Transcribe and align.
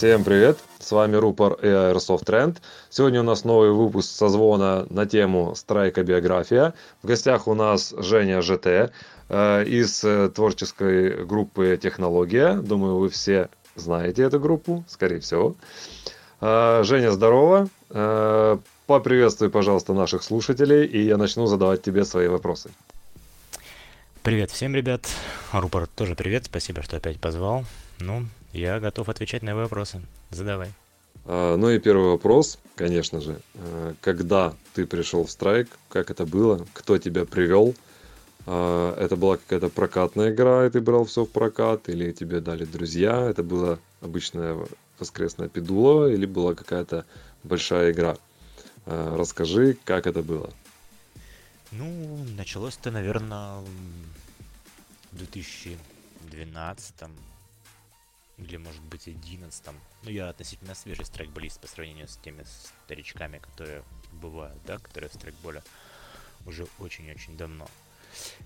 Всем 0.00 0.24
привет! 0.24 0.58
С 0.78 0.92
вами 0.92 1.16
Рупор 1.16 1.58
и 1.60 1.66
Airsoft 1.66 2.24
Trend. 2.24 2.56
Сегодня 2.88 3.20
у 3.20 3.22
нас 3.22 3.44
новый 3.44 3.70
выпуск 3.70 4.10
созвона 4.10 4.86
на 4.88 5.04
тему 5.04 5.54
страйка 5.54 6.02
биография. 6.02 6.72
В 7.02 7.06
гостях 7.06 7.46
у 7.46 7.52
нас 7.52 7.92
Женя 7.98 8.40
ЖТ 8.40 8.66
э, 9.28 9.64
из 9.66 10.02
э, 10.02 10.30
творческой 10.30 11.26
группы 11.26 11.78
Технология. 11.78 12.54
Думаю, 12.54 12.96
вы 12.96 13.10
все 13.10 13.50
знаете 13.76 14.22
эту 14.22 14.40
группу, 14.40 14.86
скорее 14.88 15.20
всего. 15.20 15.54
Э, 16.40 16.80
Женя, 16.82 17.10
здорово. 17.10 17.68
Поприветствуй, 18.86 19.50
пожалуйста, 19.50 19.92
наших 19.92 20.22
слушателей, 20.22 20.86
и 20.86 21.02
я 21.02 21.18
начну 21.18 21.44
задавать 21.44 21.82
тебе 21.82 22.06
свои 22.06 22.28
вопросы. 22.28 22.70
Привет 24.22 24.50
всем, 24.50 24.74
ребят. 24.74 25.06
Рупор 25.52 25.86
тоже 25.88 26.14
привет, 26.14 26.46
спасибо, 26.46 26.80
что 26.80 26.96
опять 26.96 27.20
позвал. 27.20 27.66
Ну, 27.98 28.24
я 28.52 28.80
готов 28.80 29.08
отвечать 29.08 29.42
на 29.42 29.54
вопросы. 29.54 30.00
Задавай. 30.30 30.72
А, 31.24 31.56
ну 31.56 31.70
и 31.70 31.78
первый 31.78 32.10
вопрос, 32.10 32.58
конечно 32.74 33.20
же. 33.20 33.40
А, 33.54 33.94
когда 34.00 34.54
ты 34.74 34.86
пришел 34.86 35.24
в 35.24 35.30
страйк, 35.30 35.68
как 35.88 36.10
это 36.10 36.26
было, 36.26 36.66
кто 36.72 36.98
тебя 36.98 37.24
привел? 37.24 37.74
А, 38.46 38.96
это 38.98 39.16
была 39.16 39.36
какая-то 39.36 39.68
прокатная 39.68 40.32
игра, 40.32 40.66
и 40.66 40.70
ты 40.70 40.80
брал 40.80 41.04
все 41.04 41.24
в 41.24 41.30
прокат, 41.30 41.88
или 41.88 42.12
тебе 42.12 42.40
дали 42.40 42.64
друзья? 42.64 43.28
Это 43.28 43.42
была 43.42 43.78
обычная 44.00 44.56
воскресная 44.98 45.48
педула, 45.48 46.10
или 46.10 46.26
была 46.26 46.54
какая-то 46.54 47.04
большая 47.44 47.92
игра? 47.92 48.16
Расскажи, 48.86 49.76
как 49.84 50.06
это 50.06 50.22
было. 50.22 50.50
Ну, 51.70 52.24
началось 52.36 52.76
это, 52.80 52.90
наверное, 52.90 53.60
в 55.12 55.16
2012 55.18 56.94
или 58.40 58.56
может 58.56 58.82
быть 58.82 59.06
11 59.06 59.64
ну 60.02 60.10
я 60.10 60.30
относительно 60.30 60.74
свежий 60.74 61.04
страйкболист 61.04 61.60
по 61.60 61.66
сравнению 61.66 62.08
с 62.08 62.16
теми 62.16 62.44
старичками, 62.84 63.38
которые 63.38 63.84
бывают, 64.12 64.58
да, 64.66 64.78
которые 64.78 65.10
в 65.10 65.14
страйкболе 65.14 65.62
уже 66.46 66.66
очень-очень 66.78 67.36
давно. 67.36 67.68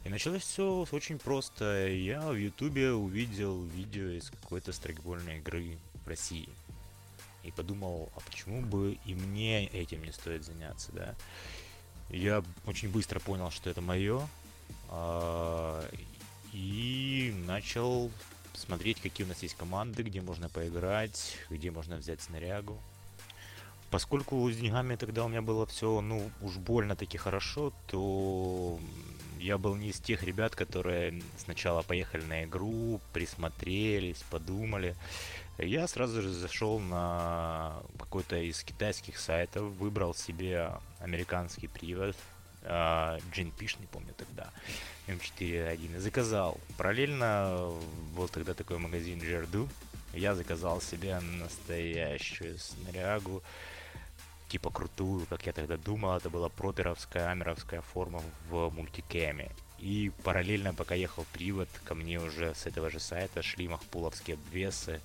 И 0.05 0.09
началось 0.09 0.43
все 0.43 0.87
очень 0.91 1.19
просто. 1.19 1.89
Я 1.89 2.29
в 2.29 2.35
Ютубе 2.35 2.93
увидел 2.93 3.63
видео 3.63 4.11
из 4.11 4.31
какой-то 4.31 4.73
страйкбольной 4.73 5.39
игры 5.39 5.79
в 6.05 6.09
России. 6.09 6.49
И 7.43 7.51
подумал, 7.51 8.11
а 8.17 8.21
почему 8.21 8.63
бы 8.63 8.99
и 9.05 9.15
мне 9.15 9.67
этим 9.67 10.03
не 10.03 10.13
стоит 10.13 10.45
заняться, 10.45 10.93
да? 10.93 11.15
Я 12.11 12.43
очень 12.67 12.91
быстро 12.91 13.21
понял, 13.21 13.51
что 13.51 13.71
это 13.71 13.81
мое. 13.81 14.27
А, 14.89 15.87
и 16.53 17.35
начал 17.47 18.11
смотреть, 18.55 19.01
какие 19.01 19.25
у 19.25 19.29
нас 19.29 19.43
есть 19.43 19.57
команды, 19.57 20.03
где 20.03 20.21
можно 20.21 20.49
поиграть, 20.49 21.37
где 21.51 21.71
можно 21.71 21.97
взять 21.97 22.23
снарягу. 22.23 22.79
Поскольку 23.91 24.51
с 24.51 24.57
деньгами 24.57 24.97
тогда 24.97 25.25
у 25.25 25.29
меня 25.29 25.43
было 25.43 25.67
все, 25.67 26.01
ну, 26.01 26.31
уж 26.41 26.57
больно-таки 26.57 27.17
хорошо, 27.17 27.73
то 27.87 28.81
я 29.39 29.59
был 29.59 29.77
не 29.77 29.91
из 29.91 30.01
тех 30.01 30.23
ребят, 30.25 30.57
которые 30.57 31.23
сначала 31.37 31.83
поехали 31.83 32.25
на 32.25 32.45
игру, 32.45 33.01
присмотрелись, 33.13 34.25
подумали. 34.31 34.97
Я 35.59 35.87
сразу 35.87 36.23
же 36.23 36.33
зашел 36.33 36.81
на 36.81 37.83
какой-то 37.99 38.37
из 38.37 38.65
китайских 38.65 39.19
сайтов, 39.19 39.73
выбрал 39.75 40.15
себе 40.15 40.73
американский 40.99 41.69
привод, 41.69 42.17
Пиш, 43.59 43.79
не 43.79 43.87
помню 43.87 44.15
тогда, 44.17 44.51
М4.1, 45.07 45.97
и 45.97 45.99
заказал. 45.99 46.59
Параллельно 46.77 47.73
был 48.17 48.29
тогда 48.29 48.55
такой 48.55 48.79
магазин 48.79 49.21
Жерду, 49.21 49.69
я 50.13 50.35
заказал 50.35 50.81
себе 50.81 51.21
настоящую 51.21 52.59
снарягу, 52.59 53.43
типа 54.49 54.71
крутую, 54.71 55.27
как 55.27 55.47
я 55.47 55.53
тогда 55.53 55.77
думал, 55.77 56.17
это 56.17 56.31
была 56.31 56.49
проперовская, 56.49 57.31
амеровская 57.31 57.81
форма 57.81 58.23
в 58.49 58.71
мультикеме. 58.71 59.51
И 59.79 60.13
параллельно, 60.23 60.73
пока 60.73 60.95
ехал 60.95 61.27
привод, 61.33 61.69
ко 61.85 61.95
мне 61.95 62.19
уже 62.21 62.55
с 62.55 62.65
этого 62.67 62.91
же 62.91 63.01
сайта 63.01 63.43
шли 63.43 63.69
махпуловские 63.69 64.35
обвесы, 64.35 65.01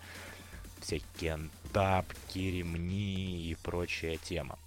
всякие 0.80 1.50
тапки, 1.74 2.40
ремни 2.40 3.50
и 3.50 3.56
прочая 3.56 4.18
тема. 4.18 4.58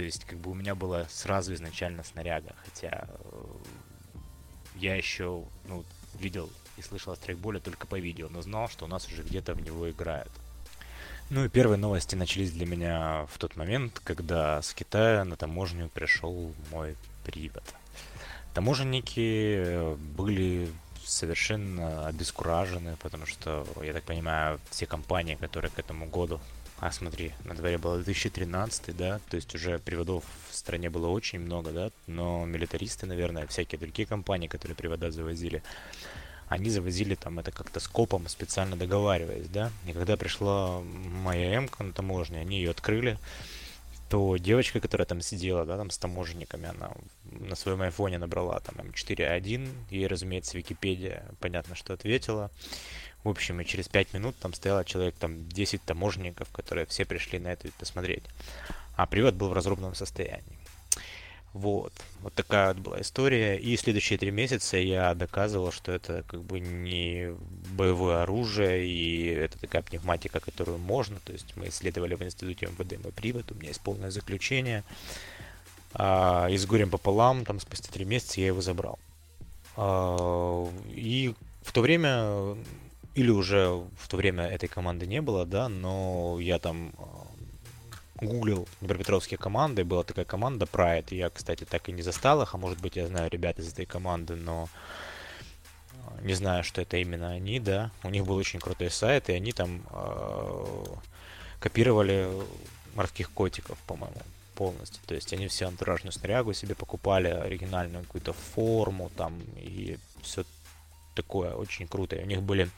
То 0.00 0.04
есть, 0.04 0.24
как 0.24 0.38
бы 0.38 0.52
у 0.52 0.54
меня 0.54 0.74
была 0.74 1.04
сразу 1.10 1.52
изначально 1.52 2.02
снаряга, 2.04 2.54
хотя 2.64 3.06
э, 3.06 3.42
я 4.76 4.94
еще, 4.94 5.44
ну, 5.66 5.84
видел 6.18 6.48
и 6.78 6.80
слышал 6.80 7.12
о 7.12 7.16
страйкболе 7.16 7.60
только 7.60 7.86
по 7.86 8.00
видео, 8.00 8.30
но 8.30 8.40
знал, 8.40 8.70
что 8.70 8.86
у 8.86 8.88
нас 8.88 9.06
уже 9.08 9.22
где-то 9.22 9.52
в 9.52 9.60
него 9.60 9.90
играют. 9.90 10.32
Ну 11.28 11.44
и 11.44 11.50
первые 11.50 11.76
новости 11.76 12.14
начались 12.14 12.50
для 12.50 12.64
меня 12.64 13.26
в 13.30 13.36
тот 13.36 13.56
момент, 13.56 14.00
когда 14.02 14.62
с 14.62 14.72
Китая 14.72 15.26
на 15.26 15.36
таможню 15.36 15.90
пришел 15.90 16.54
мой 16.70 16.96
привод. 17.26 17.62
Таможенники 18.54 19.56
э, 19.58 19.96
были 20.16 20.72
совершенно 21.04 22.06
обескуражены, 22.06 22.96
потому 23.02 23.26
что, 23.26 23.66
я 23.82 23.92
так 23.92 24.04
понимаю, 24.04 24.60
все 24.70 24.86
компании, 24.86 25.34
которые 25.34 25.70
к 25.70 25.78
этому 25.78 26.06
году 26.06 26.40
а 26.80 26.90
смотри, 26.92 27.32
на 27.44 27.54
дворе 27.54 27.76
было 27.76 27.96
2013, 27.96 28.96
да, 28.96 29.20
то 29.28 29.36
есть 29.36 29.54
уже 29.54 29.78
приводов 29.78 30.24
в 30.48 30.54
стране 30.54 30.88
было 30.88 31.08
очень 31.08 31.38
много, 31.38 31.72
да, 31.72 31.90
но 32.06 32.46
милитаристы, 32.46 33.06
наверное, 33.06 33.46
всякие 33.46 33.78
другие 33.78 34.06
компании, 34.06 34.48
которые 34.48 34.74
привода 34.74 35.10
завозили, 35.10 35.62
они 36.48 36.70
завозили 36.70 37.14
там 37.14 37.38
это 37.38 37.52
как-то 37.52 37.80
скопом, 37.80 38.26
специально 38.28 38.76
договариваясь, 38.76 39.48
да, 39.48 39.70
и 39.86 39.92
когда 39.92 40.16
пришла 40.16 40.80
моя 40.80 41.52
М-ка 41.52 41.84
на 41.84 41.92
таможне, 41.92 42.40
они 42.40 42.56
ее 42.56 42.70
открыли, 42.70 43.18
то 44.08 44.36
девочка, 44.38 44.80
которая 44.80 45.06
там 45.06 45.20
сидела, 45.20 45.66
да, 45.66 45.76
там 45.76 45.90
с 45.90 45.98
таможенниками, 45.98 46.68
она 46.68 46.92
на 47.30 47.54
своем 47.54 47.82
айфоне 47.82 48.18
набрала 48.18 48.58
там 48.60 48.74
М4.1, 48.86 49.68
ей, 49.90 50.06
разумеется, 50.06 50.56
Википедия, 50.56 51.26
понятно, 51.40 51.76
что 51.76 51.92
ответила, 51.92 52.50
в 53.24 53.28
общем, 53.28 53.60
и 53.60 53.64
через 53.64 53.88
5 53.88 54.14
минут 54.14 54.36
там 54.38 54.54
стояло 54.54 54.84
человек 54.84 55.14
там 55.18 55.48
10 55.48 55.82
таможенников, 55.82 56.48
которые 56.52 56.86
все 56.86 57.04
пришли 57.04 57.38
на 57.38 57.48
это 57.48 57.68
посмотреть. 57.78 58.24
А 58.96 59.06
привод 59.06 59.34
был 59.34 59.48
в 59.48 59.52
разрубленном 59.52 59.94
состоянии. 59.94 60.58
Вот. 61.52 61.92
Вот 62.20 62.32
такая 62.34 62.68
вот 62.68 62.78
была 62.78 63.00
история. 63.00 63.58
И 63.58 63.76
следующие 63.76 64.18
три 64.18 64.30
месяца 64.30 64.76
я 64.76 65.14
доказывал, 65.14 65.72
что 65.72 65.92
это 65.92 66.22
как 66.26 66.42
бы 66.42 66.60
не 66.60 67.34
боевое 67.76 68.22
оружие, 68.22 68.86
и 68.86 69.26
это 69.26 69.58
такая 69.58 69.82
пневматика, 69.82 70.40
которую 70.40 70.78
можно. 70.78 71.18
То 71.24 71.32
есть 71.32 71.56
мы 71.56 71.68
исследовали 71.68 72.14
в 72.14 72.22
институте 72.22 72.66
МВД 72.66 73.02
мой 73.02 73.12
привод, 73.12 73.50
у 73.50 73.54
меня 73.54 73.68
есть 73.68 73.80
полное 73.80 74.10
заключение. 74.10 74.84
А, 75.92 76.46
и 76.48 76.56
с 76.56 76.66
горем 76.66 76.88
пополам, 76.88 77.44
там 77.44 77.58
спустя 77.58 77.92
три 77.92 78.04
месяца 78.04 78.40
я 78.40 78.48
его 78.48 78.60
забрал. 78.60 78.98
А, 79.76 80.68
и 80.90 81.34
в 81.62 81.72
то 81.72 81.80
время 81.80 82.56
или 83.20 83.30
уже 83.30 83.68
в 83.98 84.08
то 84.08 84.16
время 84.16 84.46
этой 84.46 84.68
команды 84.68 85.06
не 85.06 85.20
было, 85.20 85.44
да, 85.44 85.68
но 85.68 86.38
я 86.40 86.58
там 86.58 86.92
э, 86.98 88.24
гуглил 88.26 88.66
Днепропетровские 88.80 89.36
команды, 89.36 89.84
была 89.84 90.04
такая 90.04 90.24
команда 90.24 90.64
Pride, 90.64 91.14
я, 91.14 91.28
кстати, 91.28 91.64
так 91.64 91.88
и 91.88 91.92
не 91.92 92.02
застал 92.02 92.40
их, 92.42 92.54
а 92.54 92.58
может 92.58 92.80
быть 92.80 92.96
я 92.96 93.06
знаю 93.06 93.30
ребят 93.30 93.58
из 93.58 93.72
этой 93.72 93.84
команды, 93.84 94.36
но 94.36 94.70
э, 95.92 96.24
не 96.26 96.32
знаю, 96.32 96.64
что 96.64 96.80
это 96.80 96.96
именно 96.96 97.30
они, 97.30 97.60
да. 97.60 97.90
У 98.02 98.08
них 98.08 98.24
был 98.24 98.36
очень 98.36 98.58
крутой 98.58 98.90
сайт, 98.90 99.28
и 99.28 99.34
они 99.34 99.52
там 99.52 99.82
э, 99.90 100.84
копировали 101.58 102.30
морских 102.94 103.30
котиков, 103.30 103.76
по-моему, 103.86 104.16
полностью. 104.54 105.02
То 105.06 105.14
есть 105.14 105.30
они 105.34 105.46
все 105.48 105.66
антуражную 105.66 106.12
снарягу 106.12 106.54
себе 106.54 106.74
покупали, 106.74 107.28
оригинальную 107.28 108.04
какую-то 108.04 108.32
форму 108.32 109.10
там 109.14 109.38
и 109.56 109.98
все 110.22 110.44
такое, 111.22 111.54
очень 111.54 111.86
круто. 111.86 112.16
И 112.16 112.22
у 112.22 112.26
них 112.26 112.42
были 112.42 112.68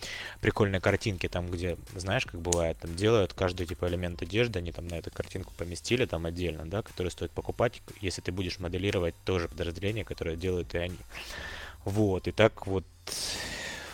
прикольные 0.40 0.80
картинки 0.80 1.28
там, 1.28 1.50
где, 1.50 1.76
знаешь, 1.94 2.26
как 2.26 2.40
бывает, 2.40 2.76
там 2.78 2.94
делают 2.96 3.32
каждый 3.32 3.66
типа 3.66 3.88
элемент 3.88 4.22
одежды, 4.22 4.58
они 4.58 4.72
там 4.72 4.88
на 4.88 4.96
эту 4.96 5.10
картинку 5.10 5.52
поместили 5.56 6.06
там 6.06 6.26
отдельно, 6.26 6.64
да, 6.66 6.82
который 6.82 7.10
стоит 7.10 7.30
покупать, 7.30 7.82
если 8.00 8.20
ты 8.20 8.32
будешь 8.32 8.58
моделировать 8.58 9.14
тоже 9.24 9.48
подразделение, 9.48 10.04
которое 10.04 10.36
делают 10.36 10.74
и 10.74 10.78
они. 10.78 10.98
Вот, 11.84 12.28
и 12.28 12.32
так 12.32 12.66
вот 12.66 12.84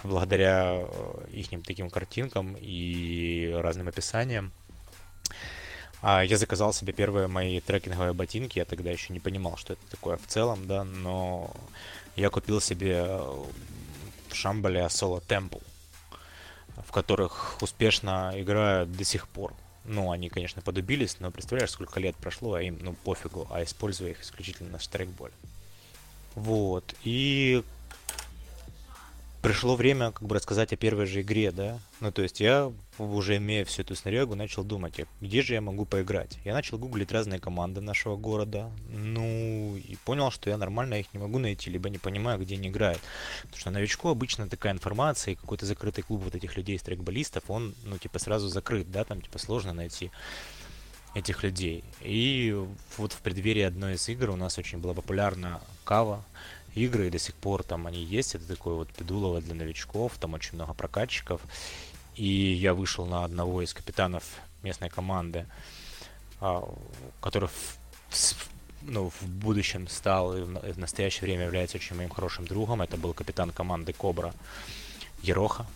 благодаря 0.04 0.80
э, 0.80 1.26
их 1.32 1.48
таким 1.64 1.90
картинкам 1.90 2.56
и 2.58 3.52
разным 3.54 3.88
описаниям, 3.88 4.52
а 6.00 6.22
я 6.22 6.36
заказал 6.36 6.72
себе 6.72 6.92
первые 6.92 7.26
мои 7.26 7.60
трекинговые 7.60 8.12
ботинки. 8.12 8.58
Я 8.58 8.64
тогда 8.64 8.90
еще 8.90 9.12
не 9.12 9.20
понимал, 9.20 9.56
что 9.56 9.72
это 9.72 9.82
такое 9.90 10.16
в 10.16 10.26
целом, 10.26 10.66
да, 10.66 10.84
но 10.84 11.50
я 12.16 12.30
купил 12.30 12.60
себе 12.60 13.20
в 14.32 14.36
Шамбале 14.36 14.88
Соло 14.88 15.20
Темпл, 15.20 15.58
в 16.86 16.92
которых 16.92 17.58
успешно 17.60 18.32
играют 18.34 18.92
до 18.92 19.04
сих 19.04 19.28
пор. 19.28 19.54
Ну, 19.84 20.10
они, 20.10 20.28
конечно, 20.28 20.60
подубились, 20.60 21.18
но 21.18 21.30
представляешь, 21.30 21.70
сколько 21.70 21.98
лет 21.98 22.14
прошло, 22.16 22.54
а 22.54 22.62
им, 22.62 22.78
ну, 22.80 22.92
пофигу, 22.92 23.46
а 23.50 23.62
используя 23.64 24.10
их 24.10 24.22
исключительно 24.22 24.70
на 24.70 24.78
штрейкболе. 24.78 25.32
Вот, 26.34 26.94
и 27.04 27.64
пришло 29.42 29.76
время 29.76 30.10
как 30.10 30.22
бы 30.22 30.34
рассказать 30.34 30.72
о 30.72 30.76
первой 30.76 31.06
же 31.06 31.20
игре, 31.22 31.50
да. 31.52 31.78
Ну, 32.00 32.12
то 32.12 32.22
есть 32.22 32.40
я, 32.40 32.72
уже 32.98 33.36
имея 33.36 33.64
всю 33.64 33.82
эту 33.82 33.94
снарягу, 33.94 34.34
начал 34.34 34.64
думать, 34.64 35.00
где 35.20 35.42
же 35.42 35.54
я 35.54 35.60
могу 35.60 35.84
поиграть. 35.84 36.38
Я 36.44 36.54
начал 36.54 36.78
гуглить 36.78 37.12
разные 37.12 37.40
команды 37.40 37.80
нашего 37.80 38.16
города, 38.16 38.70
ну, 38.88 39.76
и 39.76 39.96
понял, 40.04 40.30
что 40.30 40.50
я 40.50 40.56
нормально 40.56 40.94
их 40.94 41.12
не 41.12 41.20
могу 41.20 41.38
найти, 41.38 41.70
либо 41.70 41.88
не 41.88 41.98
понимаю, 41.98 42.38
где 42.40 42.56
они 42.56 42.68
играют. 42.68 43.00
Потому 43.42 43.60
что 43.60 43.70
новичку 43.70 44.08
обычно 44.08 44.48
такая 44.48 44.72
информация, 44.72 45.32
и 45.32 45.36
какой-то 45.36 45.66
закрытый 45.66 46.04
клуб 46.04 46.22
вот 46.22 46.34
этих 46.34 46.56
людей, 46.56 46.78
стрейкболистов, 46.78 47.44
он, 47.48 47.74
ну, 47.84 47.98
типа, 47.98 48.18
сразу 48.18 48.48
закрыт, 48.48 48.90
да, 48.90 49.04
там, 49.04 49.20
типа, 49.20 49.38
сложно 49.38 49.72
найти 49.72 50.10
этих 51.14 51.42
людей. 51.42 51.84
И 52.00 52.54
вот 52.96 53.12
в 53.12 53.20
преддверии 53.20 53.62
одной 53.62 53.94
из 53.94 54.08
игр 54.08 54.30
у 54.30 54.36
нас 54.36 54.58
очень 54.58 54.78
была 54.78 54.94
популярна 54.94 55.60
кава, 55.84 56.24
игры, 56.74 57.06
и 57.06 57.10
до 57.10 57.18
сих 57.18 57.34
пор 57.34 57.62
там 57.62 57.86
они 57.86 58.02
есть. 58.02 58.34
Это 58.34 58.46
такое 58.46 58.74
вот 58.74 58.88
педулово 58.88 59.40
для 59.40 59.54
новичков, 59.54 60.18
там 60.18 60.34
очень 60.34 60.54
много 60.54 60.74
прокатчиков. 60.74 61.40
И 62.16 62.26
я 62.26 62.74
вышел 62.74 63.06
на 63.06 63.24
одного 63.24 63.62
из 63.62 63.72
капитанов 63.72 64.24
местной 64.62 64.90
команды, 64.90 65.46
а, 66.40 66.68
который 67.20 67.48
в, 67.48 67.78
ну, 68.82 69.10
в 69.10 69.22
будущем 69.28 69.88
стал 69.88 70.36
и 70.36 70.42
в 70.42 70.78
настоящее 70.78 71.22
время 71.22 71.44
является 71.44 71.76
очень 71.76 71.96
моим 71.96 72.10
хорошим 72.10 72.46
другом. 72.46 72.82
Это 72.82 72.96
был 72.96 73.14
капитан 73.14 73.50
команды 73.50 73.92
Кобра 73.92 74.34
Ероха. 75.22 75.66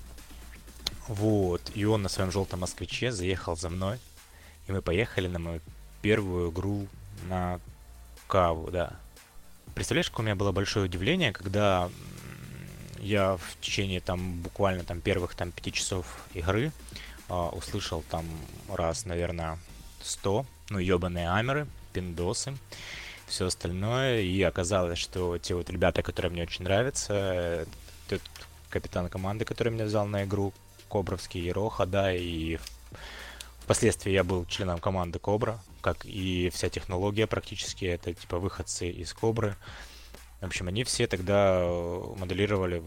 Вот. 1.08 1.62
И 1.74 1.84
он 1.84 2.02
на 2.02 2.08
своем 2.08 2.30
желтом 2.30 2.60
москвиче 2.60 3.12
заехал 3.12 3.56
за 3.56 3.68
мной. 3.68 3.98
И 4.66 4.72
мы 4.72 4.82
поехали 4.82 5.28
на 5.28 5.38
мою 5.38 5.60
первую 6.00 6.50
игру 6.50 6.86
на 7.28 7.60
каву, 8.26 8.70
да. 8.70 8.96
Представляешь, 9.74 10.10
какое 10.10 10.24
у 10.24 10.26
меня 10.26 10.36
было 10.36 10.52
большое 10.52 10.86
удивление, 10.86 11.32
когда 11.32 11.90
я 13.00 13.36
в 13.36 13.60
течение 13.60 14.00
там 14.00 14.40
буквально 14.40 14.84
там 14.84 15.00
первых 15.00 15.34
там 15.34 15.50
пяти 15.50 15.72
часов 15.72 16.06
игры 16.34 16.72
э, 17.28 17.34
услышал 17.34 18.04
там 18.10 18.26
раз, 18.68 19.06
наверное, 19.06 19.58
сто, 20.02 20.46
ну, 20.70 20.78
ебаные 20.78 21.30
амеры, 21.30 21.66
пиндосы, 21.92 22.56
все 23.26 23.46
остальное, 23.46 24.20
и 24.20 24.42
оказалось, 24.42 24.98
что 24.98 25.38
те 25.38 25.54
вот 25.54 25.70
ребята, 25.70 26.02
которые 26.02 26.30
мне 26.30 26.42
очень 26.42 26.64
нравятся, 26.64 27.66
тот 28.08 28.20
капитан 28.68 29.08
команды, 29.08 29.44
который 29.44 29.72
меня 29.72 29.84
взял 29.84 30.06
на 30.06 30.24
игру, 30.24 30.52
Кобровский 30.88 31.40
Ероха, 31.40 31.86
да, 31.86 32.14
и 32.14 32.58
впоследствии 33.62 34.12
я 34.12 34.24
был 34.24 34.44
членом 34.46 34.78
команды 34.78 35.18
Кобра, 35.18 35.60
как 35.80 36.04
и 36.04 36.50
вся 36.52 36.68
технология 36.68 37.26
практически, 37.26 37.84
это 37.84 38.12
типа 38.12 38.38
выходцы 38.38 38.90
из 38.90 39.12
Кобры. 39.12 39.56
В 40.40 40.46
общем, 40.46 40.68
они 40.68 40.82
все 40.82 41.06
тогда 41.06 41.60
э, 41.62 42.14
моделировали, 42.18 42.82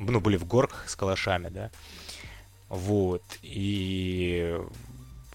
ну, 0.00 0.20
были 0.20 0.36
в 0.36 0.44
горках 0.46 0.88
с 0.88 0.96
калашами, 0.96 1.48
да. 1.48 1.70
Вот. 2.68 3.22
И 3.42 4.58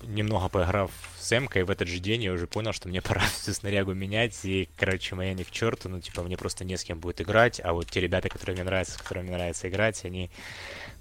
немного 0.02 0.50
поиграв 0.50 0.92
с 1.18 1.32
Эмкой, 1.32 1.64
в 1.64 1.70
этот 1.70 1.88
же 1.88 2.00
день 2.00 2.24
я 2.24 2.34
уже 2.34 2.48
понял, 2.48 2.74
что 2.74 2.90
мне 2.90 3.02
пора 3.02 3.22
всю 3.22 3.54
снарягу 3.54 3.94
менять, 3.94 4.38
и, 4.44 4.70
короче, 4.78 5.16
моя 5.16 5.34
не 5.34 5.44
к 5.44 5.52
черту, 5.52 5.90
ну, 5.90 6.02
типа, 6.02 6.24
мне 6.24 6.38
просто 6.38 6.66
не 6.66 6.78
с 6.78 6.84
кем 6.84 7.00
будет 7.00 7.22
играть, 7.22 7.62
а 7.64 7.74
вот 7.74 7.90
те 7.90 8.02
ребята, 8.02 8.30
которые 8.30 8.56
мне 8.56 8.64
нравятся, 8.64 8.94
с 8.94 8.98
которыми 8.98 9.28
мне 9.28 9.38
нравится 9.38 9.70
играть, 9.70 10.04
они, 10.06 10.30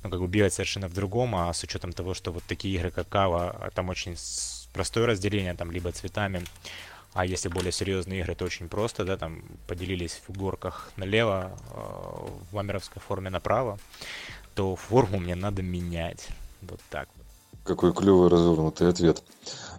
ну, 0.02 0.10
как 0.10 0.20
бы 0.20 0.26
бегают 0.26 0.52
совершенно 0.52 0.88
в 0.88 0.94
другом, 0.94 1.34
а 1.34 1.52
с 1.52 1.62
учетом 1.62 1.92
того, 1.92 2.14
что 2.14 2.32
вот 2.32 2.42
такие 2.44 2.74
игры, 2.74 2.90
как 2.90 3.08
Кава, 3.08 3.70
там 3.74 3.88
очень 3.88 4.16
простое 4.72 5.06
разделение, 5.06 5.54
там, 5.54 5.70
либо 5.70 5.92
цветами, 5.92 6.44
а 7.14 7.26
если 7.26 7.48
более 7.48 7.72
серьезные 7.72 8.20
игры, 8.20 8.34
то 8.34 8.44
очень 8.44 8.68
просто, 8.68 9.04
да, 9.04 9.16
там 9.16 9.42
поделились 9.66 10.22
в 10.26 10.36
горках 10.36 10.90
налево, 10.96 11.52
э, 11.70 11.76
в 12.50 12.56
ламеровской 12.56 13.02
форме 13.02 13.28
направо, 13.28 13.78
то 14.54 14.76
форму 14.76 15.18
мне 15.18 15.34
надо 15.34 15.62
менять. 15.62 16.28
Вот 16.62 16.80
так 16.90 17.08
вот. 17.16 17.26
Какой 17.64 17.92
клевый 17.92 18.28
развернутый 18.28 18.88
ответ. 18.88 19.22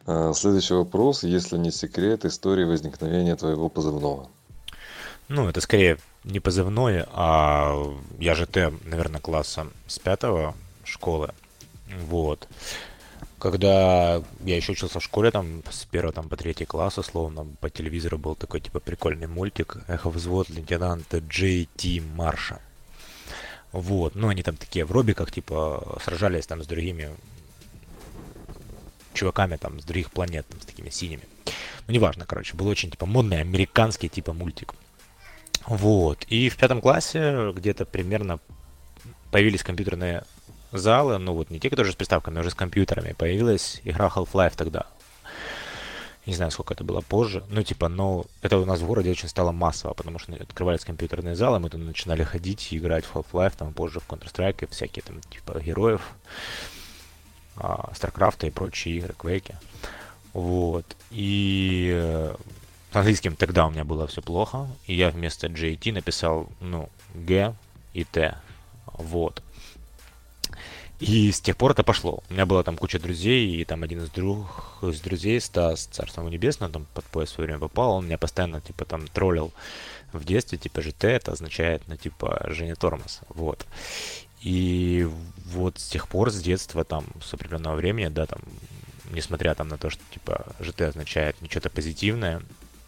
А, 0.05 0.33
следующий 0.33 0.75
вопрос, 0.75 1.23
если 1.23 1.57
не 1.57 1.71
секрет, 1.71 2.23
истории 2.23 2.65
возникновения 2.65 3.35
твоего 3.35 3.67
позывного. 3.67 4.29
Ну, 5.27 5.47
это 5.49 5.59
скорее 5.59 5.97
не 6.23 6.39
позывное, 6.39 7.07
а 7.11 7.93
я 8.19 8.35
же 8.35 8.45
ты, 8.45 8.73
наверное, 8.85 9.21
класса 9.21 9.67
с 9.87 9.99
пятого 9.99 10.55
школы. 10.85 11.29
Вот 12.07 12.47
когда 13.43 14.23
я 14.45 14.55
еще 14.55 14.71
учился 14.71 15.01
в 15.01 15.03
школе, 15.03 15.29
там, 15.29 15.63
с 15.69 15.83
первого 15.83 16.13
там, 16.13 16.29
по 16.29 16.37
третий 16.37 16.63
класс, 16.63 16.97
условно, 16.97 17.45
по 17.59 17.69
телевизору 17.69 18.17
был 18.17 18.35
такой, 18.35 18.61
типа, 18.61 18.79
прикольный 18.79 19.27
мультик 19.27 19.79
«Эхо-взвод 19.89 20.49
лейтенанта 20.49 21.17
Джей 21.17 21.67
Ти 21.75 21.99
Марша». 21.99 22.61
Вот, 23.73 24.15
ну, 24.15 24.29
они 24.29 24.43
там 24.43 24.55
такие 24.55 24.85
в 24.85 24.93
робиках, 24.93 25.29
типа, 25.29 25.99
сражались 26.05 26.47
там 26.47 26.63
с 26.63 26.67
другими 26.67 27.13
чуваками, 29.13 29.57
там, 29.57 29.81
с 29.81 29.83
других 29.83 30.09
планет, 30.11 30.47
там, 30.47 30.61
с 30.61 30.65
такими 30.65 30.89
синими. 30.89 31.23
Ну, 31.87 31.93
неважно, 31.93 32.25
короче, 32.25 32.55
был 32.55 32.67
очень, 32.67 32.91
типа, 32.91 33.05
модный 33.05 33.41
американский, 33.41 34.07
типа, 34.07 34.31
мультик. 34.31 34.73
Вот, 35.67 36.23
и 36.27 36.49
в 36.49 36.57
пятом 36.57 36.81
классе 36.81 37.51
где-то 37.53 37.85
примерно 37.85 38.39
появились 39.31 39.63
компьютерные 39.63 40.23
залы, 40.71 41.17
ну 41.17 41.33
вот 41.33 41.49
не 41.49 41.59
те, 41.59 41.69
которые 41.69 41.93
с 41.93 41.95
приставками, 41.95 42.37
а 42.37 42.41
уже 42.41 42.51
с 42.51 42.55
компьютерами. 42.55 43.13
Появилась 43.13 43.81
игра 43.83 44.07
Half-Life 44.07 44.53
тогда. 44.55 44.85
Не 46.25 46.33
знаю, 46.33 46.51
сколько 46.51 46.73
это 46.73 46.83
было 46.85 47.01
позже. 47.01 47.43
Ну, 47.49 47.63
типа, 47.63 47.89
но 47.89 48.25
это 48.41 48.57
у 48.57 48.65
нас 48.65 48.79
в 48.79 48.87
городе 48.87 49.11
очень 49.11 49.27
стало 49.27 49.51
массово, 49.51 49.93
потому 49.93 50.19
что 50.19 50.33
открывались 50.33 50.85
компьютерные 50.85 51.35
залы, 51.35 51.59
мы 51.59 51.69
там 51.69 51.85
начинали 51.85 52.23
ходить 52.23 52.71
и 52.71 52.77
играть 52.77 53.03
в 53.05 53.15
Half-Life, 53.15 53.55
там 53.57 53.73
позже 53.73 53.99
в 53.99 54.07
Counter-Strike, 54.07 54.69
всякие 54.71 55.03
там, 55.03 55.19
типа, 55.21 55.59
героев, 55.59 56.01
а, 57.57 57.91
StarCraft 57.93 58.47
и 58.47 58.51
прочие 58.51 58.97
игры, 58.97 59.13
Quake. 59.17 59.53
Вот. 60.33 60.85
И 61.11 61.91
э, 61.93 62.35
с 62.93 62.95
английским 62.95 63.35
тогда 63.35 63.65
у 63.65 63.71
меня 63.71 63.83
было 63.83 64.05
все 64.05 64.21
плохо, 64.21 64.67
и 64.85 64.93
я 64.93 65.09
вместо 65.09 65.47
JT 65.47 65.93
написал, 65.93 66.47
ну, 66.61 66.89
G 67.15 67.55
и 67.93 68.03
T. 68.03 68.37
Вот. 68.85 69.41
И 70.99 71.31
с 71.31 71.41
тех 71.41 71.57
пор 71.57 71.71
это 71.71 71.81
пошло. 71.81 72.23
У 72.29 72.33
меня 72.33 72.45
была 72.45 72.61
там 72.61 72.77
куча 72.77 72.99
друзей, 72.99 73.55
и 73.55 73.65
там 73.65 73.81
один 73.81 74.03
из, 74.03 74.11
друг, 74.11 74.77
из 74.83 75.01
друзей, 75.01 75.41
Стас, 75.41 75.85
Царство 75.85 76.21
Небесное, 76.29 76.69
там 76.69 76.85
под 76.93 77.03
пояс 77.05 77.31
в 77.31 77.33
свое 77.33 77.47
время 77.47 77.61
попал, 77.61 77.93
он 77.93 78.05
меня 78.05 78.19
постоянно, 78.19 78.61
типа, 78.61 78.85
там 78.85 79.07
троллил 79.07 79.51
в 80.11 80.23
детстве, 80.23 80.59
типа, 80.59 80.83
ЖТ, 80.83 81.05
это 81.05 81.31
означает, 81.31 81.81
ну, 81.87 81.97
типа, 81.97 82.45
Женя 82.49 82.75
Тормоз, 82.75 83.21
вот. 83.29 83.65
И 84.41 85.09
вот 85.45 85.79
с 85.79 85.87
тех 85.87 86.07
пор, 86.07 86.29
с 86.29 86.39
детства, 86.39 86.83
там, 86.83 87.07
с 87.23 87.33
определенного 87.33 87.75
времени, 87.75 88.09
да, 88.09 88.27
там, 88.27 88.41
несмотря 89.11 89.55
там 89.55 89.67
на 89.69 89.79
то, 89.79 89.89
что, 89.89 90.03
типа, 90.11 90.45
ЖТ 90.59 90.81
означает 90.81 91.41
не 91.41 91.49
что-то 91.49 91.71
позитивное, 91.71 92.43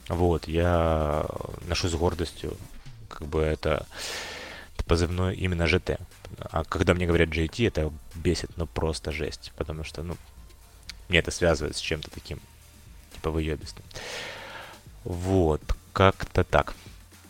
вот, 0.09 0.47
я 0.47 1.25
ношу 1.67 1.87
с 1.87 1.95
гордостью, 1.95 2.57
как 3.09 3.27
бы 3.27 3.41
это 3.41 3.85
позывной 4.85 5.35
именно 5.35 5.67
ЖТ. 5.67 5.97
А 6.39 6.63
когда 6.63 6.93
мне 6.93 7.07
говорят 7.07 7.29
JT, 7.29 7.67
это 7.67 7.91
бесит, 8.15 8.51
ну 8.55 8.67
просто 8.67 9.11
жесть. 9.11 9.51
Потому 9.55 9.83
что, 9.83 10.03
ну, 10.03 10.15
мне 11.09 11.19
это 11.19 11.31
связывает 11.31 11.75
с 11.75 11.79
чем-то 11.79 12.09
таким, 12.11 12.39
типа 13.13 13.31
выебистым. 13.31 13.83
Вот, 15.03 15.61
как-то 15.93 16.43
так. 16.43 16.73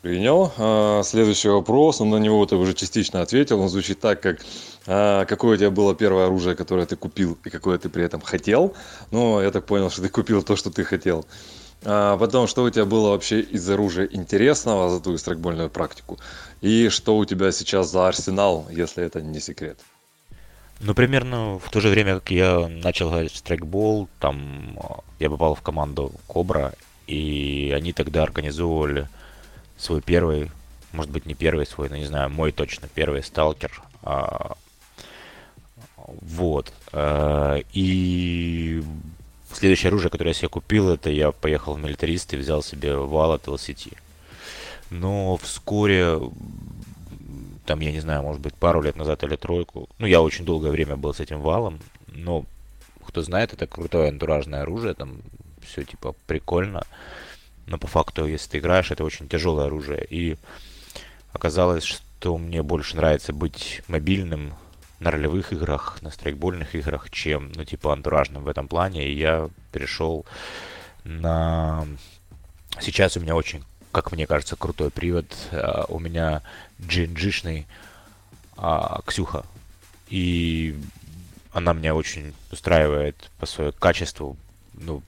Принял. 0.01 0.53
А, 0.57 1.01
следующий 1.03 1.49
вопрос, 1.49 1.99
ну, 1.99 2.05
на 2.05 2.17
него 2.17 2.45
ты 2.45 2.55
уже 2.55 2.73
частично 2.73 3.21
ответил. 3.21 3.59
Он 3.59 3.69
звучит 3.69 3.99
так, 3.99 4.21
как 4.21 4.39
а, 4.85 5.25
какое 5.25 5.55
у 5.55 5.57
тебя 5.57 5.71
было 5.71 5.95
первое 5.95 6.25
оружие, 6.25 6.55
которое 6.55 6.85
ты 6.85 6.95
купил 6.95 7.37
и 7.43 7.49
какое 7.49 7.77
ты 7.77 7.89
при 7.89 8.03
этом 8.03 8.21
хотел. 8.21 8.75
Но 9.11 9.41
я 9.41 9.51
так 9.51 9.65
понял, 9.65 9.89
что 9.89 10.01
ты 10.01 10.09
купил 10.09 10.43
то, 10.43 10.55
что 10.55 10.69
ты 10.69 10.83
хотел. 10.83 11.25
А 11.85 12.17
потом, 12.17 12.47
что 12.47 12.63
у 12.63 12.69
тебя 12.69 12.85
было 12.85 13.11
вообще 13.11 13.41
из 13.41 13.69
оружия 13.69 14.07
интересного 14.11 14.89
за 14.89 14.99
твою 14.99 15.17
страйкбольную 15.17 15.69
практику? 15.69 16.17
И 16.61 16.89
что 16.89 17.15
у 17.15 17.25
тебя 17.25 17.51
сейчас 17.51 17.91
за 17.91 18.07
арсенал, 18.07 18.67
если 18.71 19.03
это 19.03 19.21
не 19.21 19.39
секрет? 19.39 19.79
Ну, 20.79 20.93
примерно 20.93 21.59
в 21.59 21.69
то 21.69 21.79
же 21.79 21.89
время, 21.89 22.15
как 22.15 22.31
я 22.31 22.67
начал 22.67 23.09
играть 23.09 23.31
в 23.31 23.37
страйкбол, 23.37 24.09
там 24.19 24.77
а, 24.81 24.99
я 25.19 25.29
попал 25.29 25.55
в 25.55 25.61
команду 25.61 26.11
Кобра, 26.27 26.73
и 27.07 27.71
они 27.75 27.93
тогда 27.93 28.23
организовывали 28.23 29.07
свой 29.77 30.01
первый, 30.01 30.51
может 30.91 31.11
быть, 31.11 31.25
не 31.25 31.33
первый 31.33 31.65
свой, 31.65 31.89
но 31.89 31.95
не 31.95 32.05
знаю, 32.05 32.29
мой 32.29 32.51
точно 32.51 32.89
первый 32.93 33.23
сталкер. 33.23 33.81
А, 34.01 34.57
вот. 36.05 36.73
А, 36.91 37.61
и 37.73 38.83
Следующее 39.55 39.87
оружие, 39.87 40.11
которое 40.11 40.31
я 40.31 40.33
себе 40.33 40.49
купил, 40.49 40.89
это 40.89 41.09
я 41.09 41.31
поехал 41.31 41.75
в 41.75 41.79
милитарист 41.79 42.33
и 42.33 42.37
взял 42.37 42.61
себе 42.61 42.97
вал 42.97 43.31
от 43.31 43.47
LCT. 43.47 43.97
Но 44.89 45.37
вскоре, 45.37 46.19
там, 47.65 47.79
я 47.79 47.93
не 47.93 48.01
знаю, 48.01 48.21
может 48.21 48.41
быть, 48.41 48.53
пару 48.53 48.81
лет 48.81 48.97
назад 48.97 49.23
или 49.23 49.37
тройку, 49.37 49.87
ну, 49.97 50.07
я 50.07 50.21
очень 50.21 50.43
долгое 50.43 50.71
время 50.71 50.97
был 50.97 51.13
с 51.13 51.21
этим 51.21 51.39
валом, 51.39 51.79
но, 52.07 52.43
кто 53.07 53.21
знает, 53.21 53.53
это 53.53 53.65
крутое 53.65 54.09
антуражное 54.09 54.63
оружие, 54.63 54.93
там 54.93 55.21
все, 55.65 55.85
типа, 55.85 56.15
прикольно. 56.27 56.83
Но 57.65 57.77
по 57.77 57.87
факту, 57.87 58.27
если 58.27 58.49
ты 58.49 58.57
играешь, 58.57 58.91
это 58.91 59.05
очень 59.05 59.29
тяжелое 59.29 59.67
оружие. 59.67 60.05
И 60.09 60.35
оказалось, 61.31 61.85
что 61.85 62.37
мне 62.37 62.61
больше 62.61 62.97
нравится 62.97 63.31
быть 63.31 63.83
мобильным 63.87 64.53
на 64.99 65.11
ролевых 65.11 65.51
играх, 65.53 66.01
на 66.01 66.11
страйкбольных 66.11 66.75
играх, 66.75 67.09
чем, 67.09 67.51
ну, 67.55 67.63
типа, 67.65 67.93
антуражным 67.93 68.43
в 68.43 68.47
этом 68.47 68.67
плане. 68.67 69.07
И 69.07 69.17
я 69.17 69.49
перешел 69.71 70.25
на... 71.03 71.85
Сейчас 72.79 73.17
у 73.17 73.19
меня 73.19 73.35
очень, 73.35 73.63
как 73.91 74.11
мне 74.11 74.27
кажется, 74.27 74.55
крутой 74.55 74.91
привод. 74.91 75.25
Uh, 75.51 75.85
у 75.89 75.99
меня 75.99 76.41
GNG-шный 76.79 77.65
uh, 78.57 79.01
Ксюха. 79.05 79.45
И 80.09 80.77
она 81.51 81.73
меня 81.73 81.95
очень 81.95 82.33
устраивает 82.51 83.29
по 83.39 83.45
своему 83.45 83.73
качеству. 83.73 84.37
Ну, 84.73 85.01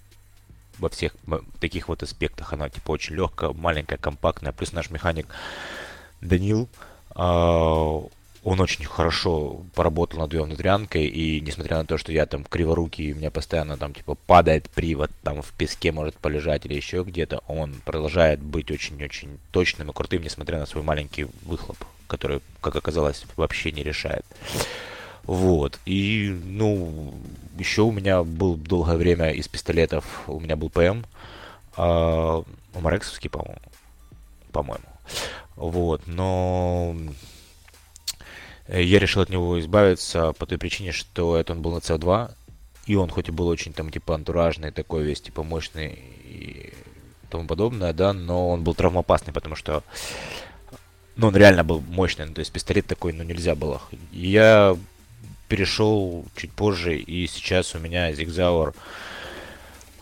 во 0.79 0.89
всех 0.89 1.15
таких 1.60 1.88
вот 1.88 2.03
аспектах 2.03 2.53
она 2.53 2.70
типа 2.70 2.91
очень 2.91 3.15
легкая, 3.15 3.51
маленькая, 3.51 3.98
компактная. 3.98 4.53
Плюс 4.53 4.74
наш 4.74 4.89
механик 4.89 5.27
Данил, 6.22 6.70
а, 7.12 8.03
он 8.44 8.60
очень 8.60 8.86
хорошо 8.86 9.62
поработал 9.75 10.20
над 10.20 10.34
ее 10.34 10.44
внутрянкой, 10.44 11.06
и 11.06 11.41
несмотря 11.41 11.77
на 11.77 11.86
то, 11.86 11.98
что 11.98 12.12
я 12.12 12.25
там 12.25 12.44
криворукий, 12.44 13.10
и 13.10 13.13
у 13.13 13.15
меня 13.15 13.32
постоянно 13.32 13.77
там 13.77 13.94
типа 13.94 14.15
падает 14.15 14.70
привод, 14.70 15.12
там 15.24 15.41
в 15.41 15.51
песке 15.53 15.91
может 15.91 16.15
полежать 16.15 16.65
или 16.65 16.74
еще 16.74 17.03
где-то, 17.03 17.41
он 17.48 17.75
продолжает 17.86 18.39
быть 18.39 18.72
очень-очень 18.72 19.39
точным 19.51 19.89
и 19.89 19.94
крутым, 19.94 20.24
несмотря 20.24 20.60
на 20.60 20.65
свой 20.65 20.84
маленький 20.84 21.27
выхлоп, 21.44 21.77
который, 22.08 22.41
как 22.62 22.75
оказалось, 22.75 23.25
вообще 23.36 23.72
не 23.72 23.84
решает. 23.84 24.25
Вот. 25.24 25.77
И, 25.86 26.29
ну, 26.46 27.13
еще 27.60 27.82
у 27.82 27.91
меня 27.91 28.24
был 28.24 28.56
долгое 28.56 28.96
время 28.96 29.32
из 29.32 29.48
пистолетов, 29.48 30.24
у 30.27 30.39
меня 30.39 30.56
был 30.56 30.70
ПМ, 30.70 31.03
а, 31.75 32.44
Марексовский, 32.74 33.29
по-моему. 33.29 33.62
По-моему. 34.53 34.86
Вот. 35.58 36.01
Но 36.06 36.96
я 38.67 39.00
решил 39.00 39.21
от 39.21 39.29
него 39.29 39.59
избавиться 39.59 40.33
по 40.33 40.45
той 40.45 40.57
причине, 40.57 40.91
что 40.91 41.38
это 41.38 41.53
он 41.53 41.62
был 41.62 41.74
на 41.74 41.77
CO2, 41.77 42.31
и 42.86 42.95
он 42.95 43.09
хоть 43.09 43.29
и 43.29 43.31
был 43.31 43.47
очень 43.47 43.74
там 43.74 43.89
типа 43.89 44.15
антуражный, 44.15 44.71
такой 44.71 45.03
весь 45.03 45.21
типа 45.21 45.43
мощный 45.43 46.00
и 46.25 46.74
тому 47.29 47.47
подобное, 47.47 47.93
да, 47.93 48.13
но 48.13 48.50
он 48.50 48.63
был 48.63 48.74
травмоопасный, 48.74 49.33
потому 49.33 49.55
что 49.55 49.83
ну, 51.15 51.27
он 51.27 51.36
реально 51.36 51.63
был 51.63 51.81
мощный, 51.81 52.25
ну, 52.25 52.33
то 52.33 52.39
есть 52.39 52.51
пистолет 52.51 52.86
такой, 52.86 53.12
ну, 53.12 53.24
нельзя 53.24 53.55
было. 53.55 53.81
Я 54.12 54.77
перешел 55.50 56.25
чуть 56.36 56.51
позже, 56.51 56.97
и 56.97 57.25
сейчас 57.27 57.74
у 57.74 57.79
меня 57.79 58.12
Zigzauer 58.12 58.75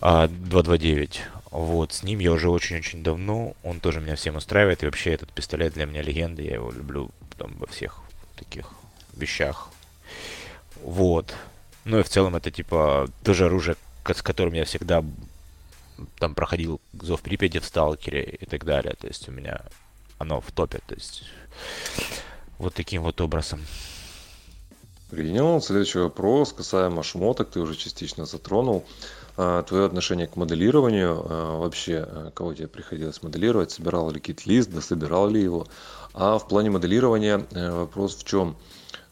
а, 0.02 0.28
229. 0.28 1.22
Вот, 1.52 1.94
с 1.94 2.04
ним 2.04 2.20
я 2.20 2.34
уже 2.34 2.50
очень-очень 2.50 3.02
давно, 3.02 3.56
он 3.64 3.80
тоже 3.80 4.02
меня 4.02 4.16
всем 4.18 4.36
устраивает, 4.36 4.84
и 4.84 4.88
вообще 4.88 5.14
этот 5.14 5.32
пистолет 5.32 5.74
для 5.74 5.86
меня 5.86 6.02
легенда, 6.02 6.42
я 6.42 6.56
его 6.56 6.72
люблю 6.72 7.12
там 7.38 7.54
во 7.60 7.68
всех 7.68 8.05
таких 8.36 8.68
вещах. 9.16 9.70
Вот. 10.84 11.34
Ну 11.84 12.00
и 12.00 12.04
в 12.04 12.10
целом 12.10 12.36
это 12.36 12.52
типа 12.52 13.10
тоже 13.24 13.46
оружие, 13.46 13.76
с 14.06 14.22
которым 14.22 14.54
я 14.54 14.66
всегда 14.66 15.04
там 16.20 16.36
проходил 16.36 16.82
зов 16.94 17.22
Припяти 17.22 17.60
в 17.60 17.66
Сталкере 17.66 18.24
и 18.24 18.46
так 18.46 18.66
далее. 18.66 18.96
То 19.00 19.08
есть 19.08 19.28
у 19.30 19.32
меня 19.32 19.62
оно 20.18 20.42
в 20.42 20.52
топе. 20.52 20.80
То 20.88 20.96
есть 20.96 21.24
вот 22.58 22.74
таким 22.74 23.04
вот 23.04 23.22
образом. 23.22 23.62
Принял. 25.10 25.62
Следующий 25.62 26.00
вопрос 26.00 26.52
касаемо 26.52 27.04
шмоток, 27.04 27.52
ты 27.52 27.60
уже 27.60 27.76
частично 27.76 28.26
затронул. 28.26 28.86
А, 29.38 29.64
твое 29.64 29.86
отношение 29.86 30.28
к 30.28 30.36
моделированию, 30.38 31.26
а, 31.28 31.60
вообще, 31.60 32.06
а, 32.08 32.32
кого 32.32 32.54
тебе 32.54 32.68
приходилось 32.68 33.22
моделировать, 33.22 33.72
собирал 33.72 34.10
ли 34.10 34.20
кит-лист, 34.20 34.72
дособирал 34.72 35.30
ли 35.30 35.42
его. 35.42 35.68
А 36.18 36.40
в 36.40 36.48
плане 36.48 36.70
моделирования 36.70 37.46
э, 37.52 37.72
вопрос 37.72 38.16
в 38.16 38.24
чем? 38.24 38.56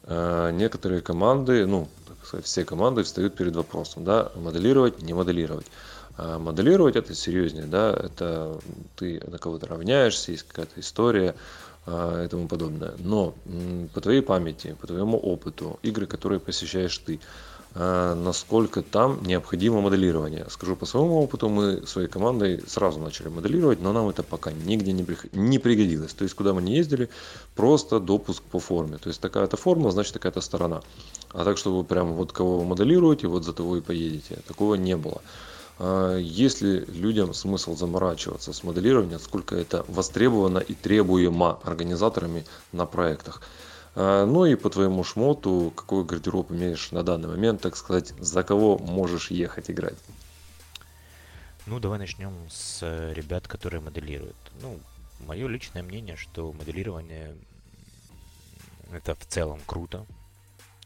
Некоторые 0.06 1.00
команды, 1.00 1.66
ну, 1.66 1.88
так 2.06 2.26
сказать, 2.26 2.46
все 2.46 2.66
команды 2.66 3.04
встают 3.04 3.36
перед 3.36 3.56
вопросом, 3.56 4.04
да, 4.04 4.34
моделировать, 4.36 5.02
не 5.02 5.14
моделировать. 5.14 5.66
Моделировать 6.18 6.98
это 6.98 7.16
серьезнее, 7.16 7.68
да, 7.68 7.92
это 7.92 8.60
ты 8.98 9.22
на 9.26 9.38
кого-то 9.38 9.68
равняешься, 9.68 10.32
есть 10.32 10.44
какая-то 10.44 10.78
история, 10.82 11.36
и 11.88 12.28
тому 12.30 12.50
подобное. 12.50 12.96
Но 12.98 13.34
по 13.94 14.02
твоей 14.02 14.22
памяти, 14.22 14.76
по 14.82 14.88
твоему 14.88 15.18
опыту, 15.18 15.80
игры, 15.84 16.06
которые 16.06 16.42
посещаешь 16.42 16.98
ты, 16.98 17.22
насколько 17.76 18.84
там 18.84 19.24
необходимо 19.24 19.82
моделирование. 19.82 20.46
Скажу 20.50 20.76
по 20.76 20.86
своему 20.86 21.22
опыту, 21.22 21.50
мы 21.50 21.88
своей 21.88 22.08
командой 22.08 22.64
сразу 22.68 23.00
начали 23.00 23.30
моделировать, 23.30 23.82
но 23.82 23.94
нам 23.94 24.10
это 24.10 24.22
пока 24.22 24.52
нигде 24.52 24.92
не 24.92 25.60
пригодилось. 25.60 26.14
То 26.14 26.24
есть, 26.24 26.36
куда 26.36 26.54
мы 26.54 26.62
не 26.62 26.76
ездили, 26.76 27.10
просто 27.56 28.00
допуск 28.00 28.44
по 28.44 28.60
форме. 28.60 28.98
То 28.98 29.10
есть, 29.10 29.20
такая-то 29.22 29.58
форма, 29.58 29.92
значит, 29.92 30.14
такая-то 30.14 30.42
сторона. 30.42 30.82
А 31.32 31.44
так, 31.44 31.58
чтобы 31.58 31.84
прям 31.84 32.14
вот 32.14 32.32
кого 32.32 32.60
вы 32.60 32.66
моделируете, 32.66 33.28
вот 33.28 33.44
за 33.44 33.54
того 33.54 33.78
и 33.78 33.82
поедете. 33.82 34.38
Такого 34.48 34.76
не 34.76 34.96
было. 34.96 35.22
А, 35.80 36.18
есть 36.18 36.62
ли 36.62 36.86
людям 36.86 37.34
смысл 37.34 37.76
заморачиваться 37.76 38.54
с 38.54 38.64
моделированием, 38.64 39.20
сколько 39.20 39.56
это 39.56 39.84
востребовано 39.88 40.60
и 40.60 40.74
требуемо 40.74 41.60
организаторами 41.64 42.46
на 42.72 42.86
проектах. 42.86 43.42
А, 43.96 44.26
ну 44.26 44.46
и 44.46 44.56
по 44.56 44.70
твоему 44.70 45.04
шмоту, 45.04 45.72
какой 45.76 46.04
гардероб 46.04 46.52
имеешь 46.52 46.92
на 46.92 47.04
данный 47.04 47.30
момент, 47.30 47.62
так 47.62 47.76
сказать, 47.76 48.14
за 48.20 48.44
кого 48.44 48.78
можешь 48.78 49.32
ехать 49.32 49.70
играть? 49.70 49.98
Ну, 51.66 51.80
давай 51.80 52.00
начнем 52.00 52.34
с 52.50 52.82
ребят, 53.14 53.48
которые 53.48 53.82
моделируют. 53.82 54.36
Ну, 54.62 54.80
мое 55.20 55.48
личное 55.48 55.84
мнение, 55.84 56.18
что 56.18 56.52
моделирование 56.52 57.36
это 58.92 59.16
в 59.16 59.26
целом 59.26 59.60
круто. 59.66 60.06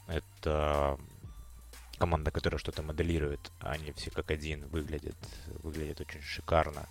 Это 0.07 0.97
команда, 1.97 2.31
которая 2.31 2.59
что-то 2.59 2.83
моделирует, 2.83 3.51
они 3.59 3.91
все 3.93 4.11
как 4.11 4.31
один 4.31 4.65
выглядят, 4.67 5.17
выглядят 5.63 5.99
очень 5.99 6.21
шикарно. 6.21 6.87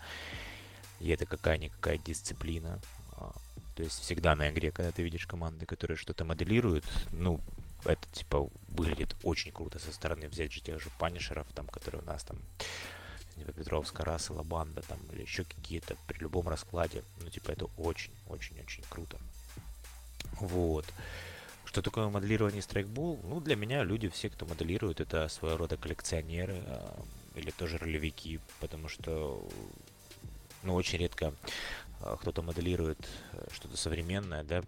И 1.01 1.09
это 1.09 1.27
какая-никакая 1.27 1.99
дисциплина. 1.99 2.81
То 3.77 3.83
есть 3.83 4.01
всегда 4.01 4.35
на 4.35 4.51
игре, 4.51 4.73
когда 4.73 4.91
ты 4.91 5.03
видишь 5.03 5.27
команды, 5.27 5.67
которые 5.67 5.97
что-то 5.97 6.25
моделируют, 6.25 6.85
ну, 7.13 7.41
это 7.85 8.09
типа 8.13 8.49
выглядит 8.69 9.15
очень 9.23 9.53
круто 9.53 9.79
со 9.79 9.93
стороны 9.93 10.29
взять 10.29 10.53
же 10.53 10.61
тех 10.61 10.81
же 10.81 10.91
панишеров, 10.99 11.47
там, 11.55 11.67
которые 11.67 12.03
у 12.03 12.05
нас 12.07 12.25
там 12.25 12.39
Петровская 13.55 14.05
Рассела 14.07 14.43
банда 14.43 14.83
там 14.83 14.99
или 15.13 15.23
еще 15.23 15.45
какие-то 15.45 15.97
при 16.07 16.19
любом 16.19 16.49
раскладе. 16.49 17.05
Ну, 17.21 17.29
типа, 17.29 17.51
это 17.51 17.67
очень-очень-очень 17.77 18.83
круто. 18.89 19.19
Вот. 20.41 20.87
Что 21.67 21.83
такое 21.83 22.09
моделирование 22.09 22.63
страйкбол? 22.63 23.21
Ну, 23.25 23.41
для 23.41 23.57
меня 23.57 23.85
люди, 23.85 24.09
все, 24.09 24.31
кто 24.31 24.47
моделирует, 24.47 25.01
это 25.01 25.29
своего 25.29 25.59
рода 25.59 25.77
коллекционеры 25.77 26.63
э, 26.65 27.03
или 27.35 27.51
тоже 27.51 27.77
ролевики, 27.77 28.41
потому 28.61 28.89
что, 28.89 29.47
ну, 30.63 30.75
очень 30.75 30.99
редко 30.99 31.35
кто-то 32.01 32.43
моделирует 32.43 32.99
э, 33.33 33.47
что-то 33.53 33.77
современное, 33.77 34.45
да, 34.45 34.63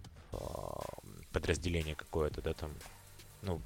подразделение 1.32 1.94
какое-то, 1.94 2.42
да, 2.42 2.52
там, 2.52 2.70
ну, 3.42 3.60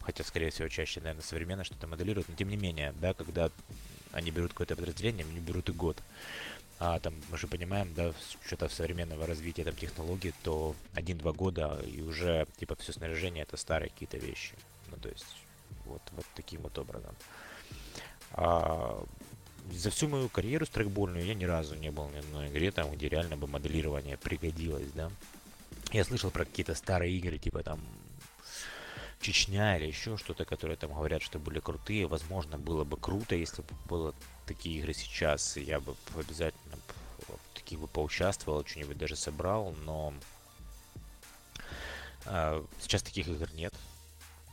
хотя, 0.00 0.24
скорее 0.24 0.50
всего, 0.50 0.68
чаще, 0.68 1.00
наверное, 1.00 1.22
современное 1.22 1.64
что-то 1.64 1.86
моделируют, 1.86 2.28
но 2.28 2.34
тем 2.34 2.48
не 2.48 2.56
менее, 2.56 2.94
да, 3.00 3.12
когда 3.12 3.50
они 4.12 4.30
берут 4.30 4.52
какое-то 4.52 4.76
подразделение, 4.76 5.26
они 5.26 5.40
берут 5.40 5.68
и 5.68 5.72
год 5.72 5.98
а 6.80 7.00
там 7.00 7.14
мы 7.30 7.38
же 7.38 7.48
понимаем, 7.48 7.92
да, 7.94 8.12
что-то 8.46 8.68
современного 8.68 9.26
развития 9.26 9.64
там 9.64 9.74
технологий, 9.74 10.32
то 10.42 10.76
один-два 10.94 11.32
года 11.32 11.80
и 11.84 12.00
уже 12.02 12.46
типа 12.58 12.76
все 12.76 12.92
снаряжение 12.92 13.42
это 13.42 13.56
старые 13.56 13.90
какие-то 13.90 14.16
вещи. 14.18 14.54
Ну 14.90 14.96
то 14.96 15.08
есть 15.08 15.26
вот, 15.86 16.02
вот 16.12 16.24
таким 16.36 16.62
вот 16.62 16.78
образом. 16.78 17.14
А, 18.32 19.04
за 19.72 19.90
всю 19.90 20.08
мою 20.08 20.28
карьеру 20.28 20.66
страйкбольную 20.66 21.24
я 21.24 21.34
ни 21.34 21.44
разу 21.44 21.74
не 21.74 21.90
был 21.90 22.08
ни 22.10 22.18
одной 22.18 22.48
игре, 22.48 22.70
там, 22.70 22.90
где 22.92 23.08
реально 23.08 23.36
бы 23.36 23.46
моделирование 23.46 24.16
пригодилось, 24.16 24.90
да. 24.94 25.10
Я 25.92 26.04
слышал 26.04 26.30
про 26.30 26.44
какие-то 26.44 26.74
старые 26.74 27.16
игры, 27.16 27.38
типа 27.38 27.62
там 27.62 27.80
Чечня 29.20 29.76
или 29.76 29.86
еще 29.86 30.16
что-то, 30.16 30.44
которые 30.44 30.76
там 30.76 30.94
говорят, 30.94 31.22
что 31.22 31.38
были 31.38 31.58
крутые. 31.58 32.06
Возможно, 32.06 32.56
было 32.56 32.84
бы 32.84 32.96
круто, 32.96 33.34
если 33.34 33.62
бы 33.62 33.68
было 33.88 34.14
такие 34.46 34.78
игры 34.78 34.94
сейчас. 34.94 35.56
Я 35.56 35.80
бы 35.80 35.96
обязательно 36.14 36.76
в 37.26 37.54
таких 37.54 37.80
бы 37.80 37.88
поучаствовал, 37.88 38.64
что-нибудь 38.64 38.96
даже 38.96 39.16
собрал, 39.16 39.74
но 39.84 40.14
э, 42.26 42.64
сейчас 42.80 43.02
таких 43.02 43.26
игр 43.26 43.48
нет. 43.54 43.74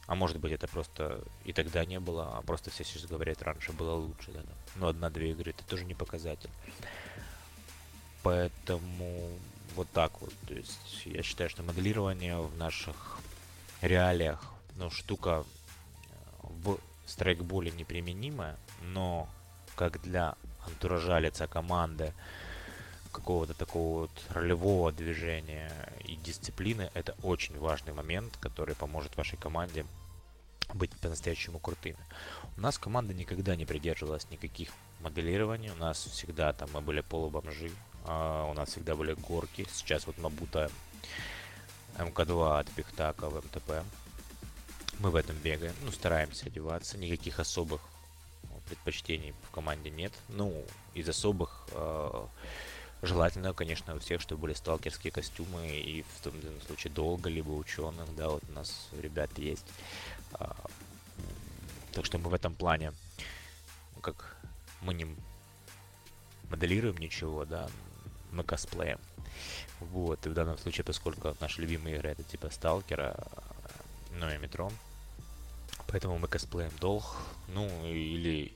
А 0.07 0.15
может 0.15 0.37
быть 0.37 0.51
это 0.51 0.67
просто 0.67 1.23
и 1.45 1.53
тогда 1.53 1.83
не 1.85 1.99
было, 1.99 2.37
а 2.37 2.41
просто 2.41 2.69
все 2.69 2.83
сейчас 2.83 3.05
говорят, 3.05 3.41
раньше 3.41 3.71
было 3.71 3.93
лучше. 3.95 4.31
Да, 4.31 4.41
Но 4.75 4.87
одна-две 4.87 5.31
игры 5.31 5.51
это 5.51 5.63
тоже 5.63 5.85
не 5.85 5.95
показатель. 5.95 6.49
Поэтому 8.21 9.31
вот 9.75 9.87
так 9.91 10.21
вот. 10.21 10.33
То 10.47 10.53
есть 10.53 11.05
я 11.05 11.23
считаю, 11.23 11.49
что 11.49 11.63
моделирование 11.63 12.37
в 12.37 12.55
наших 12.57 13.17
реалиях 13.81 14.41
ну, 14.75 14.89
штука 14.89 15.43
э, 15.43 16.47
в 16.63 16.79
страйкболе 17.05 17.71
неприменимая, 17.71 18.57
но 18.81 19.27
как 19.75 20.01
для 20.01 20.35
антуража 20.65 21.19
лица 21.19 21.47
команды, 21.47 22.13
какого-то 23.15 23.53
такого 23.53 24.01
вот 24.01 24.11
ролевого 24.29 24.91
движения 24.91 25.71
и 26.03 26.15
дисциплины, 26.17 26.91
это 26.93 27.15
очень 27.23 27.57
важный 27.57 27.93
момент, 27.93 28.37
который 28.41 28.75
поможет 28.75 29.15
вашей 29.15 29.37
команде 29.37 29.85
быть 30.73 30.91
по-настоящему 30.99 31.59
крутыми. 31.59 31.97
У 32.57 32.61
нас 32.61 32.77
команда 32.77 33.13
никогда 33.13 33.55
не 33.55 33.65
придерживалась 33.65 34.29
никаких 34.31 34.69
моделирований. 34.99 35.69
У 35.69 35.75
нас 35.75 36.05
всегда 36.11 36.51
там 36.51 36.69
мы 36.73 36.81
были 36.81 37.01
полубомжи, 37.01 37.71
а 38.03 38.49
у 38.49 38.53
нас 38.53 38.69
всегда 38.69 38.95
были 38.95 39.13
горки. 39.13 39.65
Сейчас 39.71 40.07
вот 40.07 40.17
Мабута 40.17 40.69
МК-2 41.97 42.59
от 42.59 42.69
Пихтака 42.71 43.29
в 43.29 43.37
МТП. 43.37 43.85
Мы 44.99 45.09
в 45.09 45.15
этом 45.15 45.37
бегаем, 45.37 45.73
ну, 45.83 45.91
стараемся 45.91 46.47
одеваться. 46.47 46.97
Никаких 46.97 47.39
особых 47.39 47.81
предпочтений 48.67 49.33
в 49.47 49.51
команде 49.51 49.89
нет. 49.89 50.11
Ну, 50.27 50.65
из 50.93 51.07
особых 51.07 51.67
э, 51.71 52.25
желательно, 53.01 53.53
конечно, 53.53 53.95
у 53.95 53.99
всех, 53.99 54.21
чтобы 54.21 54.43
были 54.43 54.53
сталкерские 54.53 55.11
костюмы 55.11 55.67
и 55.67 56.03
в 56.03 56.21
том 56.23 56.33
случае 56.65 56.93
долго, 56.93 57.29
либо 57.29 57.51
ученых, 57.51 58.13
да, 58.15 58.29
вот 58.29 58.43
у 58.47 58.51
нас 58.51 58.89
ребят 58.99 59.37
есть. 59.37 59.65
А, 60.33 60.55
так 61.93 62.05
что 62.05 62.17
мы 62.17 62.29
в 62.29 62.33
этом 62.33 62.55
плане, 62.55 62.93
ну, 63.95 64.01
как 64.01 64.37
мы 64.81 64.93
не 64.93 65.07
моделируем 66.49 66.97
ничего, 66.97 67.45
да, 67.45 67.69
мы 68.31 68.43
косплеем. 68.43 68.99
Вот, 69.79 70.25
и 70.25 70.29
в 70.29 70.33
данном 70.33 70.57
случае, 70.57 70.83
поскольку 70.83 71.35
наши 71.39 71.61
любимые 71.61 71.97
игры 71.97 72.09
это 72.09 72.23
типа 72.23 72.49
Сталкера, 72.49 73.15
ну 74.11 74.29
и 74.29 74.37
Метро, 74.37 74.71
поэтому 75.87 76.17
мы 76.17 76.27
косплеем 76.27 76.71
Долг, 76.79 77.15
ну 77.49 77.67
или 77.85 78.53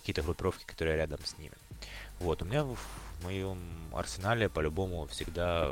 какие-то 0.00 0.22
группировки, 0.22 0.64
которые 0.64 0.96
рядом 0.96 1.24
с 1.24 1.36
ними. 1.38 1.54
Вот, 2.20 2.42
у 2.42 2.44
меня 2.44 2.64
в 2.64 2.78
моем 3.22 3.58
арсенале 3.92 4.48
по-любому 4.48 5.06
всегда, 5.06 5.70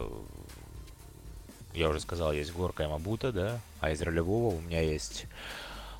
я 1.74 1.88
уже 1.88 2.00
сказал, 2.00 2.32
есть 2.32 2.52
горка 2.52 2.84
и 2.84 2.86
Мабута, 2.86 3.32
да, 3.32 3.60
а 3.80 3.90
из 3.90 4.00
ролевого 4.00 4.54
у 4.54 4.60
меня 4.60 4.80
есть 4.80 5.26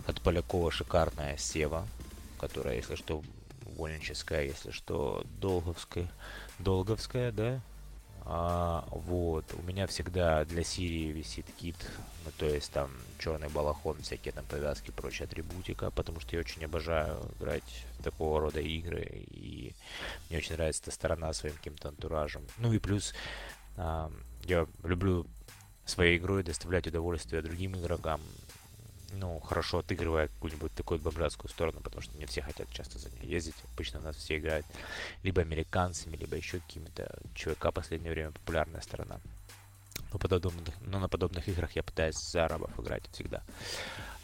от 0.07 0.21
Полякова 0.21 0.71
шикарная 0.71 1.37
Сева, 1.37 1.87
которая, 2.38 2.76
если 2.76 2.95
что, 2.95 3.23
вольническая, 3.76 4.45
если 4.45 4.71
что, 4.71 5.25
долговская, 5.41 6.09
долговская, 6.61 7.33
да, 7.33 7.61
а, 8.28 8.85
вот, 8.90 9.45
у 9.56 9.62
меня 9.62 9.87
всегда 9.87 10.45
для 10.45 10.64
Сирии 10.64 11.12
висит 11.12 11.47
кит, 11.56 11.76
ну, 12.25 12.33
то 12.37 12.47
есть 12.47 12.73
там 12.73 12.90
черный 13.21 13.49
балахон, 13.49 14.02
всякие 14.02 14.33
там 14.33 14.45
повязки, 14.47 14.90
прочая 14.90 15.28
атрибутика, 15.28 15.92
потому 15.92 16.18
что 16.18 16.35
я 16.35 16.40
очень 16.40 16.64
обожаю 16.64 17.21
играть 17.38 17.85
в 18.00 18.02
такого 18.02 18.40
рода 18.40 18.61
игры, 18.61 19.06
и 19.30 19.75
мне 20.28 20.38
очень 20.38 20.56
нравится 20.56 20.83
эта 20.83 20.90
сторона 20.90 21.33
своим 21.33 21.54
каким-то 21.54 21.88
антуражем. 21.88 22.42
Ну 22.59 22.73
и 22.73 22.80
плюс 22.80 23.14
а, 23.76 24.11
я 24.42 24.66
люблю 24.83 25.25
своей 25.85 26.18
игрой 26.18 26.42
доставлять 26.42 26.88
удовольствие 26.88 27.42
другим 27.42 27.76
игрокам, 27.76 28.21
ну, 29.13 29.41
хорошо 29.41 29.79
отыгрывая 29.79 30.29
какую-нибудь 30.29 30.75
такую 30.75 31.01
бомжатскую 31.01 31.51
сторону, 31.51 31.81
потому 31.81 32.03
что 32.03 32.17
не 32.19 32.27
все 32.27 32.43
хотят 32.43 32.69
часто 32.71 32.99
за 32.99 33.11
ней 33.11 33.27
ездить. 33.27 33.55
Обычно 33.75 34.01
у 34.01 34.03
нас 34.03 34.17
все 34.17 34.39
играют 34.39 34.67
либо 35.23 35.43
американцами, 35.43 36.17
либо 36.17 36.37
еще 36.37 36.61
какими-то 36.61 37.19
ЧВК 37.35 37.67
в 37.67 37.73
последнее 37.73 38.13
время 38.13 38.33
популярная 38.33 38.81
сторона. 38.81 39.21
Но, 40.13 40.19
подобных, 40.19 40.75
но 40.81 40.99
на 40.99 41.09
подобных 41.09 41.49
играх 41.49 41.73
я 41.73 41.83
пытаюсь 41.83 42.17
за 42.17 42.45
арабов 42.45 42.79
играть 42.79 43.05
всегда. 43.13 43.43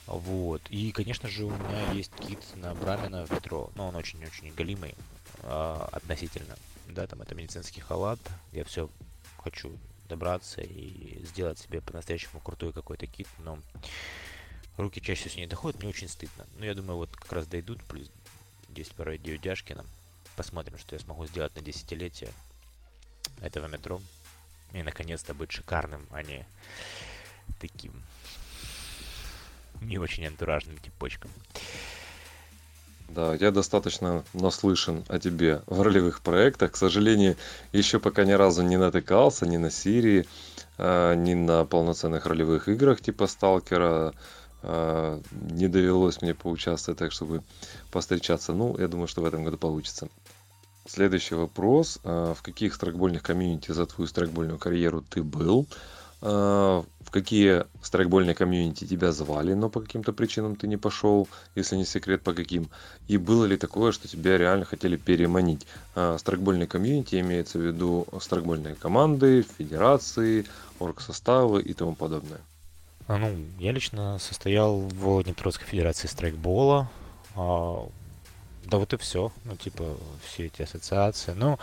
Вот. 0.06 0.62
И, 0.68 0.90
конечно 0.92 1.28
же, 1.28 1.44
у 1.44 1.50
меня 1.50 1.92
есть 1.92 2.12
кит 2.16 2.40
на 2.56 2.74
Брамина 2.74 3.26
в 3.26 3.30
метро. 3.30 3.70
Но 3.74 3.88
он 3.88 3.96
очень-очень 3.96 4.52
голимый 4.52 4.94
э, 5.42 5.86
относительно. 5.92 6.56
Да, 6.88 7.06
там 7.06 7.22
это 7.22 7.34
медицинский 7.34 7.80
халат. 7.80 8.18
Я 8.52 8.64
все 8.64 8.90
хочу 9.38 9.76
добраться 10.08 10.60
и 10.60 11.24
сделать 11.24 11.58
себе 11.58 11.80
по-настоящему 11.80 12.40
крутой 12.40 12.72
какой-то 12.72 13.06
кит, 13.06 13.28
но 13.38 13.58
руки 14.76 15.00
чаще 15.00 15.28
всего 15.28 15.42
не 15.42 15.46
доходят, 15.46 15.80
мне 15.80 15.90
очень 15.90 16.08
стыдно. 16.08 16.46
Но 16.56 16.64
я 16.64 16.74
думаю, 16.74 16.96
вот 16.96 17.14
как 17.14 17.32
раз 17.32 17.46
дойдут, 17.46 17.82
плюс 17.84 18.10
10 18.68 18.92
порой 18.94 19.18
Дюдяшкина. 19.18 19.84
Посмотрим, 20.36 20.78
что 20.78 20.94
я 20.94 21.00
смогу 21.00 21.26
сделать 21.26 21.54
на 21.54 21.62
десятилетие 21.62 22.30
этого 23.40 23.66
метро. 23.68 24.00
И 24.72 24.82
наконец-то 24.82 25.34
быть 25.34 25.52
шикарным, 25.52 26.06
а 26.10 26.22
не 26.22 26.46
таким 27.60 27.92
не 29.80 29.98
очень 29.98 30.26
антуражным 30.26 30.78
типочком. 30.78 31.30
Да, 33.08 33.34
я 33.34 33.50
достаточно 33.50 34.24
наслышан 34.32 35.04
о 35.08 35.18
тебе 35.18 35.62
в 35.66 35.82
ролевых 35.82 36.22
проектах. 36.22 36.72
К 36.72 36.76
сожалению, 36.76 37.36
еще 37.72 37.98
пока 37.98 38.24
ни 38.24 38.32
разу 38.32 38.62
не 38.62 38.78
натыкался 38.78 39.44
ни 39.44 39.58
на 39.58 39.70
Сирии, 39.70 40.26
а, 40.78 41.14
ни 41.14 41.34
на 41.34 41.66
полноценных 41.66 42.24
ролевых 42.24 42.68
играх 42.68 43.02
типа 43.02 43.26
Сталкера, 43.26 44.14
не 44.62 45.68
довелось 45.68 46.22
мне 46.22 46.34
поучаствовать, 46.34 46.98
так 46.98 47.12
чтобы 47.12 47.42
постречаться. 47.90 48.52
Ну, 48.52 48.76
я 48.78 48.88
думаю, 48.88 49.08
что 49.08 49.22
в 49.22 49.24
этом 49.24 49.44
году 49.44 49.58
получится. 49.58 50.08
Следующий 50.86 51.36
вопрос. 51.36 52.00
А, 52.02 52.34
в 52.34 52.42
каких 52.42 52.74
страйкбольных 52.74 53.22
комьюнити 53.22 53.70
за 53.72 53.86
твою 53.86 54.08
страйкбольную 54.08 54.58
карьеру 54.58 55.04
ты 55.08 55.22
был? 55.22 55.66
А, 56.20 56.84
в 57.00 57.10
какие 57.10 57.64
страйкбольные 57.82 58.34
комьюнити 58.34 58.86
тебя 58.86 59.12
звали, 59.12 59.54
но 59.54 59.68
по 59.68 59.80
каким-то 59.80 60.12
причинам 60.12 60.56
ты 60.56 60.66
не 60.66 60.76
пошел, 60.76 61.28
если 61.54 61.76
не 61.76 61.84
секрет, 61.84 62.22
по 62.22 62.32
каким? 62.34 62.68
И 63.06 63.16
было 63.16 63.44
ли 63.44 63.56
такое, 63.56 63.92
что 63.92 64.08
тебя 64.08 64.38
реально 64.38 64.64
хотели 64.64 64.96
переманить? 64.96 65.66
Страйкбольные 65.94 66.66
комьюнити 66.66 67.20
имеется 67.20 67.58
в 67.58 67.62
виду 67.62 68.06
страйкбольные 68.20 68.74
команды, 68.74 69.42
федерации, 69.42 70.46
оргсоставы 70.80 71.62
и 71.62 71.74
тому 71.74 71.94
подобное. 71.94 72.40
А, 73.08 73.18
ну, 73.18 73.36
я 73.58 73.72
лично 73.72 74.18
состоял 74.18 74.80
в 74.80 75.22
Днепровской 75.22 75.66
Федерации 75.66 76.06
страйкбола. 76.06 76.88
А, 77.34 77.88
да 78.64 78.78
вот 78.78 78.92
и 78.92 78.96
все. 78.96 79.32
Ну, 79.44 79.56
типа, 79.56 79.96
все 80.24 80.46
эти 80.46 80.62
ассоциации. 80.62 81.32
Ну, 81.32 81.58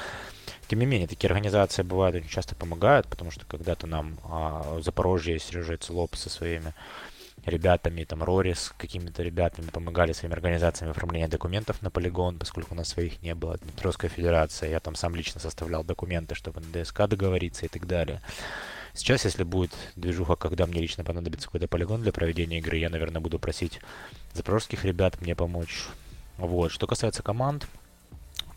тем 0.68 0.80
не 0.80 0.86
менее, 0.86 1.08
такие 1.08 1.28
организации 1.28 1.82
бывают 1.82 2.16
очень 2.16 2.30
часто 2.30 2.56
помогают, 2.56 3.08
потому 3.08 3.32
что 3.32 3.46
когда-то 3.46 3.88
нам 3.88 4.18
а, 4.26 4.80
Запорожье 4.84 5.40
Сережа 5.40 5.78
Целоп 5.78 6.16
со 6.16 6.30
своими 6.30 6.74
ребятами, 7.46 8.04
там 8.04 8.22
Рори 8.22 8.54
с 8.54 8.74
какими-то 8.78 9.24
ребятами 9.24 9.68
помогали 9.68 10.12
своими 10.12 10.36
организациями 10.36 10.92
оформления 10.92 11.28
документов 11.28 11.82
на 11.82 11.90
полигон, 11.90 12.38
поскольку 12.38 12.74
у 12.74 12.78
нас 12.78 12.90
своих 12.90 13.22
не 13.22 13.34
было. 13.34 13.58
Днепровская 13.58 14.10
федерация, 14.10 14.70
я 14.70 14.80
там 14.80 14.96
сам 14.96 15.16
лично 15.16 15.40
составлял 15.40 15.84
документы, 15.84 16.36
чтобы 16.36 16.62
на 16.62 16.84
ДСК 16.84 17.08
договориться 17.08 17.66
и 17.66 17.70
так 17.70 17.88
далее. 17.88 18.22
Сейчас, 19.00 19.24
если 19.24 19.44
будет 19.44 19.72
движуха, 19.96 20.36
когда 20.36 20.66
мне 20.66 20.82
лично 20.82 21.06
понадобится 21.06 21.48
какой-то 21.48 21.70
полигон 21.70 22.02
для 22.02 22.12
проведения 22.12 22.60
игры, 22.60 22.76
я, 22.76 22.90
наверное, 22.90 23.22
буду 23.22 23.40
просить 23.40 23.80
запорожских 24.34 24.84
ребят 24.84 25.22
мне 25.22 25.36
помочь. 25.36 25.86
Вот. 26.38 26.74
Что 26.74 26.86
касается 26.86 27.24
команд, 27.24 27.66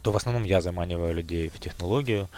то 0.02 0.10
в 0.10 0.16
основном 0.16 0.42
я 0.42 0.60
заманиваю 0.60 1.14
людей 1.14 1.48
в 1.48 1.60
технологию. 1.60 2.28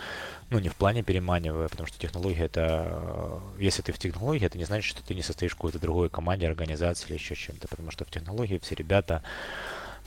Ну, 0.50 0.58
не 0.58 0.68
в 0.68 0.76
плане 0.76 1.02
переманиваю, 1.02 1.70
потому 1.70 1.86
что 1.86 1.98
технология 1.98 2.44
это... 2.44 3.40
Если 3.58 3.80
ты 3.80 3.92
в 3.92 3.98
технологии, 3.98 4.44
это 4.44 4.58
не 4.58 4.66
значит, 4.66 4.90
что 4.90 5.02
ты 5.02 5.14
не 5.14 5.22
состоишь 5.22 5.52
в 5.52 5.56
какой-то 5.56 5.78
другой 5.78 6.10
команде, 6.10 6.46
организации 6.46 7.06
или 7.06 7.14
еще 7.14 7.34
чем-то. 7.34 7.68
Потому 7.68 7.90
что 7.90 8.04
в 8.04 8.10
технологии 8.10 8.58
все 8.58 8.74
ребята 8.74 9.22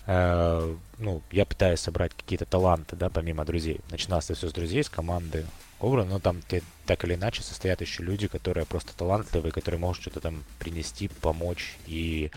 э, 0.05 0.75
ну, 0.99 1.23
я 1.31 1.45
пытаюсь 1.47 1.79
собрать 1.79 2.13
какие-то 2.13 2.45
таланты, 2.45 2.95
да, 2.95 3.10
помимо 3.10 3.43
друзей. 3.43 3.81
Начиналось 3.89 4.25
все 4.25 4.36
с 4.36 4.53
друзей, 4.53 4.83
с 4.83 4.89
команды, 4.89 5.47
Овра, 5.79 6.03
но 6.03 6.19
там 6.19 6.41
те, 6.41 6.63
так 6.85 7.03
или 7.03 7.13
иначе 7.13 7.43
состоят 7.43 7.81
еще 7.81 8.01
люди, 8.01 8.27
которые 8.27 8.65
просто 8.65 8.95
талантливые, 8.97 9.51
которые 9.51 9.79
могут 9.79 9.97
что-то 9.97 10.19
там 10.19 10.43
принести, 10.57 11.07
помочь. 11.07 11.77
И, 11.85 12.31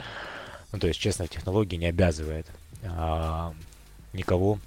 ну, 0.72 0.78
то 0.78 0.86
есть, 0.88 1.00
честно, 1.00 1.26
технологии 1.26 1.76
не 1.76 1.86
обязывает 1.86 2.46
а, 2.84 3.54
никого 4.12 4.58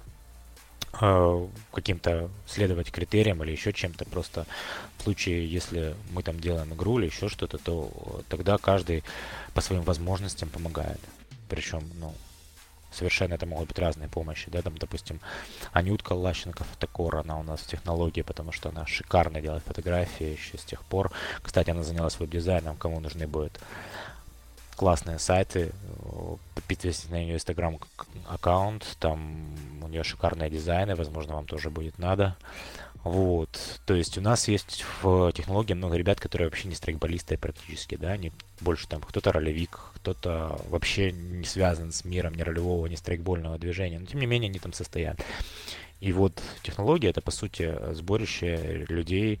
а, 0.92 1.48
каким-то 1.72 2.30
следовать 2.46 2.90
критериям 2.90 3.44
или 3.44 3.52
еще 3.52 3.72
чем-то. 3.72 4.04
Просто 4.06 4.44
в 4.98 5.02
случае, 5.04 5.48
если 5.48 5.94
мы 6.10 6.24
там 6.24 6.40
делаем 6.40 6.74
игру 6.74 6.98
или 6.98 7.06
еще 7.06 7.28
что-то, 7.28 7.58
то 7.58 8.24
тогда 8.28 8.58
каждый 8.58 9.04
по 9.54 9.60
своим 9.60 9.82
возможностям 9.82 10.48
помогает. 10.48 11.00
Причем, 11.48 11.82
ну, 12.00 12.12
совершенно 12.94 13.34
это 13.34 13.46
могут 13.46 13.68
быть 13.68 13.78
разные 13.78 14.08
помощи, 14.08 14.50
да, 14.50 14.62
там, 14.62 14.76
допустим, 14.78 15.20
Анютка 15.72 16.12
Лащенко 16.12 16.64
фотокор, 16.64 17.16
она 17.16 17.38
у 17.38 17.42
нас 17.42 17.60
в 17.60 17.66
технологии, 17.66 18.22
потому 18.22 18.52
что 18.52 18.68
она 18.70 18.86
шикарно 18.86 19.40
делает 19.40 19.62
фотографии 19.64 20.36
еще 20.38 20.58
с 20.58 20.64
тех 20.64 20.82
пор. 20.84 21.12
Кстати, 21.42 21.70
она 21.70 21.82
занялась 21.82 22.18
веб-дизайном, 22.18 22.76
кому 22.76 23.00
нужны 23.00 23.26
будут 23.26 23.58
классные 24.76 25.18
сайты, 25.18 25.72
подписывайтесь 26.54 27.08
на 27.08 27.16
ее 27.16 27.34
инстаграм 27.34 27.78
аккаунт, 28.28 28.96
там 28.98 29.54
у 29.82 29.88
нее 29.88 30.02
шикарные 30.02 30.50
дизайны, 30.50 30.96
возможно, 30.96 31.34
вам 31.34 31.46
тоже 31.46 31.70
будет 31.70 31.98
надо. 31.98 32.36
Вот, 33.04 33.80
то 33.84 33.94
есть 33.94 34.16
у 34.16 34.22
нас 34.22 34.48
есть 34.48 34.84
в 35.02 35.30
технологии 35.32 35.74
много 35.74 35.96
ребят, 35.96 36.20
которые 36.20 36.48
вообще 36.48 36.68
не 36.68 36.74
страйкболисты 36.74 37.36
практически, 37.36 37.96
да, 37.96 38.12
они 38.12 38.32
больше 38.60 38.88
там, 38.88 39.02
кто-то 39.02 39.30
ролевик, 39.30 39.78
кто-то 40.04 40.60
вообще 40.68 41.12
не 41.12 41.46
связан 41.46 41.90
с 41.90 42.04
миром 42.04 42.34
ни 42.34 42.42
ролевого, 42.42 42.86
ни 42.88 42.94
страйкбольного 42.94 43.56
движения, 43.56 43.98
но 43.98 44.04
тем 44.04 44.20
не 44.20 44.26
менее 44.26 44.50
они 44.50 44.58
там 44.58 44.74
состоят. 44.74 45.16
И 46.00 46.12
вот 46.12 46.42
технология 46.62 47.08
это 47.08 47.22
по 47.22 47.30
сути 47.30 47.74
сборище 47.94 48.84
людей 48.90 49.40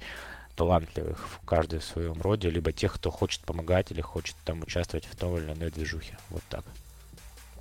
талантливых 0.56 1.28
в 1.28 1.44
каждой 1.44 1.80
в 1.80 1.84
своем 1.84 2.22
роде, 2.22 2.48
либо 2.48 2.72
тех, 2.72 2.94
кто 2.94 3.10
хочет 3.10 3.42
помогать 3.42 3.90
или 3.90 4.00
хочет 4.00 4.36
там 4.46 4.62
участвовать 4.62 5.04
в 5.04 5.14
той 5.16 5.42
или 5.42 5.52
иной 5.52 5.70
движухе. 5.70 6.16
Вот 6.30 6.42
так. 6.48 6.64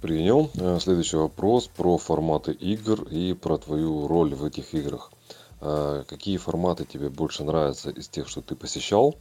Принял. 0.02 0.50
Э, 0.56 0.80
следующий 0.80 1.18
вопрос 1.18 1.68
про 1.68 1.98
форматы 1.98 2.54
игр 2.54 3.04
и 3.04 3.34
про 3.34 3.58
твою 3.58 4.08
роль 4.08 4.34
в 4.34 4.46
этих 4.46 4.74
играх. 4.74 5.12
Э, 5.60 6.06
какие 6.08 6.38
форматы 6.38 6.86
тебе 6.86 7.10
больше 7.10 7.44
нравятся 7.44 7.90
из 7.90 8.08
тех, 8.08 8.30
что 8.30 8.42
ты 8.42 8.56
посещал? 8.56 9.18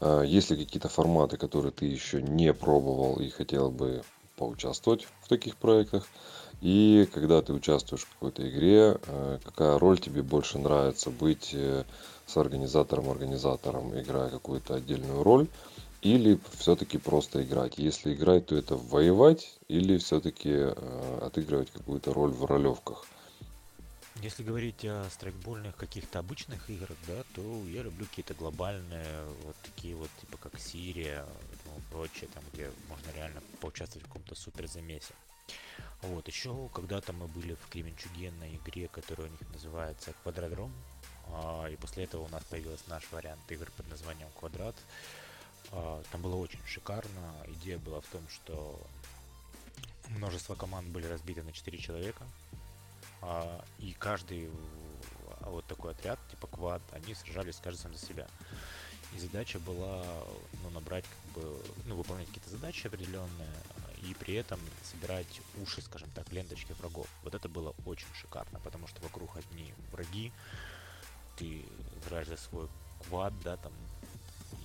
Э, 0.00 0.22
есть 0.26 0.50
ли 0.50 0.56
какие-то 0.56 0.88
форматы, 0.88 1.36
которые 1.36 1.72
ты 1.72 1.86
еще 1.86 2.22
не 2.22 2.52
пробовал 2.52 3.20
и 3.20 3.28
хотел 3.30 3.70
бы 3.70 4.02
поучаствовать 4.36 5.06
в 5.20 5.28
таких 5.28 5.56
проектах? 5.56 6.06
И 6.60 7.08
когда 7.12 7.40
ты 7.42 7.52
участвуешь 7.52 8.02
в 8.04 8.10
какой-то 8.14 8.48
игре, 8.48 8.98
какая 9.44 9.78
роль 9.78 9.98
тебе 9.98 10.22
больше 10.22 10.58
нравится 10.58 11.10
быть 11.10 11.54
с 11.54 12.36
организатором, 12.36 13.08
организатором, 13.08 13.98
играя 13.98 14.28
какую-то 14.30 14.74
отдельную 14.74 15.22
роль? 15.22 15.48
Или 16.02 16.40
все-таки 16.58 16.98
просто 16.98 17.42
играть? 17.44 17.76
Если 17.76 18.14
играть, 18.14 18.46
то 18.46 18.56
это 18.56 18.76
воевать 18.76 19.58
или 19.68 19.98
все-таки 19.98 20.50
э, 20.50 21.18
отыгрывать 21.22 21.70
какую-то 21.70 22.14
роль 22.14 22.32
в 22.32 22.44
ролевках? 22.46 23.10
Если 24.22 24.42
говорить 24.42 24.84
о 24.84 25.08
страйкбольных 25.08 25.74
каких-то 25.76 26.18
обычных 26.18 26.68
играх, 26.68 26.96
да, 27.06 27.22
то 27.34 27.64
я 27.68 27.82
люблю 27.82 28.04
какие-то 28.04 28.34
глобальные, 28.34 29.24
вот 29.44 29.56
такие 29.62 29.96
вот, 29.96 30.10
типа 30.20 30.36
как 30.36 30.60
Сирия, 30.60 31.24
ну, 31.64 31.80
прочее, 31.90 32.28
там, 32.34 32.44
где 32.52 32.70
можно 32.90 33.10
реально 33.16 33.40
поучаствовать 33.60 34.04
в 34.04 34.08
каком-то 34.08 34.34
супер 34.34 34.66
замесе. 34.66 35.14
Вот, 36.02 36.28
еще 36.28 36.68
когда-то 36.74 37.14
мы 37.14 37.28
были 37.28 37.54
в 37.54 37.66
Кременчуге 37.70 38.30
на 38.32 38.54
игре, 38.54 38.88
которая 38.88 39.28
у 39.28 39.30
них 39.30 39.40
называется 39.52 40.12
Квадродром, 40.22 40.70
а, 41.28 41.66
и 41.68 41.76
после 41.76 42.04
этого 42.04 42.24
у 42.24 42.28
нас 42.28 42.44
появился 42.44 42.84
наш 42.88 43.10
вариант 43.12 43.40
игр 43.50 43.70
под 43.74 43.88
названием 43.88 44.28
Квадрат. 44.38 44.76
А, 45.72 46.02
там 46.12 46.20
было 46.20 46.36
очень 46.36 46.60
шикарно. 46.66 47.34
Идея 47.46 47.78
была 47.78 48.00
в 48.02 48.06
том, 48.06 48.22
что 48.28 48.78
множество 50.08 50.54
команд 50.54 50.88
были 50.88 51.06
разбиты 51.06 51.42
на 51.42 51.52
4 51.52 51.78
человека. 51.78 52.24
А, 53.22 53.64
и 53.78 53.92
каждый 53.92 54.50
вот 55.42 55.64
такой 55.66 55.92
отряд, 55.92 56.18
типа 56.30 56.46
квад, 56.46 56.82
они 56.92 57.14
сражались 57.14 57.60
каждый 57.62 57.78
сам 57.80 57.94
за 57.94 58.04
себя. 58.04 58.26
И 59.14 59.18
задача 59.18 59.58
была 59.58 60.04
ну, 60.62 60.70
набрать, 60.70 61.04
как 61.04 61.42
бы, 61.42 61.62
ну, 61.86 61.96
выполнять 61.96 62.28
какие-то 62.28 62.50
задачи 62.50 62.86
определенные, 62.86 63.50
и 64.02 64.14
при 64.14 64.34
этом 64.34 64.60
собирать 64.84 65.40
уши, 65.60 65.82
скажем 65.82 66.08
так, 66.14 66.30
ленточки 66.32 66.72
врагов. 66.72 67.06
Вот 67.22 67.34
это 67.34 67.48
было 67.48 67.74
очень 67.86 68.06
шикарно, 68.14 68.60
потому 68.60 68.86
что 68.86 69.02
вокруг 69.02 69.36
одни 69.36 69.74
враги, 69.92 70.32
ты 71.36 71.64
играешь 71.96 72.28
за 72.28 72.36
свой 72.36 72.68
квад, 73.08 73.32
да, 73.42 73.56
там, 73.56 73.72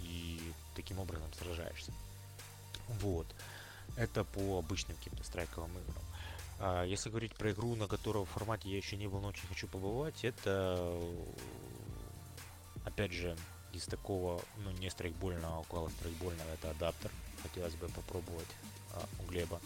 и 0.02 0.40
таким 0.76 1.00
образом 1.00 1.32
сражаешься. 1.34 1.92
Вот. 3.02 3.28
Это 3.98 4.24
по 4.24 4.60
обычным 4.60 4.96
каким-то 4.98 5.24
страйковым 5.24 5.72
играм. 5.72 6.04
А 6.60 6.84
если 6.86 7.10
говорить 7.10 7.36
про 7.36 7.52
игру, 7.52 7.76
на 7.76 7.88
которой 7.88 8.24
в 8.24 8.30
формате 8.30 8.70
я 8.70 8.78
еще 8.78 8.96
не 8.96 9.08
был, 9.08 9.20
но 9.20 9.30
очень 9.30 9.48
хочу 9.48 9.68
побывать, 9.68 10.24
это, 10.24 11.00
опять 12.86 13.12
же, 13.12 13.36
из 13.74 13.86
такого, 13.86 14.42
ну, 14.58 14.72
не 14.72 14.90
страйкбольного, 14.90 15.58
а 15.58 15.60
около 15.60 15.90
страйкбольного, 15.90 16.50
это 16.54 16.72
адаптер. 16.72 17.12
Хотелось 17.44 17.76
бы 17.76 17.90
попробовать 17.90 18.48
а, 18.94 19.04
у 19.22 19.28
Глеба. 19.28 19.60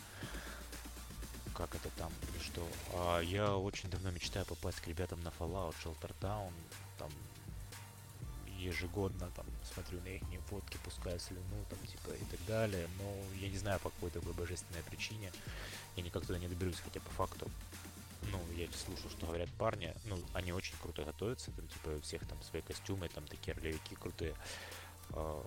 Как 1.54 1.76
это 1.76 1.90
там, 1.98 2.12
и 2.38 2.44
что. 2.44 2.68
А, 2.94 3.20
я 3.20 3.56
очень 3.56 3.90
давно 3.90 4.12
мечтаю 4.12 4.46
попасть 4.46 4.80
к 4.82 4.88
ребятам 4.88 5.22
на 5.22 5.30
Fallout, 5.30 5.76
Shelter 5.84 6.14
Town. 6.20 6.52
Там 6.98 7.10
ежегодно 8.60 9.32
там 9.36 9.46
смотрю 9.74 10.02
на 10.02 10.08
их 10.08 10.22
фотки, 10.50 10.78
пускаю 10.84 11.20
слюну, 11.20 11.66
там, 11.70 11.80
типа, 11.86 12.12
и 12.12 12.26
так 12.26 12.46
далее. 12.46 12.88
Но 12.98 13.16
я 13.40 13.50
не 13.50 13.58
знаю 13.58 13.80
по 13.80 13.90
какой 13.90 14.10
такой 14.10 14.34
божественной 14.34 14.84
причине. 14.84 15.32
Я 15.96 16.04
никак 16.04 16.26
туда 16.26 16.40
не 16.40 16.48
доберусь, 16.48 16.80
хотя 16.80 17.00
по 17.00 17.12
факту 17.12 17.50
ну, 18.32 18.40
я 18.56 18.68
слушаю, 18.72 19.10
что 19.10 19.26
говорят 19.28 19.50
парни, 19.58 19.94
ну, 20.06 20.20
они 20.34 20.52
очень 20.52 20.76
круто 20.82 21.04
готовятся, 21.04 21.52
там, 21.52 21.68
типа, 21.68 21.90
у 21.90 22.02
всех 22.02 22.28
там 22.28 22.42
свои 22.44 22.62
костюмы, 22.62 23.10
там, 23.10 23.26
такие 23.26 23.56
ролевики 23.56 23.96
крутые. 23.96 24.36
А, 25.12 25.46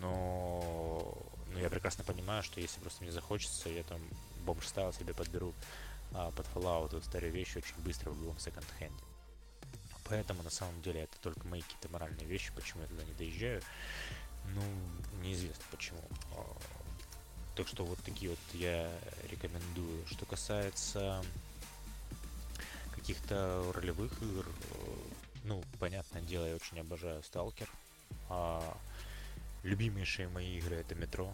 но, 0.00 1.16
ну, 1.52 1.58
я 1.58 1.70
прекрасно 1.70 2.04
понимаю, 2.04 2.42
что 2.42 2.60
если 2.60 2.80
просто 2.80 3.02
мне 3.02 3.12
захочется, 3.12 3.68
я 3.68 3.82
там 3.84 4.00
бомж 4.44 4.66
стайл 4.66 4.92
себе 4.92 5.14
подберу 5.14 5.54
а, 6.12 6.30
под 6.30 6.46
Fallout 6.54 7.04
старые 7.04 7.30
вещи 7.30 7.58
очень 7.58 7.78
быстро 7.78 8.10
в 8.10 8.20
любом 8.20 8.38
секонд-хенде. 8.38 9.07
Поэтому 10.08 10.42
на 10.42 10.50
самом 10.50 10.80
деле 10.82 11.02
это 11.02 11.18
только 11.20 11.46
мои 11.46 11.60
какие-то 11.60 11.88
моральные 11.90 12.26
вещи, 12.26 12.52
почему 12.54 12.82
я 12.82 12.88
туда 12.88 13.04
не 13.04 13.12
доезжаю. 13.12 13.62
Ну, 14.54 14.62
неизвестно 15.22 15.64
почему. 15.70 16.00
А, 16.34 16.56
так 17.54 17.68
что 17.68 17.84
вот 17.84 17.98
такие 18.04 18.30
вот 18.30 18.38
я 18.54 18.90
рекомендую. 19.30 20.06
Что 20.06 20.24
касается 20.24 21.22
каких-то 22.94 23.70
ролевых 23.74 24.22
игр, 24.22 24.46
ну, 25.44 25.62
понятное 25.78 26.22
дело, 26.22 26.46
я 26.46 26.54
очень 26.54 26.80
обожаю 26.80 27.22
Сталкер. 27.22 27.68
А 28.28 28.76
любимейшие 29.62 30.28
мои 30.28 30.58
игры 30.58 30.76
это 30.76 30.94
Метро. 30.94 31.32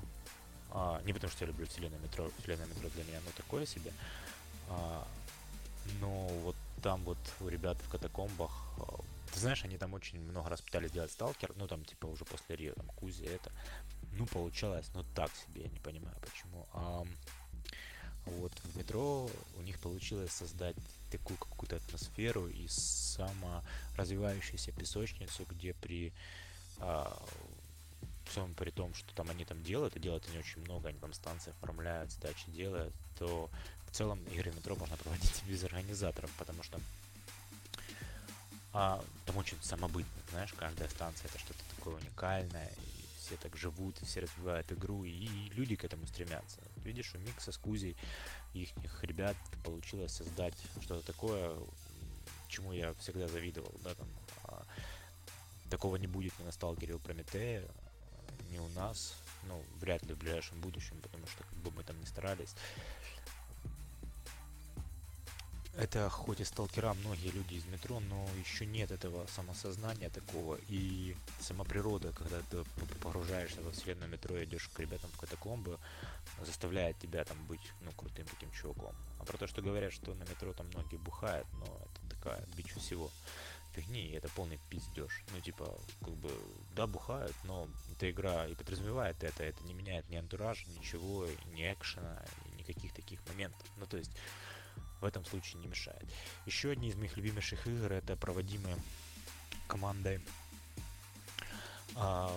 А, 0.71 1.01
не 1.05 1.13
потому 1.13 1.31
что 1.31 1.45
я 1.45 1.49
люблю 1.49 1.67
вселенную 1.67 2.03
Метро, 2.03 2.31
вселенная 2.41 2.67
Метро 2.67 2.89
для 2.91 3.05
меня, 3.05 3.21
ну, 3.25 3.31
такое 3.37 3.67
себе. 3.67 3.93
А, 4.69 5.07
но 6.01 6.27
вот 6.43 6.57
там 6.83 7.03
вот 7.05 7.19
у 7.41 7.49
ребят 7.49 7.79
в 7.83 7.89
катакомбах, 7.89 8.51
э, 8.51 8.64
ты 9.35 9.41
знаешь, 9.41 9.65
они 9.65 9.77
там 9.79 9.95
очень 9.95 10.21
много 10.21 10.49
раз 10.49 10.61
пытались 10.61 10.91
сделать 10.91 11.11
сталкер, 11.11 11.53
ну 11.57 11.67
там 11.67 11.85
типа 11.85 12.07
уже 12.07 12.25
после 12.25 12.55
Рио, 12.55 12.73
там 12.75 12.87
Кузи 12.87 13.25
это, 13.25 13.51
ну 14.13 14.27
получалось, 14.27 14.87
ну 14.95 15.05
так 15.15 15.33
себе, 15.35 15.63
я 15.63 15.69
не 15.69 15.81
понимаю 15.81 16.17
почему. 16.21 16.69
А 16.73 17.05
вот 18.27 18.53
в 18.61 18.77
метро 18.77 19.29
у 19.57 19.63
них 19.63 19.81
получилось 19.81 20.31
создать 20.31 20.77
такую 21.11 21.37
какую-то 21.37 21.77
атмосферу 21.77 22.47
и 22.47 22.69
саморазвивающуюся 22.69 24.71
песочницу, 24.71 25.45
где 25.51 25.75
при 25.75 26.13
а, 26.79 27.21
всем 28.27 28.55
при 28.55 28.71
том, 28.71 28.95
что 28.95 29.13
там 29.17 29.31
они 29.31 29.45
там 29.45 29.61
делают, 29.65 29.97
и 29.97 30.01
делают 30.01 30.29
они 30.29 30.39
очень 30.39 30.63
много, 30.63 30.91
они 30.91 30.99
там 30.99 31.13
станции 31.13 31.51
оформляют, 31.51 32.13
задачи 32.13 32.49
делают, 32.53 32.95
то 33.19 33.51
в 33.89 33.91
целом 33.91 34.23
игры 34.33 34.53
метро 34.53 34.77
можно 34.77 34.97
проводить 34.97 35.43
без 35.49 35.65
организаторов, 35.65 36.31
потому 36.39 36.63
что 36.63 36.79
а, 38.75 39.01
там 39.25 39.37
очень 39.37 39.57
самобытно, 39.63 40.23
знаешь, 40.31 40.53
каждая 40.53 40.89
станция 40.89 41.29
это 41.29 41.39
что-то 41.39 41.61
такое 41.77 41.95
уникальное, 41.95 42.69
и 42.69 43.21
все 43.21 43.37
так 43.37 43.57
живут, 43.57 44.03
и 44.03 44.05
все 44.05 44.21
развивают 44.21 44.71
игру, 44.73 45.05
и 45.05 45.29
люди 45.55 45.77
к 45.77 45.85
этому 45.85 46.07
стремятся. 46.09 46.59
Видишь, 46.85 47.15
у 47.15 47.19
Микса 47.19 47.53
с 47.53 47.57
Кузей 47.57 47.97
их 48.53 48.73
ребят 49.03 49.37
получилось 49.63 50.13
создать 50.13 50.55
что-то 50.83 51.07
такое, 51.07 51.57
чему 52.49 52.73
я 52.73 52.93
всегда 52.95 53.29
завидовал, 53.29 53.73
да, 53.85 53.95
там, 53.95 54.09
а, 54.45 54.65
такого 55.71 55.95
не 55.95 56.09
будет 56.09 56.37
ни 56.41 56.45
на 56.45 56.51
Сталкере 56.51 56.95
у 56.95 56.99
Прометея, 56.99 57.65
ни 58.51 58.59
у 58.59 58.69
нас, 58.71 59.15
ну, 59.45 59.63
вряд 59.79 60.03
ли 60.03 60.15
в 60.15 60.19
ближайшем 60.19 60.61
будущем, 60.61 61.01
потому 61.01 61.27
что 61.29 61.45
как 61.45 61.59
бы 61.59 61.71
мы 61.71 61.85
там 61.85 61.99
не 62.01 62.07
старались 62.07 62.57
это 65.77 66.09
хоть 66.09 66.41
и 66.41 66.45
сталкера 66.45 66.95
многие 66.95 67.31
люди 67.31 67.55
из 67.55 67.65
метро, 67.67 68.01
но 68.01 68.27
еще 68.39 68.67
нет 68.67 68.91
этого 68.91 69.27
самосознания 69.27 70.09
такого 70.09 70.59
и 70.69 71.17
сама 71.41 71.65
природа, 71.65 72.13
когда 72.13 72.41
ты 72.51 72.65
погружаешься 73.03 73.61
во 73.63 73.73
вселенную 73.73 74.11
метро 74.11 74.37
и 74.37 74.45
идешь 74.45 74.69
к 74.69 74.79
ребятам 74.79 75.11
в 75.11 75.19
катакомбы, 75.19 75.79
заставляет 76.45 76.99
тебя 76.99 77.25
там 77.25 77.37
быть, 77.47 77.73
ну, 77.83 77.93
крутым 77.93 78.27
таким 78.27 78.51
чуваком. 78.53 78.95
А 79.19 79.25
про 79.25 79.37
то, 79.37 79.47
что 79.47 79.63
говорят, 79.63 79.93
что 79.93 80.15
на 80.15 80.23
метро 80.23 80.53
там 80.53 80.67
многие 80.69 80.97
бухают, 80.97 81.47
но 81.55 81.65
это 81.65 82.17
такая 82.17 82.47
бич 82.57 82.73
всего 82.75 83.11
фигни, 83.75 84.07
и 84.07 84.13
это 84.13 84.29
полный 84.29 84.61
пиздеж. 84.71 85.25
Ну, 85.33 85.41
типа, 85.41 85.77
как 86.01 86.15
бы, 86.15 86.31
да, 86.77 86.87
бухают, 86.87 87.35
но 87.45 87.69
эта 87.93 88.11
игра 88.11 88.47
и 88.47 88.55
подразумевает 88.55 89.23
это, 89.25 89.43
это 89.43 89.63
не 89.65 89.75
меняет 89.75 90.09
ни 90.09 90.17
антураж, 90.17 90.65
ничего, 90.79 91.27
ни 91.53 91.73
экшена, 91.73 92.23
никаких 92.57 92.93
таких 92.93 93.21
моментов. 93.29 93.67
Ну, 93.77 93.87
то 93.87 93.97
есть, 93.97 94.13
в 95.05 95.07
этом 95.07 95.25
случае 95.27 95.61
не 95.61 95.69
мешает. 95.69 96.03
Еще 96.47 96.71
одни 96.71 96.89
из 96.89 96.97
моих 96.97 97.15
любимейших 97.19 97.67
игр 97.67 97.93
это 97.93 98.17
проводимые 98.17 98.77
командой 99.69 100.25
а, 101.95 102.33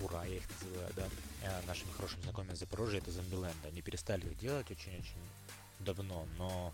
Ура, 0.00 0.24
я 0.24 0.36
их 0.36 0.44
называю, 0.62 0.92
да, 0.94 1.08
а, 1.42 1.62
нашими 1.66 1.90
хорошими 1.90 2.22
знакомыми 2.22 2.52
из 2.52 2.60
Запорожья, 2.60 2.98
это 2.98 3.10
Зомбиленд. 3.10 3.66
Они 3.66 3.82
перестали 3.82 4.26
их 4.26 4.38
делать 4.38 4.70
очень-очень 4.70 5.18
давно, 5.80 6.26
но 6.38 6.72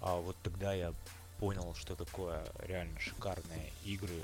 а 0.00 0.16
вот 0.16 0.36
тогда 0.42 0.72
я 0.72 0.94
понял, 1.38 1.74
что 1.74 1.94
такое 1.94 2.42
реально 2.60 2.98
шикарные 3.00 3.70
игры, 3.84 4.22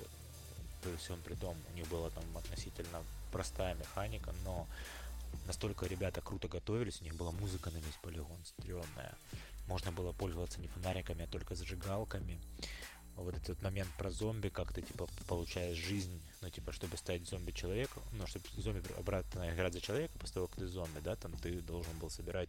при 0.82 0.96
всем 0.96 1.20
при 1.20 1.34
том, 1.34 1.54
у 1.70 1.76
них 1.76 1.86
была 1.88 2.08
там 2.08 2.24
относительно 2.34 3.02
простая 3.30 3.74
механика, 3.74 4.32
но 4.42 4.66
настолько 5.46 5.86
ребята 5.86 6.20
круто 6.20 6.48
готовились, 6.48 7.00
у 7.00 7.04
них 7.04 7.14
была 7.14 7.32
музыка 7.32 7.70
на 7.70 7.78
весь 7.78 7.98
полигон 8.02 8.44
стрёмная. 8.44 9.14
Можно 9.66 9.92
было 9.92 10.12
пользоваться 10.12 10.60
не 10.60 10.68
фонариками, 10.68 11.24
а 11.24 11.28
только 11.28 11.54
зажигалками. 11.54 12.40
Вот 13.16 13.34
этот 13.34 13.60
момент 13.62 13.90
про 13.98 14.10
зомби, 14.10 14.48
как 14.48 14.72
ты, 14.72 14.82
типа, 14.82 15.06
получаешь 15.28 15.76
жизнь, 15.76 16.20
ну, 16.40 16.48
типа, 16.48 16.72
чтобы 16.72 16.96
стать 16.96 17.28
зомби-человеком, 17.28 18.02
ну, 18.12 18.26
чтобы 18.26 18.46
зомби 18.56 18.82
обратно 18.98 19.52
играть 19.52 19.74
за 19.74 19.80
человека, 19.80 20.18
после 20.18 20.34
того, 20.34 20.46
как 20.46 20.56
ты 20.56 20.66
зомби, 20.66 21.00
да, 21.00 21.16
там, 21.16 21.36
ты 21.36 21.60
должен 21.60 21.96
был 21.98 22.08
собирать, 22.08 22.48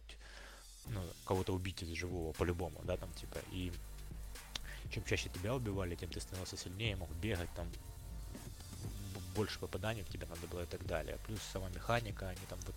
ну, 0.86 1.02
кого-то 1.26 1.52
убить 1.52 1.82
из 1.82 1.88
живого, 1.90 2.32
по-любому, 2.32 2.80
да, 2.84 2.96
там, 2.96 3.12
типа, 3.14 3.38
и 3.50 3.72
чем 4.90 5.04
чаще 5.04 5.28
тебя 5.30 5.54
убивали, 5.54 5.94
тем 5.94 6.10
ты 6.10 6.20
становился 6.20 6.56
сильнее, 6.56 6.96
мог 6.96 7.10
бегать, 7.12 7.50
там, 7.54 7.66
больше 9.34 9.58
попаданий 9.58 10.02
в 10.02 10.08
тебя 10.08 10.26
надо 10.26 10.46
было 10.46 10.62
и 10.62 10.66
так 10.66 10.84
далее. 10.86 11.18
Плюс 11.26 11.40
сама 11.52 11.68
механика, 11.70 12.28
они 12.28 12.40
там 12.48 12.58
вот 12.66 12.76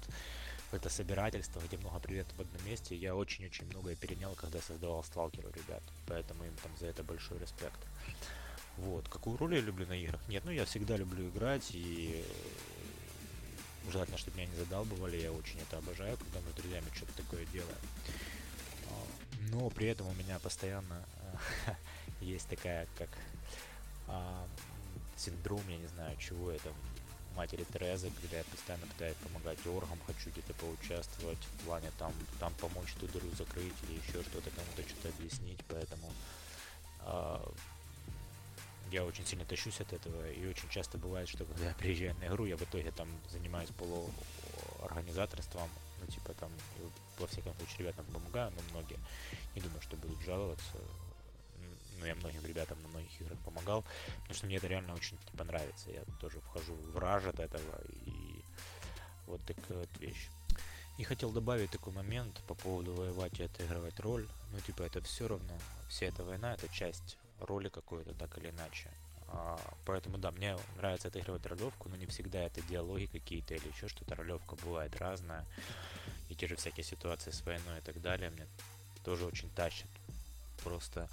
это 0.71 0.89
собирательство, 0.89 1.59
где 1.59 1.77
много 1.77 1.99
предметов 1.99 2.37
в 2.37 2.41
одном 2.41 2.65
месте. 2.65 2.95
Я 2.95 3.15
очень-очень 3.15 3.65
многое 3.67 3.95
перенял, 3.95 4.33
когда 4.35 4.59
создавал 4.61 5.03
сталкеру 5.03 5.49
ребят. 5.49 5.83
Поэтому 6.07 6.43
им 6.43 6.53
там 6.63 6.71
за 6.79 6.87
это 6.87 7.03
большой 7.03 7.39
респект. 7.39 7.79
Вот. 8.77 9.07
Какую 9.07 9.37
роль 9.37 9.55
я 9.55 9.61
люблю 9.61 9.87
на 9.87 9.93
играх? 9.93 10.19
Нет, 10.27 10.43
ну 10.45 10.51
я 10.51 10.65
всегда 10.65 10.97
люблю 10.97 11.29
играть 11.29 11.71
и 11.71 12.25
э, 12.27 13.91
желательно, 13.91 14.17
чтобы 14.17 14.37
меня 14.37 14.47
не 14.47 14.57
задалбывали, 14.57 15.17
я 15.17 15.31
очень 15.31 15.59
это 15.59 15.77
обожаю, 15.77 16.17
когда 16.17 16.39
мы 16.41 16.51
с 16.51 16.55
друзьями 16.55 16.85
что-то 16.93 17.13
такое 17.13 17.45
делаем. 17.45 17.77
А, 18.89 18.93
но 19.51 19.69
при 19.69 19.87
этом 19.87 20.07
у 20.07 20.13
меня 20.13 20.39
постоянно 20.39 21.05
есть 22.19 22.47
такая, 22.49 22.87
как 22.97 23.09
а, 24.07 24.45
синдром, 25.17 25.61
я 25.69 25.77
не 25.77 25.87
знаю, 25.87 26.15
чего 26.17 26.51
это, 26.51 26.71
матери 27.35 27.65
Терезы, 27.71 28.11
когда 28.21 28.37
я 28.37 28.43
постоянно 28.45 28.85
пытаюсь 28.87 29.17
помогать 29.17 29.65
оргам, 29.67 29.99
хочу 30.07 30.29
где-то 30.29 30.53
поучаствовать 30.53 31.37
в 31.37 31.65
плане 31.65 31.91
там, 31.97 32.13
там 32.39 32.53
помочь 32.55 32.93
ту 32.99 33.07
дыру 33.07 33.29
закрыть 33.37 33.73
или 33.83 33.97
еще 33.97 34.23
что-то, 34.23 34.49
кому-то 34.51 34.83
что-то 34.87 35.09
объяснить, 35.09 35.59
поэтому 35.67 36.11
э, 37.01 37.45
я 38.91 39.03
очень 39.03 39.25
сильно 39.25 39.45
тащусь 39.45 39.81
от 39.81 39.91
этого, 39.93 40.29
и 40.31 40.47
очень 40.47 40.69
часто 40.69 40.97
бывает, 40.97 41.27
что 41.27 41.45
когда 41.45 41.69
я 41.69 41.73
приезжаю 41.73 42.15
на 42.15 42.27
игру, 42.27 42.45
я 42.45 42.57
в 42.57 42.61
итоге 42.61 42.91
там 42.91 43.09
занимаюсь 43.29 43.69
полуорганизаторством, 43.77 45.69
ну 45.99 46.07
типа 46.07 46.33
там, 46.33 46.51
во 47.19 47.27
всяком 47.27 47.53
случае, 47.55 47.79
ребятам 47.79 48.05
помогаю, 48.05 48.51
но 48.51 48.61
многие. 48.71 48.99
Не 49.55 49.61
думаю, 49.61 49.81
что 49.81 49.97
будут 49.97 50.19
жаловаться, 50.21 50.77
ну, 51.99 52.05
я 52.05 52.15
многим 52.15 52.45
ребятам 52.45 52.81
на 52.81 52.87
многих 52.89 53.21
играх 53.21 53.37
помогал, 53.39 53.83
потому 54.17 54.33
что 54.33 54.45
мне 54.45 54.57
это 54.57 54.67
реально 54.67 54.93
очень 54.93 55.17
типа 55.17 55.43
нравится. 55.43 55.91
Я 55.91 56.03
тоже 56.19 56.39
вхожу 56.41 56.73
в 56.75 56.97
раж 56.97 57.25
от 57.25 57.39
этого, 57.39 57.81
и 58.05 58.43
вот 59.27 59.41
такая 59.45 59.79
вот 59.79 59.97
вещь. 59.99 60.29
И 60.97 61.03
хотел 61.03 61.31
добавить 61.31 61.71
такой 61.71 61.91
момент 61.93 62.41
по 62.47 62.53
поводу 62.53 62.93
воевать 62.93 63.39
и 63.39 63.43
отыгрывать 63.43 63.99
роль. 63.99 64.27
Ну, 64.51 64.59
типа, 64.61 64.83
это 64.83 65.01
все 65.01 65.27
равно, 65.27 65.53
вся 65.89 66.05
эта 66.05 66.23
война, 66.23 66.53
это 66.53 66.69
часть 66.69 67.17
роли 67.39 67.67
какой-то, 67.67 68.13
так 68.13 68.37
или 68.37 68.49
иначе. 68.49 68.89
А, 69.27 69.59
поэтому, 69.85 70.17
да, 70.17 70.31
мне 70.31 70.57
нравится 70.77 71.09
отыгрывать 71.09 71.45
ролевку, 71.45 71.89
но 71.89 71.97
не 71.97 72.05
всегда 72.05 72.39
это 72.39 72.61
диалоги 72.61 73.07
какие-то 73.07 73.55
или 73.55 73.67
еще 73.67 73.89
что-то. 73.89 74.15
Ролевка 74.15 74.55
бывает 74.63 74.95
разная. 74.95 75.45
И 76.29 76.35
те 76.35 76.47
же 76.47 76.55
всякие 76.55 76.85
ситуации 76.85 77.31
с 77.31 77.41
войной 77.41 77.79
и 77.79 77.81
так 77.81 78.01
далее 78.01 78.29
мне 78.29 78.47
тоже 79.03 79.25
очень 79.25 79.49
тащат. 79.49 79.89
Просто 80.63 81.09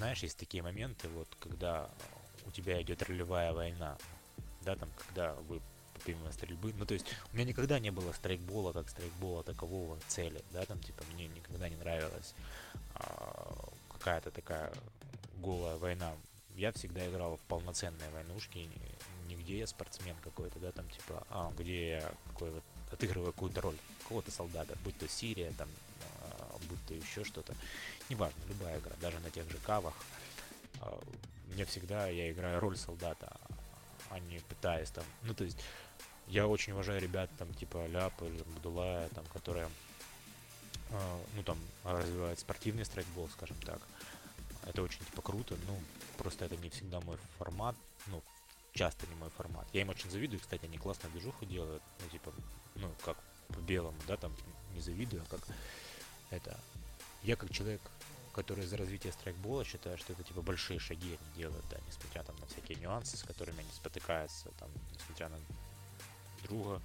знаешь, 0.00 0.22
есть 0.22 0.38
такие 0.38 0.62
моменты, 0.62 1.08
вот, 1.10 1.28
когда 1.40 1.90
у 2.46 2.50
тебя 2.50 2.80
идет 2.80 3.02
ролевая 3.02 3.52
война, 3.52 3.98
да, 4.62 4.74
там, 4.74 4.88
когда 4.96 5.34
вы 5.46 5.60
помимо 6.02 6.32
стрельбы, 6.32 6.72
ну, 6.78 6.86
то 6.86 6.94
есть, 6.94 7.04
у 7.30 7.36
меня 7.36 7.44
никогда 7.44 7.78
не 7.78 7.90
было 7.90 8.10
страйкбола, 8.12 8.72
как 8.72 8.88
страйкбола 8.88 9.42
такового 9.42 9.98
цели, 10.08 10.42
да, 10.52 10.64
там, 10.64 10.80
типа, 10.80 11.04
мне 11.12 11.28
никогда 11.28 11.68
не 11.68 11.76
нравилась 11.76 12.34
а, 12.94 13.68
какая-то 13.92 14.30
такая 14.30 14.72
голая 15.36 15.76
война. 15.76 16.14
Я 16.56 16.72
всегда 16.72 17.06
играл 17.06 17.36
в 17.36 17.40
полноценные 17.40 18.08
войнушки, 18.08 18.70
не 19.28 19.36
где 19.36 19.58
я 19.58 19.66
спортсмен 19.66 20.16
какой-то, 20.24 20.58
да, 20.60 20.72
там, 20.72 20.88
типа, 20.88 21.26
а, 21.28 21.52
где 21.58 21.90
я 21.90 22.12
какой 22.28 22.52
вот 22.52 22.64
отыгрываю 22.90 23.34
какую-то 23.34 23.60
роль 23.60 23.76
какого-то 24.02 24.30
солдата, 24.30 24.78
будь 24.82 24.96
то 24.96 25.06
Сирия, 25.06 25.52
там, 25.58 25.68
а, 26.22 26.56
будь 26.70 26.86
то 26.86 26.94
еще 26.94 27.22
что-то 27.22 27.54
неважно, 28.10 28.40
любая 28.48 28.78
игра, 28.78 28.92
даже 29.00 29.18
на 29.20 29.30
тех 29.30 29.48
же 29.50 29.56
кавах, 29.58 29.94
а, 30.80 31.00
мне 31.46 31.64
всегда 31.64 32.08
я 32.08 32.30
играю 32.30 32.60
роль 32.60 32.76
солдата, 32.76 33.32
а 34.10 34.18
не 34.18 34.40
пытаясь 34.40 34.90
там, 34.90 35.04
ну 35.22 35.32
то 35.34 35.44
есть 35.44 35.58
я 36.26 36.46
очень 36.46 36.72
уважаю 36.72 37.00
ребят 37.00 37.30
там 37.38 37.52
типа 37.54 37.86
Ляп 37.86 38.20
или 38.22 38.42
Бдулая, 38.58 39.08
там, 39.10 39.24
которые 39.32 39.68
а, 40.90 41.20
ну 41.34 41.42
там 41.42 41.58
развивают 41.84 42.38
спортивный 42.38 42.84
страйкбол, 42.84 43.28
скажем 43.30 43.56
так. 43.64 43.80
Это 44.66 44.82
очень 44.82 45.04
типа 45.04 45.22
круто, 45.22 45.56
ну 45.66 45.78
просто 46.18 46.44
это 46.44 46.56
не 46.56 46.68
всегда 46.68 47.00
мой 47.00 47.16
формат, 47.38 47.76
ну 48.06 48.22
часто 48.72 49.06
не 49.06 49.14
мой 49.14 49.30
формат. 49.30 49.66
Я 49.72 49.82
им 49.82 49.88
очень 49.88 50.10
завидую, 50.10 50.40
кстати, 50.40 50.64
они 50.64 50.78
классно 50.78 51.08
движуху 51.10 51.46
делают, 51.46 51.82
ну 52.00 52.08
типа, 52.08 52.32
ну 52.74 52.92
как 53.04 53.16
по 53.48 53.60
белому, 53.60 53.96
да, 54.06 54.16
там 54.16 54.32
не 54.74 54.80
завидую, 54.80 55.22
а 55.22 55.30
как 55.30 55.40
это. 56.30 56.58
Я 57.22 57.36
как 57.36 57.52
человек 57.52 57.80
которые 58.40 58.66
за 58.66 58.78
развитие 58.78 59.12
страйкбола 59.12 59.64
считают, 59.64 60.00
что 60.00 60.14
это 60.14 60.22
типа 60.22 60.40
большие 60.40 60.80
шаги 60.80 61.18
они 61.20 61.36
делают, 61.36 61.64
да, 61.68 61.76
несмотря 61.86 62.22
там 62.22 62.34
на 62.36 62.46
всякие 62.46 62.78
нюансы, 62.78 63.18
с 63.18 63.22
которыми 63.22 63.60
они 63.60 63.70
спотыкаются, 63.70 64.48
там, 64.58 64.70
несмотря 64.94 65.28
на 65.28 65.38
друга 66.44 66.80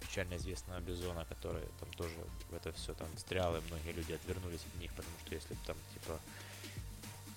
печально 0.00 0.36
известного 0.36 0.80
Бизона, 0.80 1.24
который 1.26 1.62
там 1.78 1.88
тоже 1.92 2.16
в 2.50 2.54
это 2.54 2.72
все 2.72 2.92
там 2.94 3.06
встрял, 3.14 3.56
и 3.56 3.60
многие 3.60 3.92
люди 3.92 4.12
отвернулись 4.12 4.66
от 4.74 4.80
них, 4.80 4.92
потому 4.94 5.14
что 5.24 5.32
если 5.32 5.54
бы 5.54 5.60
там 5.64 5.76
типа 5.94 6.18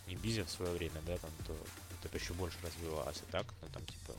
не 0.07 0.15
Бизи 0.15 0.41
в 0.41 0.49
свое 0.49 0.71
время, 0.71 0.99
да, 1.05 1.15
там, 1.17 1.31
то 1.45 1.55
это 1.99 2.09
бы 2.09 2.17
еще 2.17 2.33
больше 2.33 2.57
развивалось, 2.63 3.17
и 3.17 3.31
так, 3.31 3.45
ну 3.61 3.67
там 3.71 3.85
типа 3.85 4.13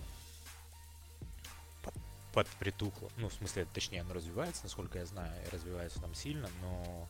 под, 1.83 1.95
под 2.33 2.47
притухло. 2.61 3.11
Ну, 3.17 3.29
в 3.29 3.33
смысле, 3.35 3.67
точнее, 3.75 4.03
оно 4.03 4.15
развивается, 4.15 4.63
насколько 4.63 5.01
я 5.01 5.07
знаю, 5.07 5.33
и 5.45 5.51
развивается 5.51 6.01
там 6.01 6.15
сильно, 6.15 6.49
но 6.61 7.09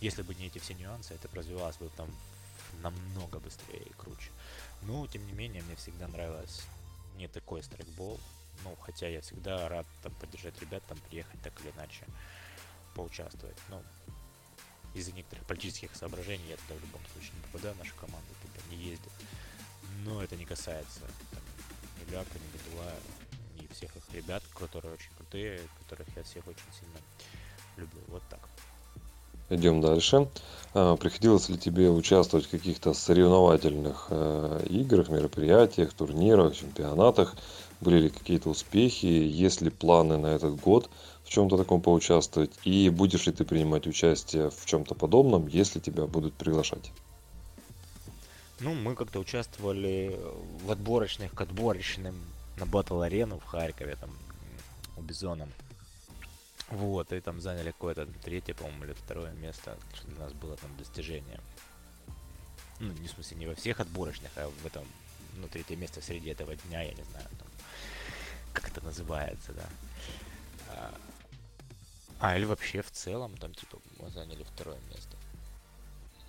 если 0.00 0.22
бы 0.22 0.34
не 0.34 0.46
эти 0.46 0.58
все 0.58 0.74
нюансы, 0.74 1.14
это 1.14 1.28
развивалось 1.34 1.76
бы 1.76 1.90
там 1.96 2.08
намного 2.82 3.40
быстрее 3.40 3.82
и 3.82 3.92
круче. 3.94 4.30
Но, 4.82 5.06
тем 5.06 5.26
не 5.26 5.32
менее, 5.32 5.62
мне 5.62 5.76
всегда 5.76 6.08
нравилось 6.08 6.62
не 7.16 7.28
такой 7.28 7.62
страйкбол. 7.62 8.18
Ну, 8.64 8.76
хотя 8.80 9.08
я 9.08 9.20
всегда 9.20 9.68
рад 9.68 9.86
там 10.02 10.12
поддержать 10.14 10.60
ребят, 10.60 10.82
там 10.86 10.98
приехать 11.08 11.40
так 11.42 11.52
или 11.60 11.70
иначе 11.70 12.04
поучаствовать. 12.94 13.56
Ну, 13.68 13.82
из-за 14.94 15.12
некоторых 15.12 15.44
политических 15.46 15.94
соображений 15.94 16.48
я 16.48 16.56
туда 16.56 16.74
в 16.74 16.80
любом 16.80 17.00
случае 17.12 17.32
не 17.34 17.42
попадаю 17.42 17.74
в 17.74 17.78
нашу 17.78 17.94
команду, 17.96 18.28
типа 18.42 18.70
не 18.70 18.76
ездит. 18.76 19.12
Но 20.04 20.22
это 20.22 20.36
не 20.36 20.44
касается 20.44 21.00
там, 21.00 21.42
ни 22.00 22.10
Ляпа, 22.10 22.34
ни 22.34 22.58
Бедула, 22.58 22.94
ни 23.60 23.66
всех 23.72 23.96
их 23.96 24.02
ребят, 24.12 24.42
которые 24.54 24.94
очень 24.94 25.10
крутые, 25.16 25.60
которых 25.80 26.08
я 26.16 26.22
всех 26.22 26.46
очень 26.46 26.72
сильно 26.78 26.98
люблю. 27.76 28.02
Вот 28.08 28.22
так. 28.28 28.48
Идем 29.50 29.80
дальше. 29.80 30.28
А, 30.74 30.96
приходилось 30.96 31.48
ли 31.48 31.56
тебе 31.56 31.90
участвовать 31.90 32.46
в 32.46 32.50
каких-то 32.50 32.92
соревновательных 32.92 34.08
э, 34.10 34.66
играх, 34.68 35.08
мероприятиях, 35.08 35.94
турнирах, 35.94 36.54
чемпионатах? 36.54 37.34
Были 37.80 38.00
ли 38.00 38.08
какие-то 38.10 38.50
успехи? 38.50 39.06
Есть 39.06 39.62
ли 39.62 39.70
планы 39.70 40.18
на 40.18 40.26
этот 40.26 40.60
год 40.60 40.90
в 41.24 41.30
чем-то 41.30 41.56
таком 41.56 41.80
поучаствовать? 41.80 42.52
И 42.64 42.90
будешь 42.90 43.26
ли 43.26 43.32
ты 43.32 43.44
принимать 43.44 43.86
участие 43.86 44.50
в 44.50 44.66
чем-то 44.66 44.94
подобном, 44.94 45.46
если 45.46 45.80
тебя 45.80 46.06
будут 46.06 46.34
приглашать? 46.34 46.92
Ну, 48.60 48.74
мы 48.74 48.94
как-то 48.96 49.20
участвовали 49.20 50.18
в 50.64 50.70
отборочных 50.70 51.32
к 51.32 51.40
отборочным 51.40 52.16
на 52.58 52.64
Battle 52.64 53.04
Арену 53.06 53.38
в 53.38 53.44
Харькове, 53.44 53.96
там, 54.00 54.10
у 54.96 55.00
Бизона. 55.00 55.48
Вот, 56.70 57.12
и 57.12 57.20
там 57.20 57.40
заняли 57.40 57.70
какое-то 57.70 58.06
третье, 58.22 58.54
по-моему, 58.54 58.84
или 58.84 58.92
второе 58.92 59.32
место, 59.32 59.78
что 59.94 60.06
для 60.08 60.18
нас 60.18 60.32
было 60.34 60.56
там 60.56 60.76
достижение. 60.76 61.40
Ну, 62.78 62.92
не 62.92 63.08
в 63.08 63.10
смысле, 63.10 63.38
не 63.38 63.46
во 63.46 63.54
всех 63.54 63.80
отборочных, 63.80 64.30
а 64.36 64.48
в 64.48 64.66
этом, 64.66 64.86
ну, 65.36 65.48
третье 65.48 65.76
место 65.76 66.00
среди 66.00 66.30
этого 66.30 66.54
дня, 66.54 66.82
я 66.82 66.92
не 66.92 67.02
знаю, 67.04 67.26
там, 67.38 67.48
как 68.52 68.68
это 68.68 68.84
называется, 68.84 69.52
да. 69.54 69.68
А, 70.68 70.94
а 72.20 72.36
или 72.36 72.44
вообще 72.44 72.82
в 72.82 72.90
целом, 72.90 73.36
там, 73.38 73.54
типа, 73.54 73.78
мы 73.98 74.10
заняли 74.10 74.42
второе 74.42 74.78
место 74.94 75.17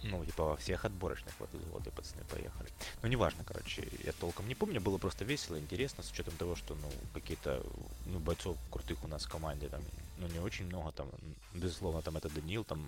ну, 0.03 0.23
типа 0.25 0.45
во 0.45 0.55
всех 0.57 0.85
отборочных 0.85 1.33
вот 1.39 1.49
вот 1.71 1.85
и 1.87 1.89
пацаны 1.89 2.23
поехали. 2.25 2.69
Ну, 3.01 3.09
неважно, 3.09 3.43
короче, 3.43 3.87
я 4.03 4.11
толком 4.13 4.47
не 4.47 4.55
помню, 4.55 4.81
было 4.81 4.97
просто 4.97 5.25
весело, 5.25 5.59
интересно, 5.59 6.03
с 6.03 6.11
учетом 6.11 6.35
того, 6.37 6.55
что, 6.55 6.75
ну, 6.75 6.89
какие-то, 7.13 7.63
ну, 8.05 8.19
бойцов 8.19 8.57
крутых 8.71 9.03
у 9.03 9.07
нас 9.07 9.25
в 9.25 9.29
команде, 9.29 9.67
там, 9.69 9.81
ну, 10.17 10.27
не 10.27 10.39
очень 10.39 10.65
много, 10.65 10.91
там, 10.91 11.09
безусловно, 11.53 12.01
там, 12.01 12.17
это 12.17 12.29
Данил, 12.29 12.63
там, 12.63 12.87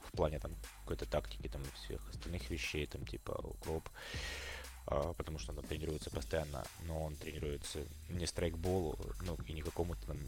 в 0.00 0.16
плане, 0.16 0.38
там, 0.38 0.52
какой-то 0.82 1.06
тактики, 1.06 1.48
там, 1.48 1.62
всех 1.74 2.00
остальных 2.10 2.50
вещей, 2.50 2.86
там, 2.86 3.06
типа, 3.06 3.32
укроп, 3.32 3.88
а, 4.86 5.12
потому 5.14 5.38
что 5.38 5.52
он 5.52 5.62
тренируется 5.62 6.10
постоянно, 6.10 6.64
но 6.86 7.04
он 7.04 7.16
тренируется 7.16 7.80
не 8.10 8.26
страйкболу, 8.26 8.98
ну, 9.22 9.36
и 9.46 9.52
не 9.52 9.62
какому-то 9.62 10.06
там 10.06 10.18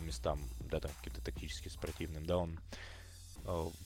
местам, 0.00 0.40
да, 0.60 0.80
там 0.80 0.90
каким-то 0.98 1.20
тактически 1.22 1.68
спортивным, 1.68 2.26
да, 2.26 2.38
он 2.38 2.58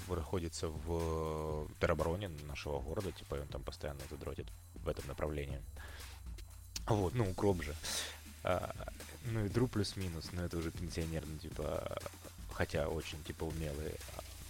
находится 0.09 0.69
в 0.69 1.69
теробороне 1.81 2.31
нашего 2.49 2.81
города, 2.81 3.13
типа, 3.13 3.35
он 3.35 3.49
там 3.49 3.63
постоянно 3.63 4.01
задротит 4.11 4.47
в 4.75 4.89
этом 4.89 5.07
направлении. 5.07 5.61
Вот, 6.87 7.15
ну, 7.15 7.31
укроп 7.31 7.63
же. 7.63 7.75
А, 8.43 8.75
ну 9.25 9.45
и 9.45 9.49
дру 9.49 9.69
плюс-минус, 9.69 10.31
но 10.33 10.45
это 10.45 10.57
уже 10.57 10.71
пенсионерный, 10.71 11.39
типа, 11.39 11.99
хотя 12.53 12.89
очень, 12.89 13.23
типа, 13.25 13.45
умелые. 13.45 13.95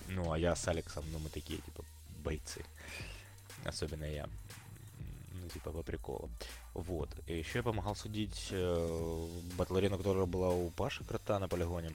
Ну, 0.08 0.32
а 0.32 0.38
я 0.38 0.54
с 0.54 0.68
Алексом, 0.68 1.04
ну, 1.12 1.18
мы 1.18 1.28
такие, 1.28 1.60
типа, 1.60 1.84
бойцы. 2.22 2.64
Особенно 3.64 4.04
я. 4.04 4.28
Ну, 5.32 5.48
типа, 5.48 5.70
по 5.72 5.82
приколу. 5.82 6.30
Вот. 6.74 7.10
И 7.26 7.36
еще 7.36 7.58
я 7.58 7.62
помогал 7.62 7.96
судить 7.96 8.48
э, 8.50 9.28
батларину, 9.56 9.98
которая 9.98 10.26
была 10.26 10.50
у 10.50 10.70
Паши 10.70 11.04
Крота 11.04 11.38
на 11.38 11.48
полигоне. 11.48 11.92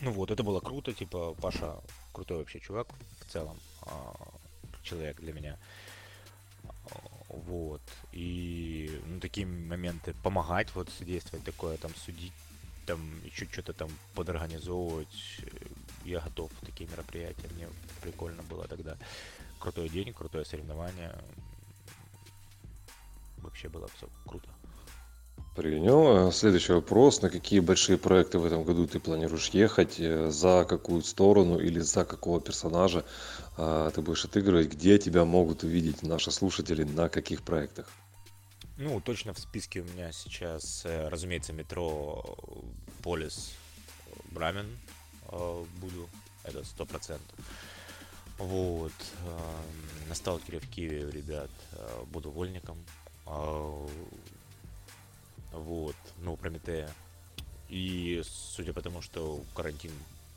Ну 0.00 0.12
вот, 0.12 0.30
это 0.30 0.42
было 0.42 0.60
круто, 0.60 0.92
типа, 0.92 1.34
Паша 1.40 1.80
крутой 2.12 2.38
вообще 2.38 2.60
чувак 2.60 2.88
в 3.20 3.32
целом, 3.32 3.58
э, 3.82 3.90
человек 4.82 5.20
для 5.20 5.32
меня. 5.32 5.58
Вот. 7.28 7.82
И 8.12 9.00
ну, 9.06 9.20
такие 9.20 9.46
моменты 9.46 10.14
помогать, 10.22 10.74
вот 10.74 10.88
действовать 11.00 11.44
такое, 11.44 11.76
там 11.76 11.94
судить, 11.94 12.32
там 12.86 13.00
еще 13.24 13.46
что-то 13.46 13.72
там 13.72 13.90
подорганизовывать. 14.14 15.42
Я 16.04 16.20
готов 16.20 16.50
в 16.52 16.64
такие 16.64 16.88
мероприятия. 16.88 17.48
Мне 17.54 17.68
прикольно 18.00 18.42
было 18.44 18.66
тогда. 18.66 18.96
Крутой 19.58 19.88
день, 19.88 20.12
крутое 20.12 20.44
соревнование. 20.44 21.14
Вообще 23.38 23.68
было 23.68 23.88
все 23.88 24.08
круто. 24.26 24.48
Принял. 25.56 26.30
Следующий 26.30 26.72
вопрос. 26.72 27.20
На 27.20 27.30
какие 27.30 27.58
большие 27.58 27.98
проекты 27.98 28.38
в 28.38 28.44
этом 28.44 28.62
году 28.62 28.86
ты 28.86 29.00
планируешь 29.00 29.48
ехать? 29.48 29.96
Э, 29.98 30.30
за 30.30 30.64
какую 30.64 31.02
сторону 31.02 31.58
или 31.58 31.80
за 31.80 32.04
какого 32.04 32.40
персонажа 32.40 33.04
а, 33.56 33.90
ты 33.90 34.00
будешь 34.00 34.24
отыгрывать? 34.24 34.68
Где 34.68 34.98
тебя 34.98 35.24
могут 35.24 35.64
увидеть 35.64 36.02
наши 36.02 36.30
слушатели? 36.30 36.84
На 36.84 37.08
каких 37.08 37.42
проектах? 37.42 37.90
Ну, 38.76 39.00
точно 39.00 39.34
в 39.34 39.38
списке 39.40 39.80
у 39.80 39.84
меня 39.84 40.12
сейчас, 40.12 40.82
э, 40.84 41.08
разумеется, 41.08 41.52
метро 41.52 42.36
Полис 43.02 43.50
Брамен 44.30 44.78
э, 45.32 45.64
буду. 45.80 46.08
Это 46.44 46.62
сто 46.64 46.86
процентов. 46.86 47.36
Вот. 48.38 48.92
На 50.08 50.14
сталкере 50.14 50.60
в 50.60 50.68
Киеве, 50.70 51.10
ребят, 51.10 51.50
буду 52.12 52.30
вольником. 52.30 52.78
Вот, 55.52 55.96
ну, 56.18 56.36
Прометея. 56.36 56.90
И 57.68 58.22
судя 58.24 58.72
по 58.72 58.80
тому, 58.80 59.02
что 59.02 59.42
карантин 59.54 59.92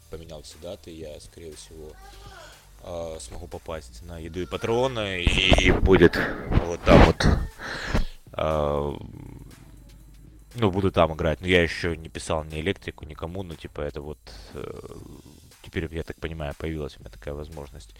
поменял 0.10 0.44
даты, 0.62 0.92
я, 0.92 1.20
скорее 1.22 1.56
всего, 1.56 1.92
э, 2.84 3.18
смогу 3.20 3.48
попасть 3.48 4.04
на 4.04 4.20
еду 4.20 4.42
и 4.42 4.46
патроны, 4.46 5.24
и 5.24 5.72
будет 5.72 6.20
вот 6.66 6.82
там 6.84 7.06
вот, 7.06 7.26
э, 8.34 8.92
ну, 10.56 10.72
буду 10.72 10.92
там 10.92 11.14
играть. 11.14 11.40
Но 11.40 11.48
я 11.48 11.64
еще 11.64 11.96
не 11.96 12.10
писал 12.10 12.44
ни 12.44 12.60
электрику, 12.60 13.06
никому, 13.06 13.44
ну, 13.44 13.56
типа, 13.56 13.82
это 13.82 14.02
вот, 14.02 14.20
э, 14.54 14.98
теперь, 15.64 15.88
я 15.94 16.04
так 16.04 16.18
понимаю, 16.18 16.54
появилась 16.58 16.98
у 16.98 17.00
меня 17.00 17.10
такая 17.10 17.34
возможность. 17.34 17.96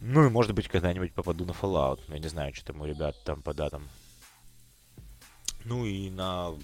Ну, 0.00 0.26
и, 0.26 0.30
может 0.30 0.52
быть, 0.52 0.66
когда-нибудь 0.66 1.14
попаду 1.14 1.44
на 1.44 1.52
Fallout, 1.52 2.00
но 2.08 2.16
я 2.16 2.20
не 2.20 2.28
знаю, 2.28 2.52
что 2.54 2.66
там 2.66 2.80
у 2.80 2.86
ребят 2.86 3.14
там 3.22 3.40
по 3.40 3.54
датам 3.54 3.88
ну 5.64 5.84
и 5.86 6.10
на 6.10 6.54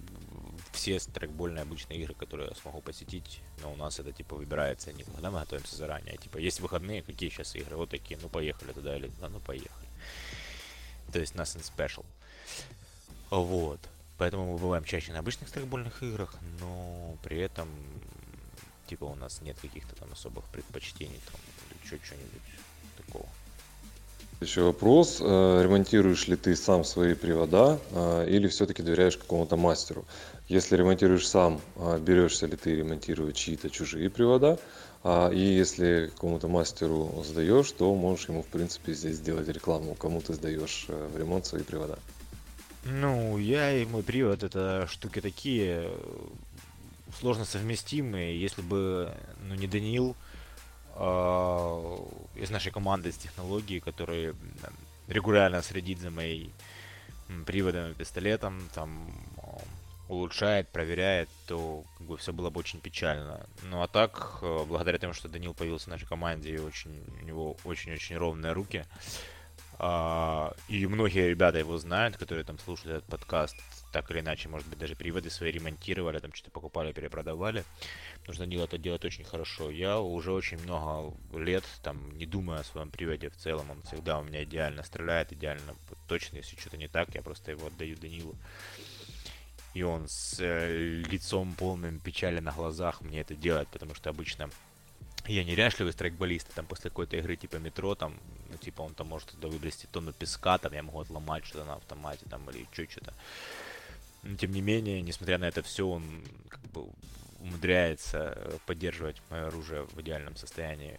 все 0.72 0.98
трекбольные 0.98 1.62
обычные 1.62 2.00
игры, 2.00 2.14
которые 2.14 2.48
я 2.48 2.54
смогу 2.54 2.80
посетить, 2.80 3.40
но 3.62 3.72
у 3.72 3.76
нас 3.76 3.98
это 3.98 4.12
типа 4.12 4.36
выбирается 4.36 4.92
не 4.92 5.02
когда 5.02 5.30
мы 5.30 5.40
готовимся 5.40 5.76
заранее, 5.76 6.14
а 6.14 6.16
типа 6.16 6.38
есть 6.38 6.60
выходные, 6.60 7.02
какие 7.02 7.30
сейчас 7.30 7.54
игры, 7.56 7.76
вот 7.76 7.90
такие, 7.90 8.18
ну 8.22 8.28
поехали 8.28 8.72
туда 8.72 8.96
или 8.96 9.08
туда, 9.08 9.28
ну 9.28 9.40
поехали. 9.40 9.88
То 11.12 11.18
есть 11.18 11.34
nothing 11.34 11.62
special. 11.62 12.04
Вот. 13.30 13.80
Поэтому 14.18 14.52
мы 14.52 14.58
бываем 14.58 14.84
чаще 14.84 15.12
на 15.12 15.20
обычных 15.20 15.50
трекбольных 15.50 16.02
играх, 16.02 16.34
но 16.60 17.16
при 17.22 17.38
этом 17.38 17.68
типа 18.86 19.04
у 19.04 19.14
нас 19.14 19.40
нет 19.42 19.58
каких-то 19.60 19.94
там 19.96 20.12
особых 20.12 20.44
предпочтений 20.46 21.20
там 21.30 21.40
или 21.70 21.98
что-нибудь 22.02 22.42
такого. 22.96 23.28
Еще 24.40 24.62
вопрос. 24.62 25.18
Э, 25.20 25.60
ремонтируешь 25.64 26.28
ли 26.28 26.36
ты 26.36 26.54
сам 26.54 26.84
свои 26.84 27.14
привода 27.14 27.80
э, 27.90 28.26
или 28.28 28.46
все-таки 28.46 28.84
доверяешь 28.84 29.16
какому-то 29.16 29.56
мастеру? 29.56 30.04
Если 30.46 30.76
ремонтируешь 30.76 31.26
сам, 31.26 31.60
э, 31.74 31.98
берешься 31.98 32.46
ли 32.46 32.56
ты 32.56 32.76
ремонтировать 32.76 33.34
чьи-то 33.34 33.68
чужие 33.68 34.08
привода? 34.08 34.60
А, 35.02 35.30
и 35.30 35.40
если 35.40 36.10
какому-то 36.14 36.46
мастеру 36.46 37.24
сдаешь, 37.24 37.70
то 37.72 37.92
можешь 37.94 38.28
ему, 38.28 38.42
в 38.42 38.46
принципе, 38.46 38.92
здесь 38.94 39.16
сделать 39.16 39.48
рекламу, 39.48 39.94
кому 39.94 40.20
ты 40.20 40.34
сдаешь 40.34 40.86
в 40.88 41.18
ремонт 41.18 41.46
свои 41.46 41.62
привода. 41.62 41.98
Ну, 42.84 43.38
я 43.38 43.72
и 43.72 43.84
мой 43.86 44.02
привод 44.02 44.42
это 44.42 44.86
штуки 44.88 45.20
такие 45.20 45.90
сложно 47.18 47.44
совместимые. 47.44 48.40
Если 48.40 48.62
бы, 48.62 49.12
ну, 49.48 49.54
не 49.54 49.66
Даниил, 49.66 50.16
из 50.98 52.50
нашей 52.50 52.72
команды 52.72 53.12
с 53.12 53.16
технологией, 53.16 53.80
который 53.80 54.34
регулярно 55.06 55.62
следит 55.62 56.00
за 56.00 56.10
моей 56.10 56.52
приводом 57.46 57.92
и 57.92 57.94
пистолетом, 57.94 58.68
там 58.74 59.06
улучшает, 60.08 60.68
проверяет, 60.68 61.28
то 61.46 61.84
как 61.98 62.06
бы 62.06 62.16
все 62.16 62.32
было 62.32 62.50
бы 62.50 62.60
очень 62.60 62.80
печально. 62.80 63.46
Ну 63.64 63.82
а 63.82 63.88
так, 63.88 64.38
э, 64.42 64.64
благодаря 64.66 64.98
тому, 64.98 65.12
что 65.12 65.28
Данил 65.28 65.54
появился 65.54 65.86
в 65.86 65.88
нашей 65.88 66.06
команде, 66.06 66.54
и 66.54 66.58
очень, 66.58 67.04
у 67.20 67.24
него 67.24 67.56
очень-очень 67.64 68.16
ровные 68.16 68.52
руки, 68.52 68.86
а, 69.78 70.54
и 70.68 70.86
многие 70.86 71.28
ребята 71.28 71.58
его 71.58 71.78
знают, 71.78 72.16
которые 72.16 72.44
там 72.44 72.58
слушают 72.58 72.98
этот 72.98 73.04
подкаст, 73.10 73.56
так 73.92 74.10
или 74.10 74.20
иначе, 74.20 74.48
может 74.48 74.68
быть, 74.68 74.78
даже 74.78 74.94
приводы 74.94 75.30
свои 75.30 75.50
ремонтировали, 75.50 76.18
там 76.18 76.32
что-то 76.32 76.50
покупали, 76.50 76.92
перепродавали. 76.92 77.64
Что 78.24 78.38
Данил 78.38 78.64
это 78.64 78.78
делает 78.78 79.04
очень 79.04 79.24
хорошо. 79.24 79.70
Я 79.70 80.00
уже 80.00 80.32
очень 80.32 80.58
много 80.62 81.16
лет, 81.32 81.64
там, 81.82 82.16
не 82.18 82.26
думаю 82.26 82.60
о 82.60 82.64
своем 82.64 82.90
приводе 82.90 83.30
в 83.30 83.36
целом. 83.36 83.70
Он 83.70 83.82
всегда 83.82 84.18
у 84.18 84.24
меня 84.24 84.44
идеально 84.44 84.82
стреляет, 84.82 85.32
идеально 85.32 85.74
точно. 86.06 86.36
Если 86.36 86.56
что-то 86.56 86.76
не 86.76 86.88
так, 86.88 87.14
я 87.14 87.22
просто 87.22 87.50
его 87.50 87.66
отдаю 87.68 87.96
Данилу. 87.96 88.36
И 89.74 89.82
он 89.82 90.08
с 90.08 90.40
э, 90.40 91.02
лицом 91.08 91.54
полным 91.54 92.00
печали 92.00 92.40
на 92.40 92.52
глазах 92.52 93.00
мне 93.00 93.20
это 93.20 93.34
делает, 93.34 93.68
потому 93.68 93.94
что 93.94 94.10
обычно 94.10 94.50
я 95.28 95.44
не 95.44 95.54
ряшливый 95.54 95.92
страйкболист, 95.92 96.52
там 96.54 96.66
после 96.66 96.90
какой-то 96.90 97.16
игры 97.16 97.36
типа 97.36 97.56
метро, 97.56 97.94
там, 97.94 98.14
ну, 98.50 98.56
типа 98.56 98.82
он 98.82 98.94
там 98.94 99.08
может 99.08 99.30
туда 99.30 99.48
выбросить 99.48 99.90
тонну 99.90 100.12
песка, 100.12 100.58
там 100.58 100.72
я 100.72 100.82
могу 100.82 101.00
отломать 101.00 101.44
что-то 101.44 101.64
на 101.66 101.74
автомате, 101.74 102.24
там, 102.30 102.48
или 102.50 102.66
что-то. 102.72 103.12
Но 104.22 104.36
тем 104.36 104.52
не 104.52 104.60
менее, 104.60 105.00
несмотря 105.02 105.38
на 105.38 105.44
это 105.44 105.62
все, 105.62 105.86
он 105.86 106.04
как 106.48 106.60
бы 106.72 106.86
умудряется 107.40 108.58
поддерживать 108.66 109.22
мое 109.30 109.46
оружие 109.46 109.82
в 109.82 110.00
идеальном 110.00 110.36
состоянии 110.36 110.98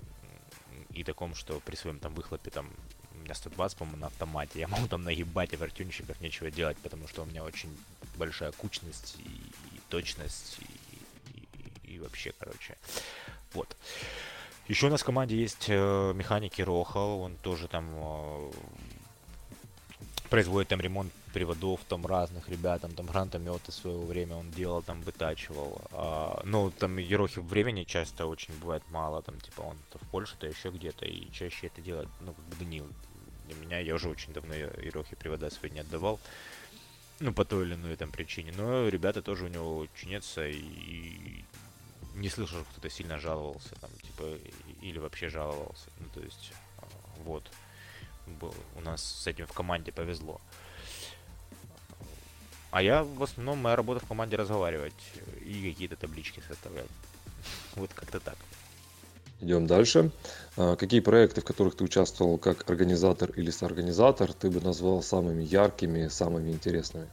и 0.93 1.03
таком, 1.03 1.35
что 1.35 1.59
при 1.59 1.75
своем 1.75 1.99
там 1.99 2.13
выхлопе 2.13 2.49
там 2.49 2.69
у 3.13 3.17
меня 3.19 3.35
120, 3.35 3.77
по-моему, 3.77 3.99
на 3.99 4.07
автомате. 4.07 4.59
Я 4.59 4.67
могу 4.67 4.87
там 4.87 5.03
нагибать, 5.03 5.53
и 5.53 5.57
в 5.57 5.61
артюнщиках 5.61 6.19
нечего 6.21 6.49
делать, 6.49 6.77
потому 6.77 7.07
что 7.07 7.23
у 7.23 7.25
меня 7.25 7.43
очень 7.43 7.75
большая 8.15 8.51
кучность 8.53 9.17
и, 9.19 9.75
и 9.75 9.81
точность, 9.89 10.57
и, 10.59 11.47
и, 11.89 11.95
и 11.95 11.99
вообще, 11.99 12.33
короче. 12.39 12.77
Вот. 13.53 13.75
Еще 14.67 14.87
у 14.87 14.89
нас 14.89 15.01
в 15.01 15.05
команде 15.05 15.35
есть 15.35 15.65
э, 15.67 16.13
механик 16.13 16.59
Ирохал, 16.59 17.21
он 17.21 17.35
тоже 17.37 17.67
там 17.67 17.89
э, 17.91 18.51
производит 20.29 20.69
там 20.69 20.79
ремонт 20.79 21.11
приводов 21.33 21.81
там 21.87 22.05
разных 22.05 22.49
ребятам, 22.49 22.91
там 22.93 23.05
гранатометы 23.05 23.71
в 23.71 23.75
свое 23.75 23.97
время 23.97 24.35
он 24.35 24.51
делал, 24.51 24.81
там 24.81 25.01
вытачивал. 25.01 25.81
А, 25.91 26.41
ну, 26.45 26.71
там 26.71 26.97
Ерохи 26.97 27.39
времени 27.39 27.83
часто 27.83 28.25
очень 28.25 28.53
бывает 28.59 28.83
мало, 28.89 29.21
там, 29.21 29.39
типа, 29.39 29.61
он 29.61 29.77
то 29.91 29.97
в 29.99 30.07
Польше, 30.09 30.35
то 30.39 30.47
еще 30.47 30.69
где-то, 30.69 31.05
и 31.05 31.31
чаще 31.31 31.67
это 31.67 31.81
делает, 31.81 32.09
ну, 32.21 32.33
как 32.33 32.45
бы 32.45 32.55
Данил. 32.55 32.87
Для 33.47 33.55
меня, 33.55 33.79
я 33.79 33.95
уже 33.95 34.09
очень 34.09 34.33
давно 34.33 34.53
Ерохи 34.53 35.15
привода 35.15 35.49
свои 35.49 35.71
не 35.71 35.79
отдавал. 35.79 36.19
Ну, 37.19 37.33
по 37.33 37.43
той 37.45 37.65
или 37.65 37.73
иной 37.73 37.95
там 37.95 38.11
причине. 38.11 38.53
Но 38.55 38.87
ребята 38.87 39.21
тоже 39.21 39.45
у 39.45 39.49
него 39.49 39.87
чинятся, 39.95 40.47
и, 40.47 40.57
и 40.57 41.45
не 42.15 42.29
слышал, 42.29 42.59
что 42.59 42.65
кто-то 42.71 42.89
сильно 42.89 43.19
жаловался, 43.19 43.75
там, 43.81 43.89
типа, 44.03 44.37
или 44.81 44.99
вообще 44.99 45.29
жаловался. 45.29 45.89
Ну, 45.99 46.05
то 46.13 46.21
есть, 46.21 46.53
а, 46.77 46.87
вот 47.23 47.43
у 48.75 48.81
нас 48.81 49.03
с 49.03 49.27
этим 49.27 49.47
в 49.47 49.53
команде 49.53 49.91
повезло. 49.91 50.39
А 52.71 52.81
я 52.81 53.03
в 53.03 53.23
основном, 53.23 53.59
моя 53.59 53.75
работа 53.75 54.03
в 54.03 54.07
команде 54.07 54.35
разговаривать 54.35 54.93
и 55.43 55.71
какие-то 55.71 55.95
таблички 55.95 56.41
составлять. 56.47 56.85
Вот 57.75 57.91
как-то 57.93 58.19
так. 58.19 58.37
Идем 59.41 59.67
дальше. 59.67 60.11
А, 60.57 60.75
какие 60.75 60.99
проекты, 60.99 61.41
в 61.41 61.45
которых 61.45 61.75
ты 61.75 61.83
участвовал 61.83 62.37
как 62.37 62.69
организатор 62.69 63.31
или 63.31 63.49
соорганизатор, 63.51 64.33
ты 64.33 64.51
бы 64.51 64.59
назвал 64.59 65.01
самыми 65.01 65.43
яркими, 65.43 66.09
самыми 66.09 66.51
интересными? 66.51 67.07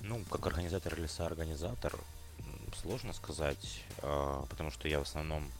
Ну, 0.00 0.20
как 0.30 0.46
организатор 0.46 0.94
или 0.94 1.06
соорганизатор, 1.06 1.94
сложно 2.80 3.12
сказать, 3.12 3.82
а, 4.02 4.44
потому 4.48 4.70
что 4.70 4.88
я 4.88 4.98
в 4.98 5.02
основном, 5.02 5.50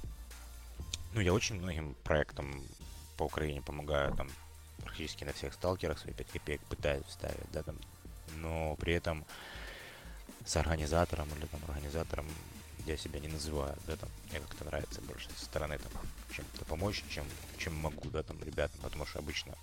ну, 1.13 1.21
я 1.21 1.35
очень 1.35 1.57
многим 1.57 1.95
проектам 2.03 2.63
по 3.19 3.25
Украине 3.25 3.61
помогаю, 3.61 4.15
там, 4.15 4.31
практически 4.83 5.25
на 5.25 5.33
всех 5.33 5.53
сталкерах 5.53 5.99
свои 5.99 6.15
5 6.15 6.27
копеек 6.29 6.61
пытаюсь 6.63 7.05
вставить, 7.07 7.51
да, 7.53 7.63
там, 7.63 7.77
но 8.37 8.77
при 8.77 8.95
этом 8.95 9.25
с 10.45 10.57
организатором 10.57 11.29
или 11.37 11.47
там 11.47 11.61
организатором 11.69 12.27
я 12.87 12.97
себя 12.97 13.19
не 13.19 13.29
называю, 13.29 13.77
да, 13.87 13.97
там, 13.97 14.09
мне 14.31 14.41
как-то 14.41 14.65
нравится 14.65 15.01
больше 15.03 15.29
со 15.37 15.45
стороны 15.45 15.79
там 15.79 15.93
чем-то 16.31 16.65
помочь, 16.67 17.03
чем, 17.11 17.25
чем 17.59 17.75
могу, 17.75 18.09
да, 18.11 18.23
там, 18.23 18.41
ребятам, 18.43 18.81
потому 18.81 19.07
что 19.07 19.19
обычно 19.19 19.55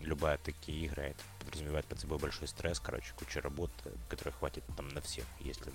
любая 0.00 0.36
такие 0.38 0.84
игры 0.84 1.04
это 1.04 1.22
подразумевает 1.40 1.86
под 1.86 2.00
собой 2.00 2.18
большой 2.18 2.48
стресс, 2.48 2.78
короче, 2.80 3.12
куча 3.16 3.40
работы, 3.40 3.92
которой 4.08 4.30
хватит 4.30 4.64
там 4.76 4.88
на 4.90 5.00
всех. 5.00 5.24
Если 5.40 5.72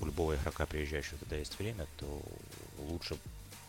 у 0.00 0.06
любого 0.06 0.34
игрока, 0.36 0.64
приезжающего 0.66 1.18
туда 1.18 1.36
есть 1.36 1.58
время, 1.58 1.86
то 1.98 2.22
лучше 2.78 3.18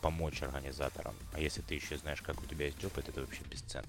помочь 0.02 0.42
организаторам. 0.42 1.16
А 1.34 1.40
если 1.40 1.62
ты 1.62 1.76
еще 1.76 1.98
знаешь, 1.98 2.22
как 2.22 2.42
у 2.42 2.46
тебя 2.46 2.68
есть 2.68 2.84
опыт, 2.86 3.10
это 3.10 3.22
вообще 3.22 3.42
бесценно. 3.50 3.88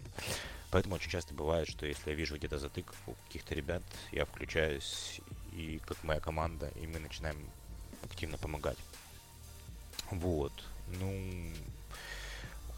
Поэтому 0.71 0.95
очень 0.95 1.11
часто 1.11 1.35
бывает, 1.35 1.69
что 1.69 1.87
если 1.87 2.11
я 2.11 2.17
вижу 2.17 2.37
где-то 2.37 2.59
затык 2.59 2.93
у 3.07 3.15
каких-то 3.27 3.55
ребят, 3.55 3.83
я 4.13 4.25
включаюсь 4.25 5.21
и 5.53 5.81
как 5.85 6.03
моя 6.05 6.21
команда, 6.21 6.69
и 6.77 6.87
мы 6.87 7.01
начинаем 7.01 7.51
активно 8.05 8.39
помогать. 8.39 8.79
Вот. 10.11 10.53
Ну, 10.87 11.53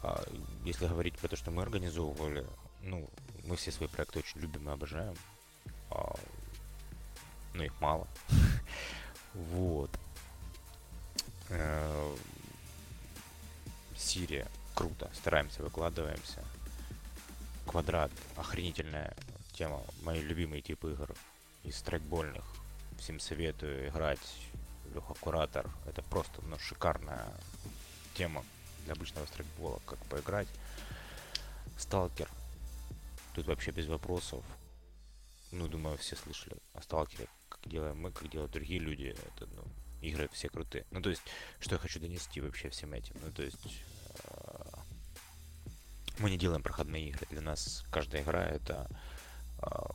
а 0.01 0.23
если 0.65 0.87
говорить 0.87 1.17
про 1.17 1.27
то, 1.27 1.35
что 1.35 1.51
мы 1.51 1.61
организовывали, 1.61 2.45
ну, 2.81 3.07
мы 3.45 3.55
все 3.55 3.71
свои 3.71 3.87
проекты 3.87 4.19
очень 4.19 4.41
любим 4.41 4.69
и 4.69 4.73
обожаем. 4.73 5.15
А, 5.91 6.15
но 7.53 7.63
их 7.63 7.79
мало. 7.79 8.07
вот. 9.33 9.91
Э, 11.49 12.15
Сирия. 13.95 14.47
Круто. 14.73 15.09
Стараемся, 15.13 15.61
выкладываемся. 15.61 16.43
Квадрат. 17.65 18.11
Охренительная 18.35 19.15
тема. 19.53 19.83
Мои 20.01 20.21
любимые 20.21 20.61
типы 20.61 20.91
игр 20.91 21.13
из 21.63 21.81
трекбольных. 21.81 22.43
Всем 22.99 23.19
советую 23.19 23.87
играть. 23.89 24.19
Леха 24.93 25.13
Куратор. 25.15 25.69
Это 25.85 26.01
просто 26.03 26.41
ну, 26.43 26.57
шикарная 26.59 27.25
тема 28.15 28.43
для 28.85 28.93
обычного 28.93 29.25
страйкбола. 29.25 29.79
Как 29.85 29.99
поиграть. 30.05 30.47
Сталкер. 31.77 32.29
Тут 33.33 33.47
вообще 33.47 33.71
без 33.71 33.87
вопросов. 33.87 34.43
Ну, 35.51 35.67
думаю, 35.67 35.97
все 35.97 36.15
слышали 36.15 36.55
о 36.73 36.81
Сталкере. 36.81 37.27
Как 37.49 37.67
делаем 37.67 37.99
мы, 37.99 38.11
как 38.11 38.29
делают 38.29 38.51
другие 38.51 38.79
люди. 38.79 39.15
Это, 39.35 39.47
ну, 39.55 39.63
игры 40.01 40.29
все 40.33 40.49
крутые. 40.49 40.85
Ну, 40.91 41.01
то 41.01 41.09
есть, 41.09 41.21
что 41.59 41.75
я 41.75 41.79
хочу 41.79 41.99
донести 41.99 42.41
вообще 42.41 42.69
всем 42.69 42.93
этим. 42.93 43.15
Ну, 43.23 43.31
то 43.31 43.43
есть, 43.43 43.57
мы 46.19 46.29
не 46.29 46.37
делаем 46.37 46.61
проходные 46.61 47.09
игры. 47.09 47.25
Для 47.29 47.41
нас 47.41 47.83
каждая 47.91 48.23
игра 48.23 48.43
это 48.45 48.89
а, 49.59 49.89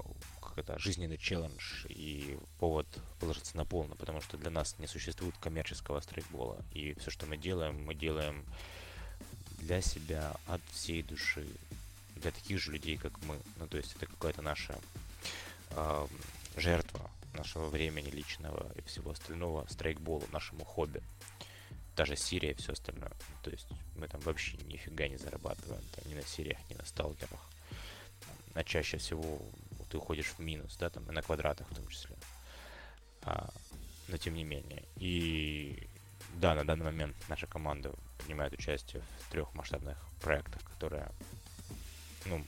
это 0.59 0.79
жизненный 0.79 1.19
челлендж 1.19 1.87
и 1.89 2.39
повод 2.59 2.87
выложиться 3.21 3.57
на 3.57 3.65
полно, 3.65 3.95
потому 3.95 4.21
что 4.21 4.37
для 4.37 4.51
нас 4.51 4.75
не 4.79 4.87
существует 4.87 5.37
коммерческого 5.39 6.01
стрейкбола. 6.01 6.59
И 6.73 6.95
все, 6.95 7.11
что 7.11 7.27
мы 7.27 7.37
делаем, 7.37 7.85
мы 7.85 7.95
делаем 7.95 8.45
для 9.59 9.81
себя 9.81 10.37
от 10.47 10.61
всей 10.73 11.03
души, 11.03 11.47
для 12.17 12.31
таких 12.31 12.61
же 12.61 12.73
людей, 12.73 12.97
как 12.97 13.13
мы. 13.23 13.39
Ну, 13.57 13.67
то 13.67 13.77
есть 13.77 13.95
это 13.97 14.07
какая-то 14.07 14.43
наша 14.43 14.77
э, 15.71 16.07
жертва 16.57 17.11
нашего 17.35 17.69
времени 17.69 18.11
личного 18.11 18.73
и 18.75 18.83
всего 18.83 19.13
остального 19.13 19.67
стрейкболу, 19.69 20.25
нашему 20.33 20.65
хобби 20.65 21.03
даже 21.99 22.15
Сирия 22.15 22.53
и 22.53 22.55
все 22.55 22.73
остальное. 22.73 23.11
То 23.43 23.51
есть 23.51 23.67
мы 23.97 24.07
там 24.07 24.21
вообще 24.21 24.57
нифига 24.59 25.09
не 25.09 25.17
зарабатываем, 25.17 25.83
там, 25.97 26.09
ни 26.09 26.15
на 26.15 26.23
Сириях, 26.23 26.59
ни 26.71 26.75
на 26.75 26.85
сталкерах. 26.85 27.51
А 28.55 28.63
чаще 28.63 28.99
всего 28.99 29.43
ты 29.91 29.99
уходишь 29.99 30.29
в 30.29 30.39
минус, 30.39 30.77
да, 30.77 30.91
там 30.91 31.11
и 31.11 31.13
на 31.13 31.23
квадратах 31.23 31.69
в 31.69 31.75
том 31.75 31.89
числе. 31.89 32.15
А, 33.23 33.51
но 34.07 34.17
тем 34.17 34.35
не 34.35 34.45
менее. 34.45 34.85
И 34.95 35.89
да, 36.37 36.55
на 36.55 36.65
данный 36.65 36.85
момент 36.85 37.17
наша 37.29 37.49
команда 37.49 37.93
принимает 38.19 38.53
участие 38.53 39.03
в 39.27 39.33
трех 39.33 39.53
масштабных 39.55 39.99
проектах, 40.21 40.63
которые, 40.63 41.11
ну, 42.27 42.45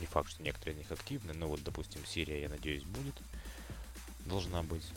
не 0.00 0.06
факт, 0.06 0.30
что 0.30 0.42
некоторые 0.42 0.76
из 0.76 0.78
них 0.78 0.92
активны, 0.92 1.34
но 1.34 1.46
вот, 1.46 1.62
допустим, 1.62 2.06
Сирия, 2.06 2.40
я 2.40 2.48
надеюсь, 2.48 2.84
будет, 2.84 3.20
должна 4.24 4.62
быть. 4.62 4.90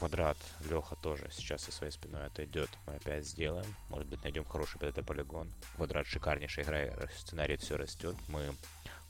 Квадрат 0.00 0.38
Леха 0.60 0.96
тоже 0.96 1.28
сейчас 1.30 1.64
со 1.64 1.72
своей 1.72 1.92
спиной 1.92 2.24
отойдет. 2.24 2.70
Мы 2.86 2.94
опять 2.94 3.26
сделаем. 3.26 3.66
Может 3.90 4.08
быть, 4.08 4.22
найдем 4.22 4.46
хороший 4.46 4.78
под 4.78 4.88
это 4.88 5.02
полигон. 5.02 5.52
Квадрат 5.76 6.06
шикарнейшая 6.06 6.64
игра, 6.64 7.06
сценарий 7.18 7.58
все 7.58 7.76
растет. 7.76 8.16
Мы 8.28 8.54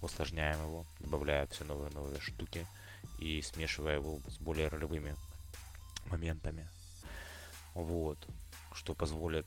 усложняем 0.02 0.60
его, 0.60 0.84
добавляя 0.98 1.46
все 1.46 1.62
новые 1.62 1.92
новые 1.92 2.18
штуки 2.18 2.66
и 3.20 3.40
смешивая 3.40 3.94
его 3.94 4.18
с 4.26 4.38
более 4.38 4.66
ролевыми 4.66 5.14
моментами. 6.06 6.68
Вот. 7.74 8.18
Что 8.72 8.92
позволит 8.92 9.46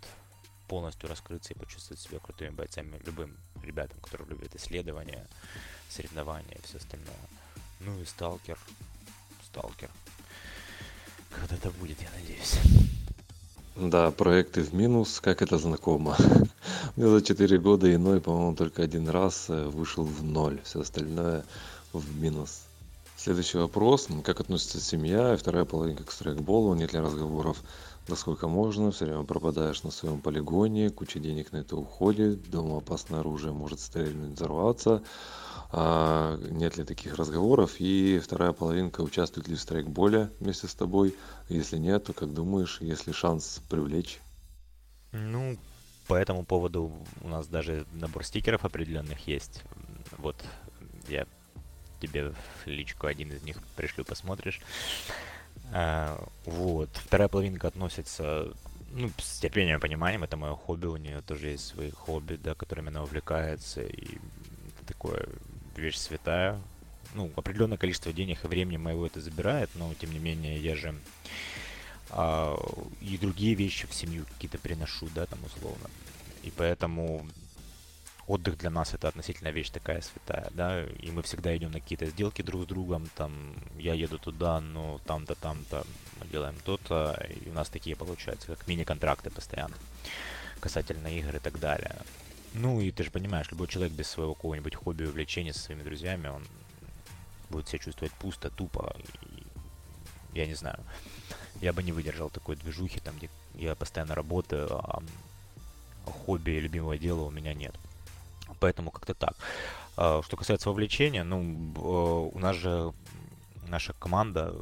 полностью 0.70 1.10
раскрыться 1.10 1.54
и 1.54 1.58
почувствовать 1.58 2.00
себя 2.00 2.20
крутыми 2.20 2.52
бойцами 2.52 3.02
любым 3.06 3.38
ребятам, 3.62 4.00
которые 4.00 4.30
любят 4.30 4.56
исследования, 4.56 5.28
соревнования 5.90 6.56
и 6.56 6.62
все 6.62 6.78
остальное. 6.78 7.28
Ну 7.82 8.00
и 8.00 8.06
сталкер. 8.06 8.58
Сталкер 9.48 9.92
когда-то 11.40 11.72
будет, 11.80 12.02
я 12.02 12.10
надеюсь. 12.20 12.60
Да, 13.76 14.12
проекты 14.12 14.62
в 14.62 14.74
минус, 14.74 15.20
как 15.20 15.42
это 15.42 15.58
знакомо. 15.58 16.16
Мне 16.96 17.08
за 17.08 17.22
4 17.22 17.58
года 17.58 17.94
иной, 17.94 18.22
по-моему, 18.22 18.56
только 18.56 18.84
один 18.84 19.10
раз 19.10 19.46
э, 19.50 19.66
вышел 19.66 20.04
в 20.04 20.24
ноль, 20.24 20.62
все 20.64 20.82
остальное 20.82 21.44
в 21.92 22.22
минус. 22.22 22.62
Следующий 23.18 23.58
вопрос. 23.58 24.08
Как 24.24 24.42
относится 24.42 24.80
семья 24.80 25.34
и 25.34 25.38
вторая 25.38 25.66
половинка 25.66 26.04
к 26.04 26.12
стрейкболу? 26.12 26.76
Нет 26.76 26.94
ли 26.94 27.00
разговоров, 27.00 27.64
насколько 28.08 28.48
можно? 28.48 28.92
Все 28.92 29.06
время 29.06 29.24
пропадаешь 29.24 29.82
на 29.84 29.92
своем 29.92 30.20
полигоне, 30.20 30.90
куча 30.90 31.20
денег 31.20 31.52
на 31.52 31.58
это 31.58 31.76
уходит, 31.76 32.50
дома 32.52 32.78
опасное 32.78 33.22
оружие 33.22 33.54
может 33.54 33.80
стрельнуть, 33.80 34.36
взорваться 34.36 35.02
нет 35.74 36.78
ли 36.78 36.84
таких 36.84 37.16
разговоров, 37.16 37.80
и 37.80 38.20
вторая 38.20 38.52
половинка 38.52 39.02
участвует 39.02 39.48
ли 39.48 39.56
в 39.56 39.60
страйкболе 39.60 40.30
вместе 40.40 40.68
с 40.68 40.76
тобой, 40.76 41.16
если 41.50 41.78
нет, 41.78 42.04
то 42.06 42.14
как 42.14 42.34
думаешь, 42.34 42.80
есть 42.80 43.08
ли 43.08 43.14
шанс 43.14 43.62
привлечь? 43.70 44.20
Ну, 45.12 45.58
по 46.08 46.16
этому 46.16 46.46
поводу 46.46 46.92
у 47.22 47.28
нас 47.28 47.48
даже 47.48 47.86
набор 47.94 48.24
стикеров 48.24 48.66
определенных 48.66 49.28
есть. 49.28 49.64
Вот 50.18 50.36
я 51.08 51.26
тебе 52.02 52.32
в 52.32 52.68
личку 52.68 53.08
один 53.08 53.32
из 53.32 53.42
них 53.44 53.58
пришлю, 53.76 54.06
посмотришь. 54.06 54.62
А, 55.72 56.24
вот. 56.46 56.90
Вторая 56.94 57.30
половинка 57.30 57.68
относится 57.68 58.54
ну, 58.92 59.10
с 59.18 59.40
терпением 59.40 59.78
и 59.78 59.82
пониманием. 59.82 60.24
Это 60.24 60.38
мое 60.38 60.56
хобби, 60.56 60.86
у 60.86 60.98
нее 60.98 61.22
тоже 61.22 61.50
есть 61.50 61.66
свои 61.66 61.90
хобби, 61.92 62.36
да, 62.36 62.54
которыми 62.54 62.90
она 62.90 63.04
увлекается. 63.04 63.82
И 63.82 64.18
такое 64.86 65.28
вещь 65.76 65.98
святая. 65.98 66.60
Ну, 67.14 67.32
определенное 67.36 67.78
количество 67.78 68.12
денег 68.12 68.44
и 68.44 68.48
времени 68.48 68.78
моего 68.78 69.06
это 69.06 69.22
забирает, 69.22 69.70
но 69.76 69.94
тем 69.94 70.12
не 70.12 70.20
менее 70.20 70.60
я 70.60 70.76
же 70.76 70.96
а, 72.10 72.58
и 73.02 73.18
другие 73.18 73.56
вещи 73.56 73.88
в 73.88 73.94
семью 73.94 74.26
какие-то 74.26 74.58
приношу, 74.58 75.10
да, 75.14 75.26
там 75.26 75.40
условно. 75.46 75.90
И 76.44 76.52
поэтому 76.52 77.26
отдых 78.28 78.58
для 78.58 78.70
нас 78.70 78.94
это 78.94 79.08
относительно 79.08 79.50
вещь 79.50 79.70
такая 79.70 80.02
святая, 80.02 80.50
да, 80.52 80.84
и 80.86 81.12
мы 81.12 81.24
всегда 81.24 81.56
идем 81.56 81.72
на 81.72 81.80
какие-то 81.80 82.06
сделки 82.06 82.42
друг 82.42 82.64
с 82.64 82.66
другом, 82.66 83.10
там, 83.16 83.56
я 83.78 83.94
еду 83.94 84.18
туда, 84.18 84.62
но 84.62 85.00
там-то, 85.06 85.36
там-то 85.36 85.86
мы 86.20 86.28
делаем 86.28 86.56
то-то, 86.64 87.20
и 87.30 87.50
у 87.50 87.54
нас 87.54 87.70
такие 87.70 87.96
получаются, 87.96 88.48
как 88.48 88.68
мини-контракты 88.68 89.30
постоянно 89.30 89.76
касательно 90.60 91.08
игр 91.08 91.36
и 91.36 91.40
так 91.40 91.60
далее. 91.60 91.98
Ну 92.54 92.80
и 92.80 92.92
ты 92.92 93.04
же 93.04 93.12
понимаешь, 93.12 93.50
любой 93.52 93.68
человек 93.68 93.94
без 93.94 94.08
своего 94.08 94.36
какого-нибудь 94.36 94.76
хобби, 94.76 95.06
увлечения 95.06 95.54
со 95.54 95.60
своими 95.60 95.84
друзьями, 95.84 96.28
он 96.28 96.44
будет 97.50 97.68
себя 97.68 97.80
чувствовать 97.80 98.14
пусто, 98.14 98.50
тупо. 98.50 98.96
И, 99.00 100.38
я 100.38 100.46
не 100.46 100.54
знаю. 100.54 100.80
Я 101.62 101.74
бы 101.74 101.82
не 101.84 101.92
выдержал 101.92 102.30
такой 102.30 102.56
движухи, 102.56 103.00
там, 103.00 103.16
где 103.18 103.30
я 103.56 103.76
постоянно 103.76 104.16
работаю, 104.16 104.68
а 104.72 105.02
хобби 106.06 106.52
и 106.52 106.60
любимого 106.60 106.98
дела 106.98 107.24
у 107.24 107.32
меня 107.32 107.54
нет. 107.54 107.76
Поэтому 108.60 108.92
как-то 108.92 109.14
так. 109.14 109.36
А, 109.98 110.22
что 110.24 110.38
касается 110.38 110.70
вовлечения, 110.70 111.24
ну, 111.24 112.32
у 112.34 112.40
нас 112.40 112.56
же 112.56 112.94
наша 113.68 113.94
команда 113.94 114.54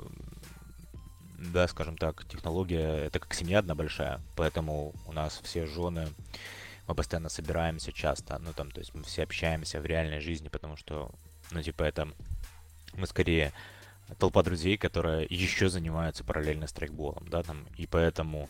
да, 1.41 1.67
скажем 1.67 1.97
так, 1.97 2.23
технология, 2.27 3.05
это 3.05 3.19
как 3.19 3.33
семья 3.33 3.59
одна 3.59 3.73
большая, 3.73 4.21
поэтому 4.35 4.93
у 5.07 5.11
нас 5.11 5.39
все 5.43 5.65
жены, 5.65 6.07
мы 6.91 6.95
постоянно 6.95 7.29
собираемся 7.29 7.93
часто, 7.93 8.37
ну 8.39 8.51
там, 8.51 8.69
то 8.69 8.79
есть 8.79 8.93
мы 8.93 9.03
все 9.03 9.23
общаемся 9.23 9.79
в 9.79 9.85
реальной 9.85 10.19
жизни, 10.19 10.49
потому 10.49 10.75
что, 10.75 11.09
ну 11.51 11.61
типа 11.61 11.83
это, 11.83 12.09
мы 12.95 13.07
скорее 13.07 13.53
толпа 14.19 14.43
друзей, 14.43 14.77
которые 14.77 15.25
еще 15.29 15.69
занимаются 15.69 16.25
параллельно 16.25 16.67
страйкболом, 16.67 17.29
да, 17.29 17.43
там, 17.43 17.65
и 17.77 17.87
поэтому 17.87 18.49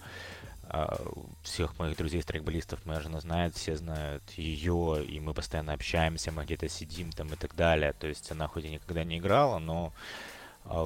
а, 0.63 0.99
всех 1.43 1.77
моих 1.77 1.95
друзей 1.95 2.23
страйкболистов 2.23 2.83
моя 2.87 2.99
жена 2.99 3.19
знает, 3.19 3.55
все 3.55 3.75
знают 3.75 4.23
ее, 4.31 5.05
и 5.05 5.19
мы 5.19 5.35
постоянно 5.35 5.73
общаемся, 5.73 6.31
мы 6.31 6.43
где-то 6.43 6.67
сидим 6.67 7.11
там 7.11 7.27
и 7.27 7.35
так 7.35 7.55
далее, 7.55 7.93
то 7.93 8.07
есть 8.07 8.31
она 8.31 8.47
хоть 8.47 8.65
и 8.65 8.69
никогда 8.69 9.03
не 9.03 9.19
играла, 9.19 9.59
но 9.59 9.93
а, 10.65 10.83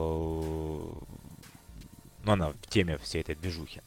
ну, 2.26 2.32
она 2.34 2.50
в 2.50 2.68
теме 2.68 2.98
всей 2.98 3.22
этой 3.22 3.36
движухи. 3.36 3.82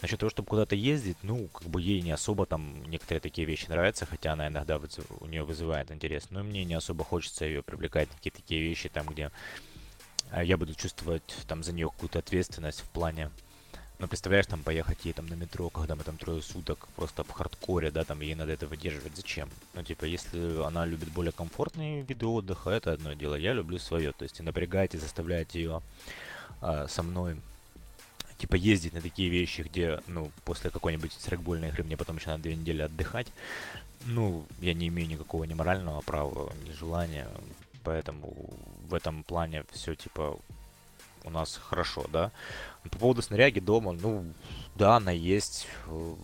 Насчет 0.00 0.20
того, 0.20 0.30
чтобы 0.30 0.48
куда-то 0.48 0.74
ездить, 0.74 1.16
ну, 1.22 1.48
как 1.48 1.68
бы 1.68 1.80
ей 1.80 2.02
не 2.02 2.10
особо 2.12 2.46
там 2.46 2.82
некоторые 2.88 3.20
такие 3.20 3.46
вещи 3.46 3.66
нравятся, 3.68 4.06
хотя 4.06 4.32
она 4.32 4.48
иногда 4.48 4.80
у 5.20 5.26
нее 5.26 5.42
вызывает 5.42 5.90
интерес, 5.90 6.28
но 6.30 6.42
мне 6.42 6.64
не 6.64 6.74
особо 6.74 7.04
хочется 7.04 7.44
ее 7.44 7.62
привлекать 7.62 8.08
какие-то 8.08 8.38
такие 8.38 8.62
вещи 8.62 8.88
там, 8.88 9.06
где 9.06 9.30
а, 10.30 10.42
я 10.42 10.56
буду 10.56 10.74
чувствовать 10.74 11.36
там 11.46 11.62
за 11.62 11.72
нее 11.72 11.88
какую-то 11.88 12.18
ответственность 12.18 12.80
в 12.80 12.88
плане 12.88 13.30
ну, 14.02 14.08
представляешь, 14.08 14.46
там 14.46 14.64
поехать 14.64 15.04
ей 15.04 15.12
там 15.12 15.26
на 15.26 15.34
метро, 15.34 15.70
когда 15.70 15.94
мы 15.94 16.02
там 16.02 16.16
трое 16.16 16.42
суток 16.42 16.88
просто 16.96 17.22
в 17.22 17.30
хардкоре, 17.30 17.92
да, 17.92 18.02
там 18.02 18.20
ей 18.20 18.34
надо 18.34 18.50
это 18.50 18.66
выдерживать. 18.66 19.14
Зачем? 19.14 19.48
Ну, 19.74 19.84
типа, 19.84 20.06
если 20.06 20.60
она 20.60 20.84
любит 20.84 21.12
более 21.12 21.30
комфортные 21.30 22.02
виды 22.02 22.26
отдыха, 22.26 22.70
это 22.70 22.90
одно 22.94 23.12
дело. 23.12 23.36
Я 23.36 23.52
люблю 23.52 23.78
свое. 23.78 24.10
То 24.10 24.24
есть 24.24 24.40
и 24.40 24.42
напрягать, 24.42 24.96
и 24.96 24.98
заставлять 24.98 25.54
ее 25.54 25.82
а, 26.60 26.88
со 26.88 27.04
мной 27.04 27.36
типа 28.42 28.56
ездить 28.56 28.92
на 28.92 29.00
такие 29.00 29.28
вещи, 29.28 29.60
где, 29.60 30.00
ну, 30.08 30.32
после 30.44 30.70
какой-нибудь 30.70 31.12
стрекбольной 31.12 31.68
игры 31.68 31.84
мне 31.84 31.96
потом 31.96 32.16
еще 32.16 32.30
надо 32.30 32.42
две 32.42 32.56
недели 32.56 32.82
отдыхать. 32.82 33.28
Ну, 34.06 34.44
я 34.60 34.74
не 34.74 34.88
имею 34.88 35.08
никакого 35.08 35.44
ни 35.44 35.54
морального 35.54 36.00
права, 36.00 36.52
ни 36.66 36.72
желания. 36.72 37.28
Поэтому 37.84 38.34
в 38.88 38.94
этом 38.94 39.22
плане 39.22 39.64
все 39.70 39.94
типа 39.94 40.36
у 41.22 41.30
нас 41.30 41.60
хорошо, 41.62 42.06
да. 42.12 42.32
По 42.82 42.98
поводу 42.98 43.22
снаряги 43.22 43.60
дома, 43.60 43.92
ну, 43.92 44.24
да, 44.74 44.96
она 44.96 45.12
есть, 45.12 45.68
э, 45.86 46.14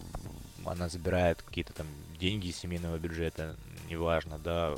она 0.64 0.88
забирает 0.88 1.42
какие-то 1.42 1.72
там 1.72 1.86
деньги 2.18 2.48
из 2.48 2.56
семейного 2.56 2.98
бюджета, 2.98 3.54
неважно, 3.88 4.40
да, 4.40 4.74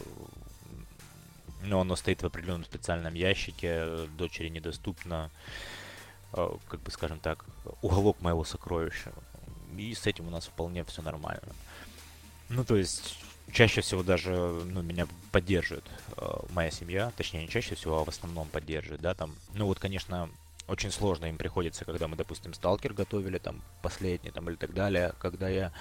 но 1.62 1.80
оно 1.80 1.96
стоит 1.96 2.22
в 2.22 2.26
определенном 2.26 2.66
специальном 2.66 3.14
ящике, 3.14 4.06
дочери 4.18 4.50
недоступно, 4.50 5.30
как 6.32 6.80
бы 6.80 6.90
скажем 6.90 7.18
так, 7.20 7.44
уголок 7.82 8.20
моего 8.20 8.44
сокровища. 8.44 9.12
И 9.76 9.94
с 9.94 10.06
этим 10.06 10.28
у 10.28 10.30
нас 10.30 10.46
вполне 10.46 10.84
все 10.84 11.02
нормально. 11.02 11.52
Ну, 12.48 12.64
то 12.64 12.76
есть, 12.76 13.18
чаще 13.52 13.80
всего 13.80 14.02
даже, 14.02 14.30
ну, 14.30 14.82
меня 14.82 15.06
поддерживает 15.30 15.84
э, 16.16 16.26
моя 16.50 16.70
семья, 16.70 17.12
точнее, 17.16 17.42
не 17.42 17.48
чаще 17.48 17.74
всего, 17.74 18.00
а 18.00 18.04
в 18.04 18.08
основном 18.08 18.48
поддерживает, 18.48 19.00
да, 19.00 19.14
там, 19.14 19.34
ну, 19.54 19.66
вот, 19.66 19.78
конечно, 19.78 20.28
очень 20.66 20.90
сложно 20.90 21.26
им 21.26 21.36
приходится, 21.36 21.84
когда 21.84 22.08
мы, 22.08 22.16
допустим, 22.16 22.54
сталкер 22.54 22.92
готовили, 22.92 23.38
там, 23.38 23.62
последний, 23.82 24.30
там, 24.30 24.48
или 24.48 24.56
так 24.56 24.74
далее, 24.74 25.14
когда 25.18 25.48
я 25.48 25.72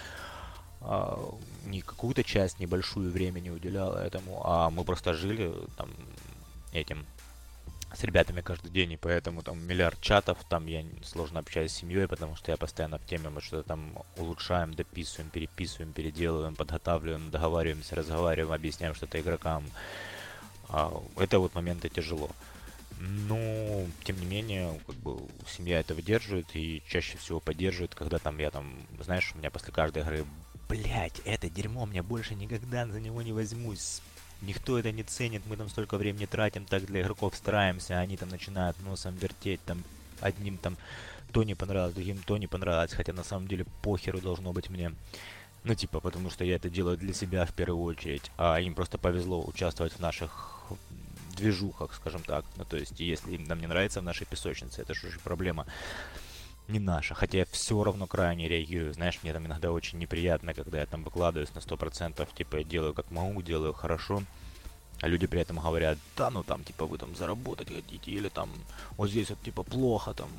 э, 0.81 1.31
не 1.65 1.81
какую-то 1.81 2.23
часть 2.23 2.59
небольшую 2.59 3.11
времени 3.11 3.49
уделял 3.49 3.93
этому, 3.93 4.41
а 4.45 4.69
мы 4.69 4.83
просто 4.83 5.13
жили, 5.13 5.53
там, 5.75 5.89
этим 6.71 7.05
с 7.93 8.03
ребятами 8.03 8.41
каждый 8.41 8.71
день, 8.71 8.93
и 8.93 8.97
поэтому 8.97 9.41
там 9.41 9.65
миллиард 9.65 9.99
чатов, 10.01 10.37
там 10.47 10.67
я 10.67 10.83
сложно 11.03 11.39
общаюсь 11.39 11.71
с 11.71 11.77
семьей, 11.77 12.07
потому 12.07 12.35
что 12.35 12.51
я 12.51 12.57
постоянно 12.57 12.99
в 12.99 13.05
теме, 13.05 13.29
мы 13.29 13.41
что-то 13.41 13.67
там 13.67 14.03
улучшаем, 14.17 14.73
дописываем, 14.73 15.31
переписываем, 15.31 15.93
переделываем, 15.93 16.55
подготавливаем, 16.55 17.31
договариваемся, 17.31 17.95
разговариваем, 17.95 18.53
объясняем 18.53 18.93
что-то 18.93 19.19
игрокам. 19.19 19.63
А, 20.67 20.93
это 21.17 21.39
вот 21.39 21.55
моменты 21.55 21.89
тяжело. 21.89 22.29
Но, 22.99 23.85
тем 24.03 24.19
не 24.19 24.25
менее, 24.25 24.79
как 24.85 24.95
бы 24.97 25.17
семья 25.47 25.79
это 25.79 25.95
выдерживает 25.95 26.47
и 26.53 26.83
чаще 26.87 27.17
всего 27.17 27.39
поддерживает, 27.39 27.95
когда 27.95 28.19
там 28.19 28.37
я 28.39 28.51
там, 28.51 28.73
знаешь, 28.99 29.31
у 29.33 29.37
меня 29.37 29.49
после 29.49 29.73
каждой 29.73 30.03
игры, 30.03 30.25
блять, 30.67 31.19
это 31.25 31.49
дерьмо, 31.49 31.85
мне 31.85 32.03
больше 32.03 32.35
никогда 32.35 32.85
за 32.85 32.99
него 32.99 33.21
не 33.21 33.33
возьмусь 33.33 34.01
никто 34.41 34.77
это 34.79 34.91
не 34.91 35.03
ценит, 35.03 35.43
мы 35.45 35.57
там 35.57 35.69
столько 35.69 35.97
времени 35.97 36.25
тратим, 36.25 36.65
так 36.65 36.85
для 36.85 37.01
игроков 37.01 37.35
стараемся, 37.35 37.99
они 37.99 38.17
там 38.17 38.29
начинают 38.29 38.79
носом 38.81 39.15
вертеть, 39.15 39.61
там 39.65 39.83
одним 40.21 40.57
там 40.57 40.77
то 41.31 41.43
не 41.43 41.55
понравилось, 41.55 41.93
другим 41.93 42.17
то 42.25 42.37
не 42.37 42.47
понравилось, 42.47 42.93
хотя 42.93 43.13
на 43.13 43.23
самом 43.23 43.47
деле 43.47 43.65
похеру 43.81 44.19
должно 44.19 44.51
быть 44.51 44.69
мне. 44.69 44.93
Ну, 45.63 45.75
типа, 45.75 45.99
потому 45.99 46.29
что 46.29 46.45
я 46.45 46.55
это 46.55 46.69
делаю 46.69 46.97
для 46.97 47.13
себя 47.13 47.45
в 47.45 47.53
первую 47.53 47.83
очередь, 47.83 48.31
а 48.37 48.59
им 48.59 48.73
просто 48.73 48.97
повезло 48.97 49.43
участвовать 49.45 49.93
в 49.93 49.99
наших 49.99 50.59
движухах, 51.35 51.93
скажем 51.93 52.21
так. 52.23 52.45
Ну, 52.55 52.65
то 52.65 52.77
есть, 52.77 52.99
если 52.99 53.33
им 53.33 53.43
нам 53.43 53.59
не 53.59 53.67
нравится 53.67 54.01
в 54.01 54.03
нашей 54.03 54.25
песочнице, 54.25 54.81
это 54.81 54.93
же 54.93 55.11
проблема 55.23 55.65
не 56.69 56.79
наша. 56.79 57.15
Хотя 57.15 57.39
я 57.39 57.45
все 57.45 57.83
равно 57.83 58.07
крайне 58.07 58.47
реагирую. 58.47 58.93
Знаешь, 58.93 59.19
мне 59.23 59.33
там 59.33 59.45
иногда 59.45 59.71
очень 59.71 59.99
неприятно, 59.99 60.53
когда 60.53 60.79
я 60.79 60.85
там 60.85 61.03
выкладываюсь 61.03 61.53
на 61.53 61.59
100%, 61.59 62.27
типа, 62.35 62.57
я 62.57 62.63
делаю 62.63 62.93
как 62.93 63.11
могу, 63.11 63.41
делаю 63.41 63.73
хорошо. 63.73 64.23
А 65.01 65.07
люди 65.07 65.27
при 65.27 65.41
этом 65.41 65.59
говорят, 65.59 65.97
да, 66.17 66.29
ну 66.29 66.43
там, 66.43 66.63
типа, 66.63 66.85
вы 66.85 66.97
там 66.97 67.15
заработать 67.15 67.69
хотите, 67.73 68.11
или 68.11 68.27
там, 68.27 68.49
вот 68.97 69.09
здесь 69.09 69.29
вот, 69.29 69.41
типа, 69.41 69.63
плохо, 69.63 70.13
там, 70.13 70.29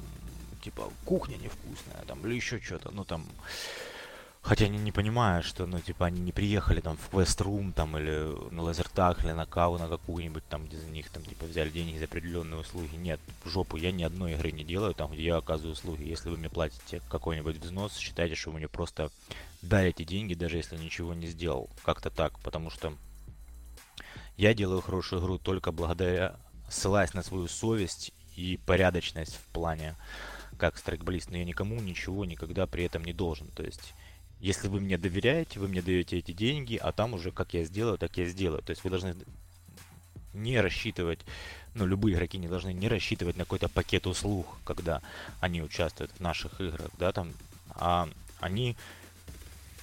типа, 0.63 0.91
кухня 1.07 1.37
невкусная, 1.37 2.05
там, 2.07 2.27
или 2.27 2.35
еще 2.35 2.61
что-то, 2.61 2.91
ну 2.91 3.05
там, 3.05 3.25
Хотя 4.43 4.65
они 4.65 4.79
не 4.79 4.91
понимают, 4.91 5.45
что, 5.45 5.67
ну, 5.67 5.81
типа, 5.81 6.07
они 6.07 6.21
не 6.21 6.33
приехали 6.33 6.81
там 6.81 6.97
в 6.97 7.15
Room, 7.15 7.73
там, 7.73 7.97
или 7.99 8.53
на 8.53 8.63
лазертаг, 8.63 9.23
или 9.23 9.33
на 9.33 9.45
каву 9.45 9.79
на 9.79 9.87
какую-нибудь, 9.87 10.45
там, 10.49 10.67
где 10.67 10.79
за 10.79 10.89
них, 10.89 11.11
там, 11.11 11.23
типа, 11.23 11.45
взяли 11.45 11.69
деньги 11.69 11.99
за 11.99 12.07
определенные 12.07 12.61
услуги. 12.61 12.97
Нет, 12.97 13.21
в 13.45 13.49
жопу, 13.51 13.77
я 13.77 13.93
ни 13.93 14.03
одной 14.03 14.33
игры 14.33 14.51
не 14.51 14.65
делаю, 14.65 14.95
там, 14.95 15.13
где 15.13 15.25
я 15.25 15.37
оказываю 15.37 15.73
услуги. 15.73 16.05
Если 16.05 16.31
вы 16.31 16.39
мне 16.39 16.49
платите 16.49 17.03
какой-нибудь 17.11 17.59
взнос, 17.59 17.97
считайте, 17.99 18.35
что 18.35 18.51
вы 18.51 18.59
мне 18.59 18.69
просто 18.69 19.11
дарите 19.61 20.05
деньги, 20.05 20.33
даже 20.33 20.57
если 20.57 20.77
ничего 20.77 21.13
не 21.13 21.27
сделал. 21.27 21.69
Как-то 21.85 22.11
так, 22.11 22.39
потому 22.41 22.71
что 22.71 22.95
я 24.39 24.55
делаю 24.55 24.81
хорошую 24.81 25.21
игру 25.21 25.37
только 25.37 25.71
благодаря, 25.71 26.37
ссылаясь 26.71 27.13
на 27.13 27.23
свою 27.23 27.47
совесть 27.47 28.13
и 28.37 28.59
порядочность 28.65 29.35
в 29.35 29.45
плане 29.53 29.97
как 30.59 30.79
страйкболист, 30.79 31.31
но 31.31 31.37
я 31.37 31.45
никому 31.45 31.81
ничего 31.81 32.25
никогда 32.25 32.67
при 32.67 32.85
этом 32.85 33.05
не 33.05 33.13
должен. 33.13 33.49
То 33.49 33.63
есть 33.63 33.93
если 34.41 34.69
вы 34.69 34.81
мне 34.81 34.97
доверяете, 34.97 35.61
вы 35.61 35.69
мне 35.69 35.83
даете 35.83 36.19
эти 36.19 36.33
деньги, 36.33 36.77
а 36.77 36.93
там 36.93 37.15
уже 37.15 37.31
как 37.31 37.55
я 37.55 37.65
сделаю, 37.65 37.99
так 37.99 38.17
я 38.17 38.27
сделаю. 38.27 38.63
То 38.63 38.71
есть 38.71 38.83
вы 38.85 38.91
должны 38.91 39.15
не 40.33 40.61
рассчитывать, 40.61 41.21
ну, 41.75 41.87
любые 41.87 42.15
игроки 42.15 42.39
не 42.39 42.49
должны 42.49 42.73
не 42.73 42.89
рассчитывать 42.89 43.37
на 43.37 43.45
какой-то 43.45 43.69
пакет 43.69 44.07
услуг, 44.07 44.47
когда 44.65 45.03
они 45.41 45.63
участвуют 45.63 46.13
в 46.13 46.21
наших 46.21 46.61
играх, 46.61 46.91
да, 46.99 47.13
там, 47.13 47.33
а 47.71 48.09
они, 48.41 48.77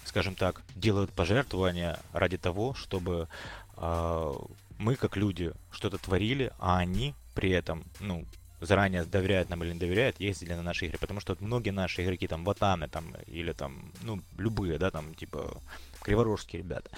скажем 0.05 0.35
так, 0.35 0.61
делают 0.75 1.11
пожертвования 1.11 1.99
ради 2.13 2.37
того, 2.37 2.73
чтобы 2.73 3.27
э, 3.75 4.33
мы, 4.77 4.95
как 4.95 5.17
люди, 5.17 5.51
что-то 5.71 5.97
творили, 5.97 6.51
а 6.59 6.77
они 6.77 7.13
при 7.35 7.51
этом, 7.51 7.83
ну, 7.99 8.25
заранее 8.59 9.03
доверяют 9.03 9.49
нам 9.49 9.63
или 9.63 9.73
не 9.73 9.79
доверяют, 9.79 10.19
ездили 10.19 10.53
на 10.53 10.63
наши 10.63 10.85
игры. 10.85 10.97
Потому 10.97 11.19
что 11.19 11.33
вот 11.33 11.41
многие 11.41 11.71
наши 11.71 12.03
игроки, 12.03 12.27
там, 12.27 12.43
Ватаны, 12.43 12.87
там, 12.87 13.13
или 13.27 13.53
там, 13.53 13.91
ну, 14.01 14.21
любые, 14.37 14.77
да, 14.77 14.91
там, 14.91 15.13
типа, 15.15 15.61
криворожские 16.01 16.61
ребята, 16.61 16.89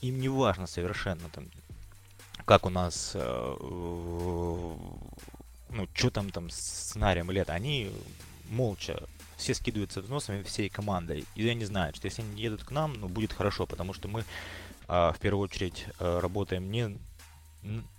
им 0.00 0.20
не 0.20 0.28
важно 0.28 0.66
совершенно, 0.66 1.28
там, 1.30 1.46
как 2.44 2.66
у 2.66 2.70
нас, 2.70 3.12
э, 3.14 3.56
ну, 5.70 5.88
что 5.94 6.10
там 6.10 6.30
там 6.30 6.50
сценарием 6.50 7.30
или 7.30 7.44
они 7.48 7.90
молча 8.50 9.02
все 9.36 9.54
скидываются 9.54 10.02
взносами 10.02 10.42
всей 10.42 10.68
командой. 10.68 11.24
И 11.34 11.44
я 11.44 11.54
не 11.54 11.64
знаю, 11.64 11.94
что 11.94 12.06
если 12.06 12.22
они 12.22 12.40
едут 12.42 12.64
к 12.64 12.70
нам, 12.70 12.94
ну, 12.94 13.08
будет 13.08 13.32
хорошо, 13.32 13.66
потому 13.66 13.92
что 13.92 14.08
мы 14.08 14.20
э, 14.20 14.24
в 14.88 15.16
первую 15.20 15.44
очередь 15.44 15.86
э, 15.98 16.18
работаем 16.20 16.70
не 16.70 16.96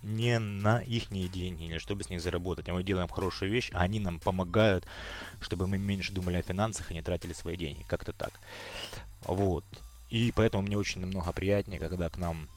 не 0.02 0.38
на 0.38 0.80
их 0.80 1.10
деньги 1.10 1.64
или 1.64 1.78
чтобы 1.78 2.04
с 2.04 2.10
них 2.10 2.20
заработать, 2.20 2.68
а 2.68 2.74
мы 2.74 2.82
делаем 2.82 3.08
хорошую 3.08 3.50
вещь, 3.50 3.70
а 3.72 3.80
они 3.80 4.00
нам 4.00 4.20
помогают, 4.20 4.84
чтобы 5.40 5.66
мы 5.66 5.78
меньше 5.78 6.12
думали 6.12 6.36
о 6.36 6.42
финансах 6.42 6.90
и 6.90 6.94
не 6.94 7.02
тратили 7.02 7.32
свои 7.32 7.56
деньги. 7.56 7.84
Как-то 7.88 8.12
так. 8.12 8.32
Вот. 9.22 9.64
И 10.10 10.32
поэтому 10.36 10.62
мне 10.62 10.76
очень 10.76 11.00
намного 11.00 11.32
приятнее, 11.32 11.80
когда 11.80 12.08
к 12.08 12.18
нам 12.18 12.48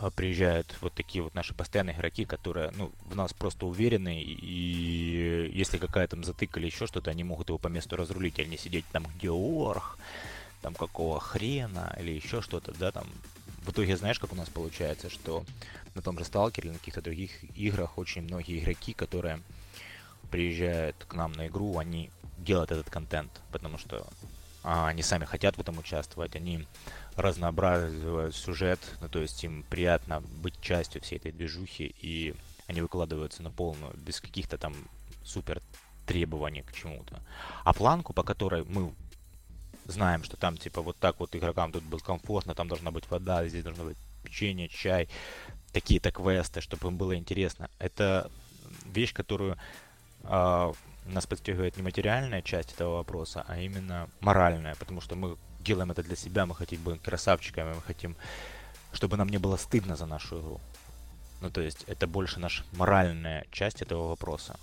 а, 0.00 0.10
приезжают 0.10 0.74
вот 0.80 0.94
такие 0.94 1.22
вот 1.22 1.34
наши 1.34 1.54
постоянные 1.54 1.96
игроки, 1.96 2.24
которые, 2.24 2.72
ну, 2.76 2.92
в 3.04 3.14
нас 3.14 3.32
просто 3.32 3.66
уверены, 3.66 4.22
и 4.22 5.50
если 5.52 5.78
какая 5.78 6.06
там 6.08 6.24
затык 6.24 6.56
или 6.56 6.66
еще 6.66 6.86
что-то, 6.86 7.10
они 7.10 7.24
могут 7.24 7.48
его 7.48 7.58
по 7.58 7.68
месту 7.68 7.96
разрулить, 7.96 8.38
а 8.38 8.44
не 8.44 8.56
сидеть 8.56 8.84
там, 8.92 9.06
где 9.16 9.30
орх, 9.30 9.98
там 10.62 10.74
какого 10.74 11.20
хрена, 11.20 11.94
или 12.00 12.12
еще 12.12 12.40
что-то, 12.40 12.72
да, 12.78 12.90
там. 12.90 13.06
В 13.62 13.72
итоге, 13.72 13.96
знаешь, 13.96 14.20
как 14.20 14.32
у 14.32 14.36
нас 14.36 14.48
получается, 14.48 15.10
что 15.10 15.44
на 15.96 16.02
том 16.02 16.18
же 16.18 16.24
Сталкере 16.24 16.68
или 16.68 16.74
на 16.74 16.78
каких-то 16.78 17.02
других 17.02 17.30
играх 17.56 17.98
очень 17.98 18.22
многие 18.22 18.58
игроки, 18.58 18.92
которые 18.92 19.42
приезжают 20.30 20.96
к 21.08 21.14
нам 21.14 21.32
на 21.32 21.48
игру, 21.48 21.78
они 21.78 22.10
делают 22.38 22.70
этот 22.70 22.90
контент, 22.90 23.30
потому 23.50 23.78
что 23.78 24.06
а, 24.62 24.88
они 24.88 25.02
сами 25.02 25.24
хотят 25.24 25.56
в 25.56 25.60
этом 25.60 25.78
участвовать, 25.78 26.36
они 26.36 26.66
разнообразивают 27.14 28.34
сюжет, 28.36 28.80
ну, 29.00 29.08
то 29.08 29.20
есть 29.20 29.42
им 29.44 29.64
приятно 29.64 30.20
быть 30.20 30.60
частью 30.60 31.00
всей 31.00 31.16
этой 31.16 31.32
движухи, 31.32 31.94
и 32.00 32.34
они 32.66 32.82
выкладываются 32.82 33.42
на 33.42 33.50
полную, 33.50 33.96
без 33.96 34.20
каких-то 34.20 34.58
там 34.58 34.74
супер 35.24 35.62
требований 36.04 36.62
к 36.62 36.72
чему-то. 36.72 37.20
А 37.64 37.72
планку, 37.72 38.12
по 38.12 38.22
которой 38.22 38.64
мы 38.64 38.92
знаем, 39.86 40.24
что 40.24 40.36
там 40.36 40.56
типа 40.56 40.82
вот 40.82 40.96
так 40.98 41.20
вот 41.20 41.34
игрокам 41.34 41.72
тут 41.72 41.84
было 41.84 42.00
комфортно, 42.00 42.54
там 42.54 42.68
должна 42.68 42.90
быть 42.90 43.08
вода, 43.08 43.46
здесь 43.48 43.64
должно 43.64 43.84
быть 43.84 43.96
печенье, 44.24 44.68
чай, 44.68 45.08
такие-то 45.76 46.10
квесты, 46.10 46.62
чтобы 46.62 46.88
им 46.88 46.96
было 46.96 47.14
интересно. 47.16 47.68
Это 47.78 48.30
вещь, 48.94 49.12
которую 49.12 49.58
э, 50.22 50.72
нас 51.06 51.26
подстегивает 51.26 51.76
не 51.76 51.82
материальная 51.82 52.40
часть 52.40 52.72
этого 52.72 52.96
вопроса, 52.96 53.44
а 53.46 53.58
именно 53.58 54.08
моральная, 54.20 54.74
потому 54.74 55.02
что 55.02 55.16
мы 55.16 55.36
делаем 55.60 55.90
это 55.90 56.02
для 56.02 56.16
себя, 56.16 56.46
мы 56.46 56.54
хотим 56.54 56.82
быть 56.82 57.02
красавчиками, 57.02 57.74
мы 57.74 57.82
хотим, 57.82 58.16
чтобы 58.92 59.18
нам 59.18 59.28
не 59.28 59.38
было 59.38 59.58
стыдно 59.58 59.96
за 59.96 60.06
нашу 60.06 60.40
игру. 60.40 60.60
Ну, 61.42 61.50
то 61.50 61.60
есть 61.60 61.84
это 61.88 62.06
больше 62.06 62.40
наша 62.40 62.64
моральная 62.72 63.44
часть 63.50 63.82
этого 63.82 64.08
вопроса. 64.08 64.56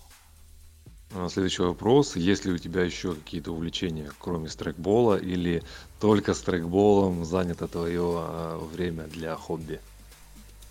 А, 1.11 1.29
следующий 1.29 1.61
вопрос. 1.61 2.15
Есть 2.15 2.45
ли 2.45 2.51
у 2.51 2.57
тебя 2.57 2.81
еще 2.81 3.13
какие-то 3.13 3.51
увлечения, 3.51 4.09
кроме 4.17 4.49
страйкбола, 4.49 5.17
или 5.17 5.61
только 5.99 6.33
страйкболом 6.33 7.23
занято 7.23 7.67
твое 7.67 8.01
а, 8.01 8.57
время 8.57 9.03
для 9.03 9.35
хобби? 9.35 9.79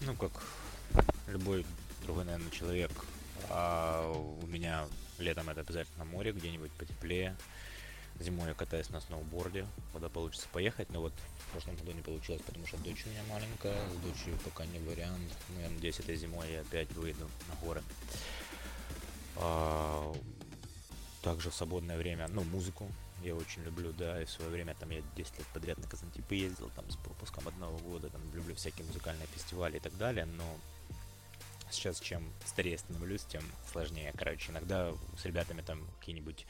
Ну, 0.04 0.16
как 0.16 0.32
любой 1.28 1.64
другой, 2.02 2.24
наверное, 2.24 2.50
человек. 2.50 2.90
А 3.48 4.12
у 4.12 4.46
меня 4.46 4.86
летом 5.18 5.48
это 5.48 5.60
обязательно 5.60 6.04
море, 6.04 6.32
где-нибудь 6.32 6.72
потеплее. 6.72 7.36
Зимой 8.18 8.48
я 8.48 8.54
катаюсь 8.54 8.90
на 8.90 9.00
сноуборде, 9.00 9.66
когда 9.92 10.08
получится 10.08 10.48
поехать, 10.52 10.90
но 10.90 11.00
вот 11.00 11.12
в 11.46 11.52
прошлом 11.52 11.76
году 11.76 11.92
не 11.92 12.02
получилось, 12.02 12.42
потому 12.42 12.66
что 12.66 12.76
дочь 12.78 13.04
у 13.06 13.10
меня 13.10 13.22
маленькая, 13.30 13.76
с 13.90 13.96
дочерью 13.96 14.38
пока 14.44 14.66
не 14.66 14.78
вариант. 14.80 15.32
Но 15.54 15.60
я 15.60 15.70
надеюсь, 15.70 15.98
этой 16.00 16.16
зимой 16.16 16.50
я 16.50 16.60
опять 16.60 16.92
выйду 16.92 17.28
на 17.48 17.66
горы. 17.66 17.82
А, 19.36 20.14
также 21.22 21.50
в 21.50 21.54
свободное 21.54 21.96
время, 21.96 22.28
ну, 22.28 22.42
музыку 22.44 22.90
я 23.22 23.34
очень 23.34 23.62
люблю, 23.62 23.92
да, 23.92 24.20
и 24.20 24.24
в 24.24 24.30
свое 24.30 24.50
время 24.50 24.74
там 24.74 24.90
я 24.90 25.02
10 25.16 25.38
лет 25.38 25.46
подряд 25.48 25.78
на 25.78 25.86
Казантипы 25.86 26.34
ездил, 26.34 26.70
там, 26.76 26.90
с 26.90 26.96
пропуском 26.96 27.48
одного 27.48 27.78
года, 27.78 28.08
там, 28.10 28.20
люблю 28.34 28.54
всякие 28.54 28.86
музыкальные 28.86 29.26
фестивали 29.28 29.76
и 29.76 29.80
так 29.80 29.96
далее, 29.96 30.26
но 30.26 30.44
сейчас 31.70 32.00
чем 32.00 32.32
старее 32.44 32.78
становлюсь, 32.78 33.24
тем 33.24 33.42
сложнее, 33.70 34.12
короче, 34.16 34.52
иногда 34.52 34.92
с 35.16 35.24
ребятами 35.24 35.62
там 35.62 35.86
какие-нибудь 35.98 36.46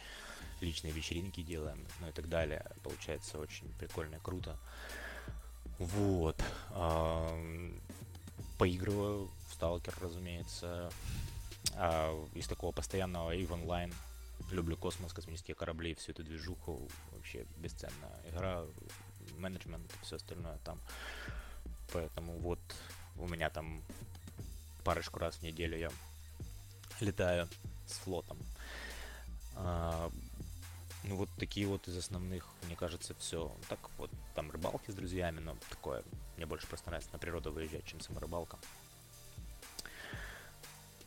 личные 0.60 0.92
вечеринки 0.92 1.42
делаем, 1.42 1.84
ну 2.00 2.08
и 2.08 2.12
так 2.12 2.28
далее, 2.28 2.64
получается 2.82 3.38
очень 3.38 3.68
прикольно, 3.78 4.18
круто. 4.20 4.56
Вот. 5.78 6.42
Поигрываю 8.58 9.30
в 9.48 9.54
Сталкер, 9.54 9.94
разумеется, 10.00 10.90
а 11.74 12.14
из 12.34 12.46
такого 12.46 12.72
постоянного 12.72 13.32
и 13.32 13.44
в 13.44 13.52
онлайн 13.52 13.92
люблю 14.53 14.76
космос, 14.76 15.12
космические 15.12 15.55
корабли, 15.55 15.94
всю 15.94 16.12
эту 16.12 16.22
движуху, 16.22 16.88
вообще 17.12 17.46
бесценная 17.57 18.20
игра, 18.30 18.64
менеджмент 19.38 19.90
все 20.03 20.16
остальное 20.16 20.59
там. 20.64 20.80
Поэтому 21.92 22.38
вот 22.38 22.61
у 23.16 23.28
меня 23.28 23.50
там 23.50 23.82
парочку 24.84 25.18
раз 25.18 25.36
в 25.36 25.42
неделю 25.42 25.78
я 25.78 25.90
летаю 27.00 27.48
с 27.86 27.94
флотом. 27.98 28.38
А, 29.55 30.11
ну 31.05 31.16
вот 31.16 31.28
такие 31.38 31.66
вот 31.66 31.88
из 31.88 31.96
основных, 31.96 32.46
мне 32.66 32.76
кажется, 32.76 33.14
все. 33.14 33.55
Так 33.68 33.78
вот, 33.98 34.11
там 34.34 34.50
рыбалки 34.50 34.90
с 34.90 34.94
друзьями, 34.94 35.40
но 35.40 35.57
такое, 35.68 36.03
мне 36.36 36.46
больше 36.46 36.66
просто 36.66 36.88
нравится 36.88 37.12
на 37.12 37.18
природу 37.18 37.53
выезжать, 37.53 37.84
чем 37.84 38.00
сама 38.00 38.20
рыбалка. 38.20 38.59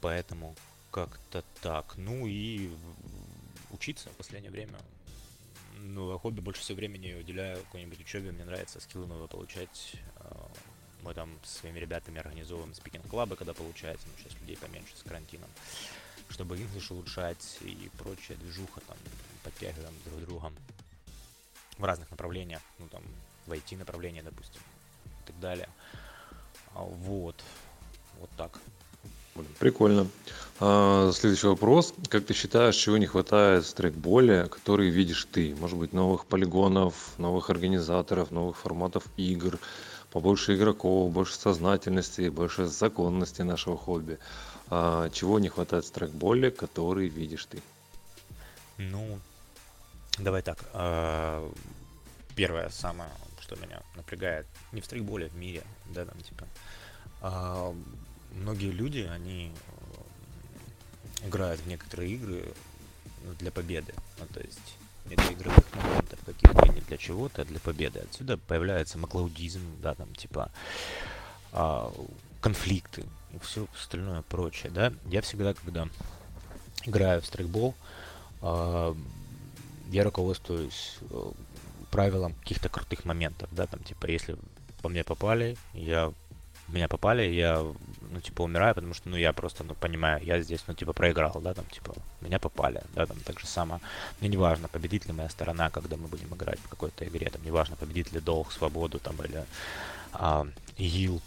Поэтому 0.02 0.56
как-то 0.92 1.44
так. 1.62 1.96
Ну 1.98 2.28
и 2.28 2.74
учиться 3.76 4.10
в 4.10 4.14
последнее 4.14 4.52
время. 4.52 4.80
Ну, 5.78 6.12
а 6.12 6.18
хобби 6.18 6.40
больше 6.40 6.62
всего 6.62 6.78
времени 6.78 7.14
уделяю 7.14 7.62
какой-нибудь 7.64 8.00
учебе. 8.00 8.32
Мне 8.32 8.46
нравится 8.46 8.80
скиллы 8.80 9.06
новые 9.06 9.28
получать. 9.28 9.96
А, 10.18 10.52
мы 11.04 11.14
там 11.14 11.38
со 11.44 11.60
своими 11.60 11.80
ребятами 11.80 12.20
организовываем 12.20 12.74
спикинг-клабы, 12.74 13.36
когда 13.36 13.54
получается. 13.54 14.08
Ну, 14.08 14.14
сейчас 14.18 14.40
людей 14.42 14.58
поменьше 14.58 14.96
с 14.98 15.04
карантином. 15.04 15.50
Чтобы 16.30 16.58
инглиш 16.58 16.90
улучшать 16.90 17.60
и 17.62 17.92
прочая 18.00 18.38
движуха, 18.38 18.82
там, 18.82 18.98
подтягиваем 19.44 19.94
друг 20.06 20.22
друга 20.22 20.52
в 21.78 21.84
разных 21.84 22.10
направлениях. 22.10 22.62
Ну, 22.80 22.88
там, 22.88 23.04
в 23.46 23.52
IT 23.52 23.78
направлении, 23.78 24.22
допустим, 24.22 24.62
и 25.06 25.28
так 25.28 25.40
далее. 25.40 25.70
А, 26.74 26.82
вот. 26.82 27.44
Вот 28.20 28.30
так. 28.38 28.60
Прикольно. 29.60 30.08
А, 30.60 31.12
следующий 31.12 31.48
вопрос. 31.48 31.94
Как 32.10 32.26
ты 32.26 32.34
считаешь, 32.34 32.76
чего 32.76 32.98
не 32.98 33.06
хватает 33.06 33.66
в 33.66 33.74
трекболе, 33.74 34.46
который 34.46 34.90
видишь 34.90 35.28
ты? 35.32 35.54
Может 35.56 35.78
быть, 35.78 35.94
новых 35.94 36.26
полигонов, 36.26 37.14
новых 37.18 37.50
организаторов, 37.50 38.32
новых 38.32 38.58
форматов 38.58 39.04
игр, 39.18 39.60
побольше 40.12 40.56
игроков, 40.56 41.12
больше 41.12 41.36
сознательности, 41.36 42.30
больше 42.30 42.68
законности 42.68 43.42
нашего 43.42 43.78
хобби. 43.78 44.18
А, 44.70 45.10
чего 45.10 45.40
не 45.40 45.50
хватает 45.50 45.86
в 45.86 45.92
трекболе, 45.92 46.52
который 46.52 47.10
видишь 47.10 47.46
ты? 47.46 47.62
Ну, 48.78 49.20
давай 50.18 50.42
так. 50.42 50.60
А, 50.74 51.52
первое, 52.36 52.70
самое, 52.70 53.10
что 53.42 53.58
меня 53.58 53.82
напрягает, 53.96 54.48
не 54.72 54.80
в 54.80 54.86
стрейкболе, 54.86 55.28
в 55.28 55.36
мире, 55.36 55.64
да, 55.94 56.06
там, 56.06 56.18
типа, 56.22 56.46
многие 58.36 58.72
люди, 58.72 59.08
они 59.12 59.52
э, 61.22 61.28
играют 61.28 61.62
в 61.62 61.68
некоторые 61.68 62.12
игры 62.12 62.54
ну, 63.24 63.34
для 63.34 63.52
победы. 63.52 63.94
Ну, 64.20 64.26
то 64.34 64.40
есть 64.40 64.78
не 65.06 65.16
для 65.16 65.34
игровых 65.34 65.64
моментов 65.76 66.20
каких-то, 66.26 66.68
не 66.74 66.82
для 66.82 66.98
чего-то, 66.98 67.42
а 67.44 67.46
для 67.46 67.60
победы. 67.60 68.00
Отсюда 68.00 68.38
появляется 68.38 68.98
маклаудизм, 68.98 69.62
да, 69.82 69.94
там, 69.96 70.14
типа, 70.16 70.52
а, 71.52 71.94
конфликты 72.42 73.06
и 73.34 73.40
все 73.40 73.68
остальное 73.80 74.22
прочее, 74.24 74.72
да. 74.72 74.94
Я 75.06 75.22
всегда, 75.22 75.54
когда 75.54 75.88
играю 76.86 77.22
в 77.22 77.26
стрейкбол, 77.26 77.76
а, 78.42 78.96
я 79.90 80.04
руководствуюсь 80.04 80.98
э, 81.12 81.32
правилом 81.92 82.34
каких-то 82.34 82.70
крутых 82.70 83.06
моментов, 83.06 83.50
да, 83.52 83.68
там, 83.68 83.84
типа, 83.84 84.08
если 84.08 84.36
по 84.82 84.90
мне 84.90 85.04
попали, 85.04 85.58
я 85.74 86.12
меня 86.68 86.88
попали, 86.88 87.24
я, 87.24 87.64
ну, 88.12 88.22
типа, 88.22 88.42
умираю, 88.42 88.74
потому 88.76 88.94
что, 88.94 89.10
ну, 89.10 89.18
я 89.18 89.34
просто, 89.34 89.64
ну, 89.64 89.76
понимаю, 89.76 90.24
я 90.24 90.42
здесь, 90.42 90.64
ну, 90.68 90.74
типа, 90.74 90.94
проиграл, 90.94 91.40
да, 91.42 91.54
там, 91.54 91.66
типа, 91.66 91.94
меня 92.22 92.40
попали, 92.40 92.82
да, 92.94 93.06
там, 93.06 93.18
так 93.20 93.40
же 93.40 93.48
самое. 93.48 93.82
Мне 94.20 94.30
не 94.30 94.38
важно, 94.38 94.68
победит 94.68 95.06
ли 95.06 95.14
моя 95.14 95.30
сторона, 95.30 95.70
когда 95.70 95.98
мы 95.98 96.08
будем 96.08 96.34
играть 96.34 96.60
в 96.60 96.68
какой-то 96.68 97.06
игре, 97.06 97.30
там, 97.30 97.44
не 97.44 97.52
важно, 97.52 97.76
победит 97.76 98.12
ли 98.14 98.20
долг, 98.20 98.52
свободу, 98.52 99.00
там, 99.00 99.16
или 99.24 99.46
а, 100.14 100.48
ИИЛ, 100.78 101.22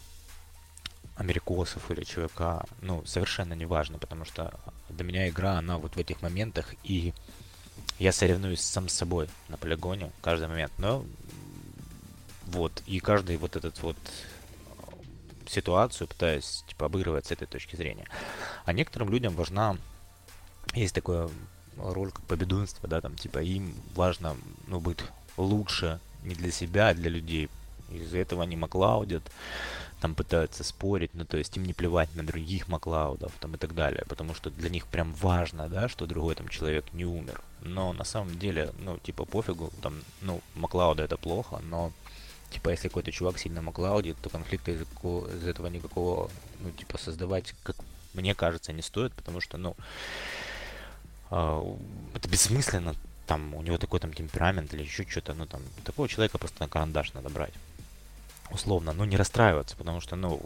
америкосов 1.16 1.90
или 1.90 2.04
ЧВК, 2.04 2.64
ну, 2.80 3.04
совершенно 3.04 3.52
не 3.54 3.66
важно, 3.66 3.98
потому 3.98 4.24
что 4.24 4.52
для 4.88 5.04
меня 5.04 5.28
игра, 5.28 5.58
она 5.58 5.78
вот 5.78 5.94
в 5.94 5.98
этих 5.98 6.22
моментах, 6.22 6.74
и 6.84 7.12
я 7.98 8.12
соревнуюсь 8.12 8.60
сам 8.60 8.88
с 8.88 8.94
собой 8.94 9.28
на 9.48 9.56
полигоне 9.56 10.12
каждый 10.22 10.48
момент, 10.48 10.72
но 10.78 11.04
вот, 12.46 12.82
и 12.86 13.00
каждый 13.00 13.36
вот 13.36 13.56
этот 13.56 13.82
вот 13.82 13.96
ситуацию, 15.50 16.08
пытаюсь 16.08 16.64
типа 16.68 16.86
обыгрывать 16.86 17.26
с 17.26 17.32
этой 17.32 17.46
точки 17.46 17.76
зрения. 17.76 18.06
А 18.64 18.72
некоторым 18.72 19.10
людям 19.10 19.34
важна 19.34 19.76
есть 20.74 20.94
такое 20.94 21.28
роль 21.76 22.10
как 22.10 22.24
победунство, 22.26 22.88
да, 22.88 23.00
там 23.00 23.14
типа 23.16 23.38
им 23.38 23.74
важно 23.94 24.36
ну, 24.66 24.80
быть 24.80 24.98
лучше 25.36 26.00
не 26.22 26.34
для 26.34 26.50
себя, 26.50 26.88
а 26.88 26.94
для 26.94 27.10
людей. 27.10 27.48
Из-за 27.90 28.18
этого 28.18 28.42
они 28.42 28.54
маклаудят, 28.54 29.22
там 30.00 30.14
пытаются 30.14 30.62
спорить, 30.62 31.14
ну 31.14 31.24
то 31.24 31.38
есть 31.38 31.56
им 31.56 31.64
не 31.64 31.72
плевать 31.72 32.14
на 32.14 32.22
других 32.22 32.68
маклаудов 32.68 33.32
там 33.40 33.54
и 33.54 33.58
так 33.58 33.74
далее, 33.74 34.04
потому 34.08 34.34
что 34.34 34.50
для 34.50 34.68
них 34.68 34.86
прям 34.86 35.14
важно, 35.14 35.68
да, 35.68 35.88
что 35.88 36.06
другой 36.06 36.34
там 36.34 36.48
человек 36.48 36.84
не 36.92 37.04
умер. 37.04 37.40
Но 37.62 37.92
на 37.92 38.04
самом 38.04 38.38
деле, 38.38 38.72
ну 38.78 38.98
типа 38.98 39.24
пофигу, 39.24 39.72
там, 39.80 40.02
ну 40.20 40.42
маклауда 40.54 41.02
это 41.02 41.16
плохо, 41.16 41.60
но 41.62 41.92
типа, 42.50 42.70
если 42.70 42.88
какой-то 42.88 43.12
чувак 43.12 43.38
сильно 43.38 43.62
маклаудит, 43.62 44.16
то 44.20 44.30
конфликта 44.30 44.70
из, 44.72 44.82
из 44.82 45.46
этого 45.46 45.66
никакого, 45.68 46.30
ну, 46.60 46.70
типа, 46.70 46.98
создавать, 46.98 47.54
как 47.62 47.76
мне 48.14 48.34
кажется, 48.34 48.72
не 48.72 48.82
стоит, 48.82 49.12
потому 49.14 49.40
что, 49.40 49.56
ну, 49.58 49.76
э, 51.30 51.76
это 52.14 52.28
бессмысленно, 52.28 52.94
там, 53.26 53.54
у 53.54 53.62
него 53.62 53.78
такой 53.78 54.00
там 54.00 54.12
темперамент 54.12 54.72
или 54.72 54.82
еще 54.82 55.04
что-то, 55.06 55.34
ну, 55.34 55.46
там, 55.46 55.62
такого 55.84 56.08
человека 56.08 56.38
просто 56.38 56.62
на 56.62 56.68
карандаш 56.68 57.12
надо 57.12 57.28
брать. 57.28 57.54
Условно, 58.50 58.92
ну, 58.92 59.04
не 59.04 59.16
расстраиваться, 59.16 59.76
потому 59.76 60.00
что, 60.00 60.16
ну, 60.16 60.40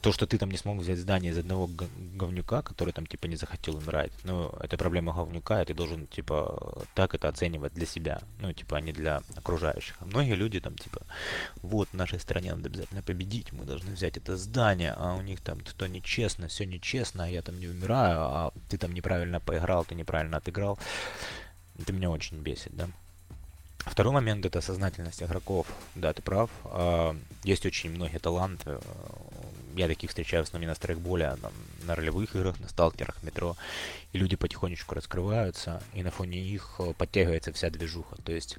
то, 0.00 0.12
что 0.12 0.26
ты 0.26 0.38
там 0.38 0.50
не 0.50 0.56
смог 0.56 0.78
взять 0.78 0.98
здание 0.98 1.32
из 1.32 1.38
одного 1.38 1.68
говнюка, 2.14 2.62
который 2.62 2.92
там 2.92 3.06
типа 3.06 3.26
не 3.26 3.36
захотел 3.36 3.76
умирать, 3.76 4.12
ну, 4.24 4.48
это 4.60 4.78
проблема 4.78 5.12
говнюка, 5.12 5.62
и 5.62 5.66
ты 5.66 5.74
должен 5.74 6.06
типа 6.06 6.84
так 6.94 7.14
это 7.14 7.28
оценивать 7.28 7.74
для 7.74 7.86
себя, 7.86 8.20
ну, 8.40 8.52
типа, 8.52 8.78
а 8.78 8.80
не 8.80 8.92
для 8.92 9.22
окружающих. 9.36 9.96
А 10.00 10.06
многие 10.06 10.34
люди 10.34 10.60
там 10.60 10.76
типа, 10.76 11.02
вот 11.62 11.88
в 11.88 11.94
нашей 11.94 12.18
стране 12.18 12.54
надо 12.54 12.68
обязательно 12.68 13.02
победить, 13.02 13.52
мы 13.52 13.64
должны 13.64 13.92
взять 13.92 14.16
это 14.16 14.36
здание, 14.36 14.94
а 14.96 15.14
у 15.14 15.22
них 15.22 15.40
там 15.40 15.60
то 15.60 15.86
нечестно, 15.86 16.48
все 16.48 16.64
нечестно, 16.66 17.24
а 17.24 17.28
я 17.28 17.42
там 17.42 17.58
не 17.58 17.68
умираю, 17.68 18.20
а 18.20 18.52
ты 18.68 18.78
там 18.78 18.92
неправильно 18.92 19.40
поиграл, 19.40 19.84
ты 19.84 19.94
неправильно 19.94 20.38
отыграл. 20.38 20.78
Это 21.78 21.92
меня 21.92 22.10
очень 22.10 22.38
бесит, 22.38 22.74
да. 22.76 22.88
Второй 23.86 24.12
момент 24.12 24.44
это 24.44 24.60
сознательность 24.60 25.22
игроков. 25.22 25.66
Да, 25.94 26.12
ты 26.12 26.20
прав. 26.20 26.50
А, 26.64 27.16
есть 27.44 27.64
очень 27.64 27.90
многие 27.90 28.18
таланты. 28.18 28.78
Я 29.76 29.88
таких 29.88 30.10
встречаю 30.10 30.44
в 30.44 30.48
основном 30.48 30.68
на 30.68 30.74
страйкболе, 30.74 31.26
а 31.26 31.38
на 31.84 31.94
ролевых 31.94 32.34
играх, 32.34 32.58
на 32.60 32.68
сталкерах, 32.68 33.22
метро. 33.22 33.56
И 34.12 34.18
люди 34.18 34.36
потихонечку 34.36 34.94
раскрываются, 34.94 35.82
и 35.94 36.02
на 36.02 36.10
фоне 36.10 36.42
них 36.42 36.76
э, 36.78 36.92
подтягивается 36.96 37.52
вся 37.52 37.70
движуха. 37.70 38.16
То 38.22 38.32
есть 38.32 38.58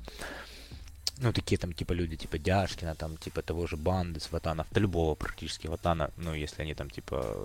ну, 1.22 1.32
такие 1.32 1.57
там, 1.57 1.72
типа, 1.72 1.93
люди, 1.93 2.16
типа, 2.16 2.39
Дяшкина, 2.39 2.95
там, 2.95 3.16
типа, 3.18 3.43
того 3.43 3.68
же 3.68 3.78
Банды, 3.78 4.20
Сватанов, 4.20 4.66
да 4.72 4.82
любого 4.82 5.14
практически 5.14 5.68
Ватана, 5.68 6.09
ну, 6.18 6.34
если 6.34 6.64
они 6.64 6.74
там, 6.74 6.89
типа, 6.89 7.38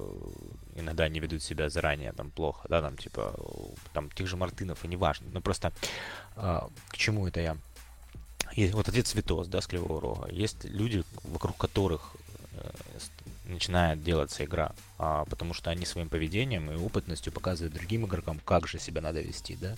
иногда 0.75 1.07
не 1.09 1.21
ведут 1.21 1.43
себя 1.43 1.69
заранее, 1.69 2.13
там, 2.13 2.31
плохо, 2.31 2.67
да, 2.71 2.81
там, 2.81 2.97
типа, 2.97 3.35
там, 3.93 4.11
тех 4.11 4.27
же 4.27 4.37
Мартынов, 4.37 4.85
и 4.85 4.89
неважно, 4.89 5.27
ну, 5.31 5.43
просто 5.43 5.73
а, 6.37 6.71
к 6.89 6.97
чему 6.97 7.29
это 7.29 7.41
я? 7.41 7.59
Есть, 8.53 8.73
вот 8.73 8.89
отец 8.89 9.15
Витос, 9.15 9.47
да, 9.49 9.61
с 9.61 9.67
Кривого 9.67 10.01
Рога, 10.01 10.31
есть 10.31 10.65
люди, 10.65 11.05
вокруг 11.25 11.59
которых 11.59 12.17
э, 12.53 12.71
начинает 13.47 14.03
делаться 14.03 14.45
игра, 14.45 14.73
а, 14.99 15.25
потому 15.27 15.55
что 15.55 15.71
они 15.71 15.87
своим 15.87 16.09
поведением 16.09 16.71
и 16.71 16.77
опытностью 16.77 17.33
показывают 17.33 17.75
другим 17.75 18.07
игрокам, 18.07 18.41
как 18.45 18.67
же 18.67 18.79
себя 18.79 19.01
надо 19.01 19.21
вести, 19.21 19.57
да, 19.57 19.77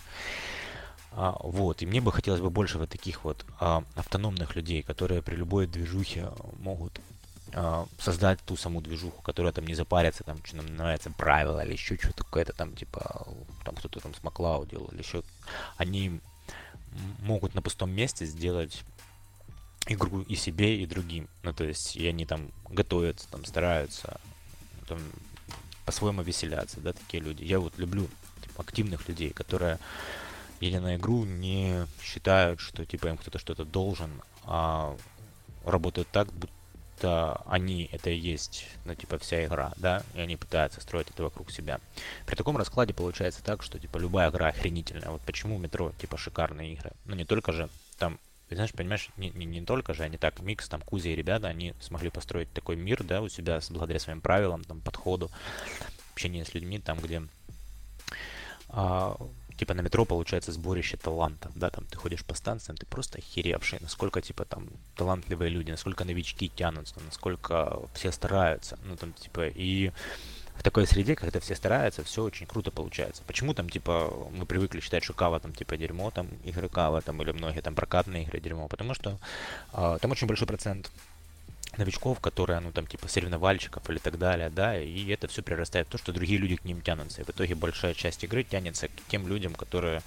а, 1.12 1.36
вот, 1.40 1.82
и 1.82 1.86
мне 1.86 2.00
бы 2.00 2.12
хотелось 2.12 2.40
бы 2.40 2.50
больше 2.50 2.78
вот 2.78 2.90
таких 2.90 3.24
вот 3.24 3.44
а, 3.60 3.82
автономных 3.94 4.56
людей, 4.56 4.82
которые 4.82 5.22
при 5.22 5.36
любой 5.36 5.66
движухе 5.66 6.30
могут 6.58 7.00
а, 7.54 7.86
создать 7.98 8.40
ту 8.42 8.56
саму 8.56 8.80
движуху, 8.80 9.22
которая 9.22 9.52
там 9.52 9.66
не 9.66 9.74
запарится, 9.74 10.24
там, 10.24 10.38
что 10.44 10.56
нам 10.56 10.66
нравится, 10.76 11.10
правила 11.10 11.64
или 11.64 11.72
еще 11.72 11.96
что-то 11.96 12.24
какое-то 12.24 12.52
там, 12.52 12.74
типа, 12.74 13.26
там 13.64 13.74
кто-то 13.76 14.00
там 14.00 14.14
с 14.14 14.22
Маклау 14.22 14.66
делал, 14.66 14.88
или 14.92 14.98
еще. 14.98 15.22
Они 15.76 16.20
могут 17.20 17.54
на 17.54 17.62
пустом 17.62 17.90
месте 17.90 18.24
сделать 18.26 18.82
игру 19.88 20.22
и 20.22 20.34
себе, 20.34 20.80
и 20.80 20.86
другим. 20.86 21.28
Ну, 21.42 21.52
то 21.52 21.64
есть, 21.64 21.96
и 21.96 22.06
они 22.06 22.26
там 22.26 22.50
готовятся, 22.68 23.28
там, 23.30 23.44
стараются, 23.44 24.20
там, 24.86 24.98
по-своему 25.84 26.22
веселяться, 26.22 26.80
да, 26.80 26.92
такие 26.92 27.22
люди. 27.22 27.44
Я 27.44 27.60
вот 27.60 27.78
люблю 27.78 28.08
типа, 28.42 28.62
активных 28.62 29.08
людей, 29.08 29.30
которые 29.30 29.78
или 30.60 30.78
на 30.78 30.96
игру 30.96 31.24
не 31.24 31.86
считают, 32.02 32.60
что 32.60 32.84
типа 32.84 33.06
им 33.06 33.16
кто-то 33.16 33.38
что-то 33.38 33.64
должен, 33.64 34.10
а 34.44 34.96
работают 35.64 36.08
так, 36.08 36.32
будто 36.32 37.42
они 37.46 37.88
это 37.92 38.10
и 38.10 38.18
есть, 38.18 38.66
ну, 38.84 38.94
типа, 38.94 39.18
вся 39.18 39.44
игра, 39.44 39.72
да, 39.76 40.02
и 40.14 40.20
они 40.20 40.36
пытаются 40.36 40.80
строить 40.80 41.08
это 41.10 41.22
вокруг 41.22 41.52
себя. 41.52 41.80
При 42.26 42.34
таком 42.34 42.56
раскладе 42.56 42.92
получается 42.92 43.42
так, 43.42 43.62
что, 43.62 43.78
типа, 43.78 43.98
любая 43.98 44.30
игра 44.30 44.48
охренительная. 44.48 45.10
Вот 45.10 45.22
почему 45.22 45.58
метро, 45.58 45.92
типа, 46.00 46.16
шикарные 46.16 46.72
игры. 46.72 46.90
Ну, 47.04 47.14
не 47.14 47.24
только 47.24 47.52
же 47.52 47.68
там 47.98 48.18
знаешь, 48.54 48.72
понимаешь, 48.72 49.10
не, 49.16 49.30
не, 49.30 49.46
не 49.46 49.62
только 49.62 49.94
же 49.94 50.02
они 50.02 50.16
так, 50.16 50.40
Микс, 50.40 50.68
там, 50.68 50.80
Кузя 50.80 51.10
и 51.10 51.16
ребята, 51.16 51.48
они 51.48 51.74
смогли 51.80 52.10
построить 52.10 52.52
такой 52.52 52.76
мир, 52.76 53.02
да, 53.04 53.20
у 53.20 53.28
себя 53.28 53.60
благодаря 53.70 54.00
своим 54.00 54.20
правилам, 54.20 54.64
там, 54.64 54.80
подходу, 54.80 55.30
общение 56.12 56.44
с 56.44 56.54
людьми, 56.54 56.78
там, 56.78 56.98
где 56.98 57.22
а, 58.68 59.16
типа 59.58 59.74
на 59.74 59.80
метро 59.80 60.04
получается 60.04 60.52
сборище 60.52 60.96
талантов, 60.96 61.52
да, 61.54 61.70
там 61.70 61.84
ты 61.84 61.98
ходишь 61.98 62.24
по 62.24 62.34
станциям, 62.34 62.76
ты 62.76 62.86
просто 62.86 63.18
охеревший, 63.18 63.78
насколько 63.80 64.22
типа 64.22 64.44
там 64.44 64.68
талантливые 64.94 65.50
люди, 65.50 65.70
насколько 65.70 66.04
новички 66.04 66.48
тянутся, 66.48 66.94
насколько 67.04 67.80
все 67.94 68.12
стараются, 68.12 68.78
ну 68.84 68.96
там 68.96 69.12
типа 69.12 69.48
и 69.48 69.92
в 70.58 70.62
такой 70.64 70.86
среде, 70.86 71.14
когда 71.14 71.38
все 71.38 71.54
стараются, 71.54 72.02
все 72.02 72.24
очень 72.24 72.46
круто 72.46 72.72
получается. 72.72 73.22
Почему 73.26 73.54
там, 73.54 73.70
типа, 73.70 74.28
мы 74.32 74.44
привыкли 74.44 74.80
считать, 74.80 75.04
что 75.04 75.12
кава 75.12 75.38
там, 75.38 75.52
типа, 75.52 75.76
дерьмо, 75.76 76.10
там, 76.10 76.28
игры 76.44 76.68
кава, 76.68 77.00
там, 77.00 77.22
или 77.22 77.30
многие 77.30 77.60
там 77.60 77.76
прокатные 77.76 78.24
игры 78.24 78.40
дерьмо, 78.40 78.66
потому 78.66 78.92
что 78.94 79.18
э, 79.72 79.98
там 80.00 80.10
очень 80.10 80.26
большой 80.26 80.48
процент 80.48 80.90
новичков, 81.76 82.18
которые, 82.18 82.58
ну, 82.58 82.72
там, 82.72 82.88
типа, 82.88 83.06
соревновальщиков 83.06 83.88
или 83.88 83.98
так 83.98 84.18
далее, 84.18 84.50
да, 84.50 84.76
и 84.76 85.08
это 85.10 85.28
все 85.28 85.42
прирастает 85.42 85.86
в 85.86 85.90
то, 85.90 85.98
что 85.98 86.12
другие 86.12 86.40
люди 86.40 86.56
к 86.56 86.64
ним 86.64 86.80
тянутся. 86.80 87.20
И 87.20 87.24
в 87.24 87.30
итоге 87.30 87.54
большая 87.54 87.94
часть 87.94 88.24
игры 88.24 88.42
тянется 88.42 88.88
к 88.88 88.92
тем 89.08 89.28
людям, 89.28 89.54
которые, 89.54 90.02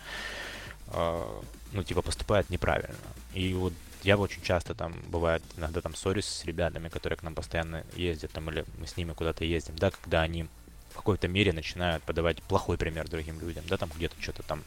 э, 0.88 1.42
ну, 1.72 1.84
типа, 1.84 2.02
поступают 2.02 2.50
неправильно. 2.50 2.96
И 3.34 3.54
вот 3.54 3.74
я 4.04 4.18
очень 4.18 4.42
часто 4.42 4.74
там, 4.74 4.94
бывает, 5.08 5.44
иногда 5.58 5.82
там 5.82 5.96
ссорюсь 5.96 6.26
с 6.26 6.46
ребятами, 6.46 6.90
которые 6.90 7.18
к 7.18 7.24
нам 7.24 7.36
постоянно 7.36 7.84
ездят, 7.96 8.32
там, 8.32 8.50
или 8.50 8.66
мы 8.80 8.88
с 8.88 8.98
ними 8.98 9.14
куда-то 9.14 9.46
ездим, 9.46 9.76
да, 9.76 9.92
когда 9.92 10.22
они 10.22 10.48
в 10.92 10.96
какой-то 10.96 11.28
мере 11.28 11.54
начинают 11.54 12.04
подавать 12.04 12.42
плохой 12.44 12.78
пример 12.78 13.08
другим 13.08 13.40
людям, 13.40 13.64
да, 13.68 13.78
там 13.78 13.90
где-то 13.96 14.16
что-то 14.20 14.44
там, 14.44 14.64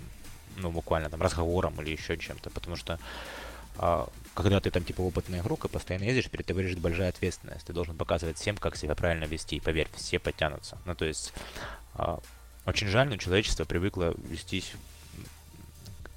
ну, 0.56 0.70
буквально 0.70 1.10
там 1.10 1.20
разговором 1.20 1.80
или 1.80 1.90
еще 1.90 2.16
чем-то, 2.16 2.50
потому 2.50 2.76
что 2.76 2.98
а, 3.76 4.08
когда 4.34 4.60
ты 4.60 4.70
там 4.70 4.84
типа 4.84 5.00
опытный 5.00 5.40
игрок 5.40 5.64
и 5.64 5.68
постоянно 5.68 6.04
ездишь, 6.04 6.30
перед 6.30 6.46
тобой 6.46 6.64
лежит 6.64 6.78
большая 6.78 7.08
ответственность. 7.08 7.66
Ты 7.66 7.72
должен 7.72 7.96
показывать 7.96 8.38
всем, 8.38 8.56
как 8.56 8.76
себя 8.76 8.94
правильно 8.94 9.24
вести. 9.24 9.56
И 9.56 9.60
поверь, 9.60 9.88
все 9.96 10.18
потянутся. 10.18 10.78
Ну, 10.84 10.94
то 10.94 11.04
есть, 11.04 11.32
а, 11.94 12.20
очень 12.66 12.88
жаль, 12.88 13.08
но 13.08 13.16
человечество 13.16 13.64
привыкло 13.64 14.14
вестись 14.28 14.72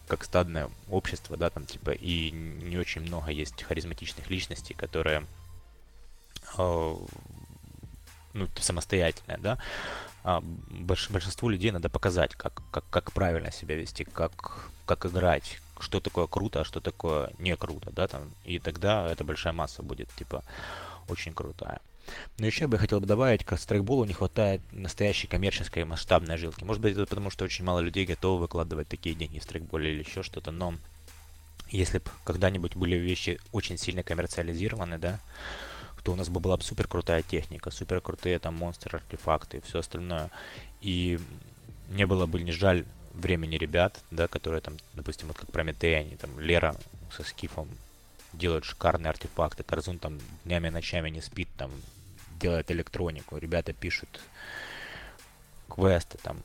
как 0.08 0.24
стадное 0.24 0.70
общество, 0.90 1.38
да, 1.38 1.50
там, 1.50 1.66
типа, 1.66 1.92
и 1.92 2.32
не 2.32 2.78
очень 2.78 3.02
много 3.02 3.32
есть 3.32 3.64
харизматичных 3.64 4.30
личностей, 4.30 4.74
которые, 4.74 5.26
э, 6.58 6.96
ну, 8.34 8.48
самостоятельные, 8.60 9.38
да, 9.38 9.58
а 10.24 10.42
больш, 10.42 11.10
большинству 11.10 11.50
людей 11.50 11.72
надо 11.72 11.90
показать, 11.90 12.36
как, 12.36 12.62
как, 12.72 12.84
как 12.90 13.12
правильно 13.12 13.52
себя 13.52 13.76
вести, 13.76 14.04
как, 14.04 14.70
как 14.86 15.06
играть, 15.06 15.60
что 15.80 16.00
такое 16.00 16.28
круто, 16.28 16.62
а 16.62 16.66
что 16.66 16.80
такое 16.80 17.32
не 17.40 17.56
круто, 17.56 17.92
да, 17.92 18.08
там, 18.08 18.32
и 18.44 18.60
тогда 18.60 19.10
эта 19.10 19.24
большая 19.24 19.54
масса 19.54 19.84
будет, 19.84 20.10
типа, 20.16 20.44
очень 21.08 21.34
крутая. 21.34 21.80
Но 22.38 22.46
еще 22.46 22.66
я 22.66 22.68
бы 22.68 22.78
хотел 22.78 23.00
бы 23.00 23.06
добавить, 23.06 23.44
к 23.44 23.58
страйкболу 23.58 24.06
не 24.06 24.14
хватает 24.14 24.62
настоящей 24.72 25.28
коммерческой 25.28 25.84
масштабной 25.86 26.38
жилки. 26.38 26.64
Может 26.64 26.82
быть, 26.82 26.94
это 26.94 27.06
потому, 27.06 27.30
что 27.30 27.46
очень 27.46 27.66
мало 27.66 27.80
людей 27.80 28.06
готовы 28.06 28.42
выкладывать 28.42 28.88
такие 28.88 29.16
деньги 29.16 29.40
в 29.40 29.44
страйкболе 29.44 29.94
или 29.94 30.04
еще 30.04 30.24
что-то, 30.24 30.52
но 30.52 30.76
если 31.70 32.00
бы 32.00 32.06
когда-нибудь 32.24 32.76
были 32.76 32.96
вещи 32.96 33.40
очень 33.52 33.78
сильно 33.78 34.04
коммерциализированы, 34.04 34.98
да, 34.98 35.20
то 36.08 36.14
у 36.14 36.16
нас 36.16 36.30
бы 36.30 36.40
была 36.40 36.56
бы 36.56 36.64
супер 36.64 36.88
крутая 36.88 37.22
техника, 37.22 37.70
супер 37.70 38.00
крутые 38.00 38.40
там 38.40 38.56
монстры, 38.56 38.98
артефакты 38.98 39.58
и 39.58 39.62
все 39.62 39.80
остальное. 39.80 40.30
И 40.80 41.20
не 41.90 42.06
было 42.06 42.26
бы 42.26 42.42
не 42.42 42.54
жаль 42.54 42.86
времени 43.14 43.58
ребят, 43.58 44.00
да, 44.10 44.30
которые 44.30 44.62
там, 44.62 44.76
допустим, 44.94 45.28
вот 45.28 45.38
как 45.38 45.52
Прометей, 45.52 46.00
они 46.00 46.16
там, 46.16 46.40
Лера 46.40 46.78
со 47.12 47.24
Скифом 47.24 47.68
делают 48.32 48.64
шикарные 48.64 49.10
артефакты, 49.10 49.64
Корзун 49.64 50.00
там 50.00 50.20
днями 50.46 50.68
и 50.68 50.72
ночами 50.72 51.10
не 51.10 51.22
спит, 51.22 51.50
там 51.58 51.72
делает 52.38 52.72
электронику, 52.72 53.38
ребята 53.38 53.74
пишут 53.74 54.20
квесты, 55.70 56.18
там, 56.20 56.42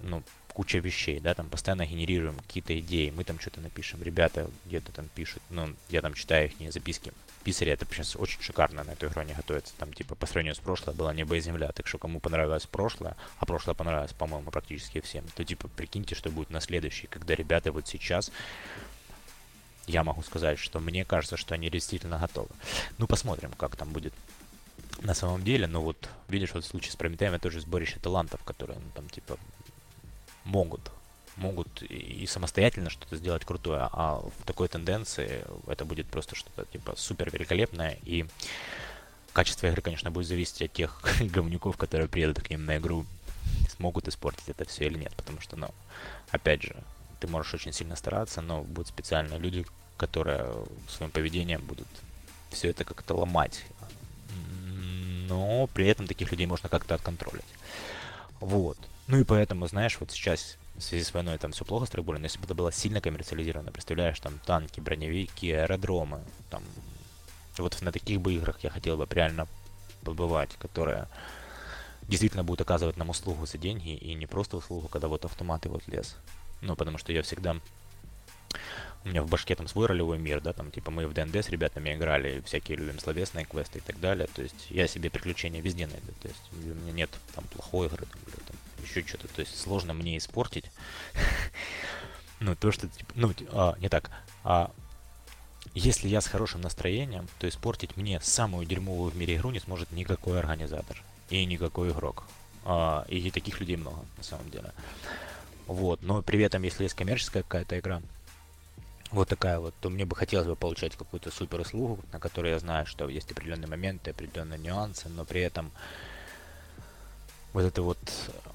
ну, 0.00 0.22
куча 0.48 0.78
вещей, 0.78 1.20
да, 1.20 1.34
там 1.34 1.50
постоянно 1.50 1.84
генерируем 1.84 2.36
какие-то 2.36 2.78
идеи, 2.80 3.12
мы 3.14 3.24
там 3.24 3.38
что-то 3.38 3.60
напишем, 3.60 4.02
ребята 4.02 4.50
где-то 4.64 4.90
там 4.90 5.06
пишут, 5.14 5.42
ну, 5.50 5.74
я 5.90 6.00
там 6.00 6.14
читаю 6.14 6.50
их 6.50 6.72
записки, 6.72 7.12
писари, 7.44 7.72
это 7.72 7.84
сейчас 7.90 8.16
очень 8.16 8.40
шикарно 8.40 8.82
на 8.82 8.92
эту 8.92 9.06
игру 9.06 9.22
не 9.22 9.34
готовится, 9.34 9.74
там, 9.76 9.92
типа, 9.92 10.14
по 10.14 10.26
сравнению 10.26 10.54
с 10.54 10.58
прошлой 10.58 10.94
было 10.94 11.10
небо 11.10 11.36
и 11.36 11.40
земля, 11.40 11.72
так 11.72 11.86
что 11.86 11.98
кому 11.98 12.20
понравилось 12.20 12.66
прошлое, 12.66 13.16
а 13.38 13.44
прошлое 13.44 13.74
понравилось, 13.74 14.14
по-моему, 14.14 14.50
практически 14.50 15.02
всем, 15.02 15.24
то, 15.34 15.44
типа, 15.44 15.68
прикиньте, 15.68 16.14
что 16.14 16.30
будет 16.30 16.48
на 16.48 16.62
следующий, 16.62 17.06
когда 17.06 17.34
ребята 17.34 17.70
вот 17.70 17.86
сейчас 17.86 18.32
я 19.86 20.02
могу 20.02 20.22
сказать, 20.22 20.58
что 20.58 20.80
мне 20.80 21.04
кажется, 21.04 21.36
что 21.36 21.54
они 21.54 21.70
действительно 21.70 22.18
готовы. 22.18 22.48
Ну, 22.98 23.06
посмотрим, 23.06 23.52
как 23.52 23.76
там 23.76 23.90
будет 23.90 24.12
на 25.00 25.14
самом 25.14 25.42
деле. 25.42 25.66
Но 25.66 25.82
вот, 25.82 26.08
видишь, 26.28 26.54
вот 26.54 26.64
в 26.64 26.68
случае 26.68 26.92
с 26.92 26.96
Прометеем 26.96 27.32
это 27.34 27.44
тоже 27.44 27.60
сборище 27.60 27.98
талантов, 28.00 28.42
которые, 28.44 28.78
ну, 28.78 28.90
там, 28.94 29.08
типа, 29.08 29.38
могут 30.44 30.90
могут 31.36 31.82
и 31.82 32.26
самостоятельно 32.26 32.90
что-то 32.90 33.16
сделать 33.16 33.44
крутое, 33.44 33.88
а 33.92 34.20
в 34.20 34.46
такой 34.46 34.68
тенденции 34.68 35.44
это 35.66 35.84
будет 35.84 36.06
просто 36.06 36.34
что-то 36.34 36.64
типа 36.64 36.94
супер 36.96 37.30
великолепное 37.30 37.98
и 38.04 38.24
качество 39.32 39.66
игры, 39.66 39.82
конечно, 39.82 40.10
будет 40.10 40.26
зависеть 40.26 40.62
от 40.62 40.72
тех 40.72 40.98
говнюков, 41.20 41.76
которые 41.76 42.08
приедут 42.08 42.40
к 42.40 42.48
ним 42.48 42.64
на 42.64 42.78
игру, 42.78 43.04
смогут 43.68 44.08
испортить 44.08 44.48
это 44.48 44.64
все 44.64 44.86
или 44.86 44.98
нет, 44.98 45.12
потому 45.14 45.40
что, 45.42 45.56
ну, 45.56 45.68
опять 46.30 46.62
же, 46.62 46.74
ты 47.20 47.26
можешь 47.26 47.52
очень 47.52 47.72
сильно 47.72 47.96
стараться, 47.96 48.40
но 48.40 48.62
будут 48.62 48.88
специальные 48.88 49.38
люди, 49.38 49.66
которые 49.98 50.64
своим 50.88 51.10
поведением 51.10 51.60
будут 51.62 51.88
все 52.50 52.70
это 52.70 52.84
как-то 52.84 53.14
ломать. 53.14 53.64
Но 55.28 55.66
при 55.68 55.86
этом 55.88 56.06
таких 56.06 56.30
людей 56.30 56.46
можно 56.46 56.68
как-то 56.68 56.94
отконтролить. 56.94 57.44
Вот. 58.40 58.78
Ну 59.06 59.18
и 59.18 59.24
поэтому, 59.24 59.66
знаешь, 59.66 59.96
вот 60.00 60.10
сейчас 60.10 60.56
в 60.76 60.82
связи 60.82 61.04
с 61.04 61.14
войной 61.14 61.38
там 61.38 61.52
все 61.52 61.64
плохо 61.64 61.86
с 61.86 61.90
трейкболом, 61.90 62.20
но 62.20 62.26
если 62.26 62.38
бы 62.38 62.44
это 62.44 62.54
было 62.54 62.72
сильно 62.72 63.00
коммерциализировано, 63.00 63.72
представляешь, 63.72 64.20
там 64.20 64.38
танки, 64.44 64.80
броневики, 64.80 65.50
аэродромы, 65.50 66.20
там 66.50 66.62
вот 67.58 67.80
на 67.80 67.92
таких 67.92 68.20
бы 68.20 68.34
играх 68.34 68.58
я 68.62 68.70
хотел 68.70 68.96
бы 68.96 69.06
реально 69.10 69.48
побывать, 70.02 70.50
которые 70.58 71.08
действительно 72.02 72.44
будут 72.44 72.60
оказывать 72.60 72.96
нам 72.96 73.10
услугу 73.10 73.46
за 73.46 73.58
деньги, 73.58 73.94
и 73.94 74.14
не 74.14 74.26
просто 74.26 74.56
услугу, 74.56 74.88
когда 74.88 75.08
вот 75.08 75.24
автоматы 75.24 75.68
вот 75.68 75.86
лес. 75.88 76.16
Ну, 76.60 76.76
потому 76.76 76.98
что 76.98 77.12
я 77.12 77.22
всегда... 77.22 77.56
У 79.06 79.08
меня 79.08 79.22
в 79.22 79.28
башке 79.28 79.54
там 79.54 79.68
свой 79.68 79.86
ролевой 79.86 80.18
мир, 80.18 80.40
да, 80.40 80.52
там, 80.52 80.72
типа, 80.72 80.90
мы 80.90 81.06
в 81.06 81.14
ДНД 81.14 81.36
с 81.36 81.48
ребятами 81.48 81.94
играли, 81.94 82.42
всякие 82.44 82.76
любим 82.76 82.98
словесные 82.98 83.44
квесты 83.44 83.78
и 83.78 83.80
так 83.80 84.00
далее, 84.00 84.26
то 84.34 84.42
есть 84.42 84.66
я 84.68 84.88
себе 84.88 85.10
приключения 85.10 85.60
везде 85.60 85.86
найду, 85.86 86.12
то 86.20 86.26
есть 86.26 86.40
у 86.52 86.74
меня 86.74 86.90
нет 86.90 87.10
там 87.36 87.44
плохой 87.44 87.86
игры, 87.86 88.04
там, 88.04 88.20
или, 88.26 88.34
там 88.34 88.56
еще 88.82 89.06
что-то, 89.06 89.28
то 89.28 89.40
есть 89.40 89.56
сложно 89.56 89.94
мне 89.94 90.18
испортить. 90.18 90.66
Ну, 92.38 92.54
то, 92.54 92.70
что, 92.70 92.86
типа, 92.86 93.10
ну, 93.14 93.32
а, 93.52 93.76
не 93.78 93.88
так, 93.88 94.10
а 94.44 94.70
если 95.72 96.06
я 96.06 96.20
с 96.20 96.26
хорошим 96.26 96.60
настроением, 96.60 97.28
то 97.38 97.48
испортить 97.48 97.96
мне 97.96 98.20
самую 98.20 98.66
дерьмовую 98.66 99.10
в 99.10 99.16
мире 99.16 99.36
игру 99.36 99.50
не 99.52 99.60
сможет 99.60 99.90
никакой 99.92 100.38
организатор 100.38 101.02
и 101.30 101.46
никакой 101.46 101.92
игрок. 101.92 102.24
А, 102.66 103.06
и 103.08 103.30
таких 103.30 103.58
людей 103.60 103.76
много, 103.76 104.04
на 104.18 104.22
самом 104.22 104.50
деле. 104.50 104.72
Вот, 105.66 106.02
но 106.02 106.20
при 106.20 106.42
этом, 106.42 106.62
если 106.62 106.82
есть 106.82 106.94
коммерческая 106.94 107.42
какая-то 107.42 107.78
игра, 107.78 108.02
вот 109.16 109.28
такая 109.28 109.58
вот, 109.58 109.74
то 109.80 109.90
мне 109.90 110.04
бы 110.04 110.14
хотелось 110.14 110.46
бы 110.46 110.56
получать 110.56 110.96
какую-то 110.96 111.30
супер 111.30 111.60
услугу, 111.60 112.00
на 112.12 112.20
которой 112.20 112.52
я 112.52 112.58
знаю, 112.58 112.86
что 112.86 113.08
есть 113.08 113.30
определенные 113.30 113.68
моменты, 113.68 114.10
определенные 114.10 114.58
нюансы, 114.58 115.08
но 115.08 115.24
при 115.24 115.40
этом 115.40 115.72
вот 117.52 117.64
эта 117.64 117.82
вот 117.82 117.98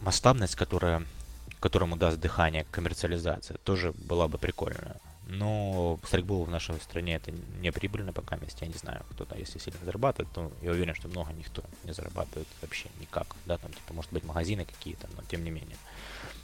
масштабность, 0.02 0.56
которая, 0.56 1.04
которому 1.60 1.98
даст 1.98 2.20
дыхание 2.20 2.66
коммерциализация, 2.72 3.58
тоже 3.58 3.94
была 3.94 4.28
бы 4.28 4.38
прикольная. 4.38 4.98
Но 5.28 6.00
стрейкбол 6.06 6.44
в 6.44 6.50
нашей 6.50 6.76
стране 6.82 7.16
это 7.16 7.32
не 7.32 7.72
прибыльно 7.72 8.12
пока 8.12 8.36
месте. 8.36 8.66
Я 8.66 8.68
не 8.68 8.78
знаю, 8.78 9.06
кто-то, 9.12 9.38
если 9.38 9.60
сильно 9.60 9.80
зарабатывает, 9.86 10.32
то 10.34 10.52
я 10.62 10.72
уверен, 10.72 10.94
что 10.94 11.08
много 11.08 11.32
никто 11.32 11.64
не 11.86 11.94
зарабатывает 11.94 12.48
вообще 12.62 12.90
никак. 13.00 13.36
Да, 13.46 13.58
там, 13.58 13.72
типа, 13.72 13.94
может 13.94 14.12
быть, 14.12 14.26
магазины 14.26 14.66
какие-то, 14.66 15.08
но 15.16 15.24
тем 15.30 15.44
не 15.44 15.50
менее. 15.50 15.78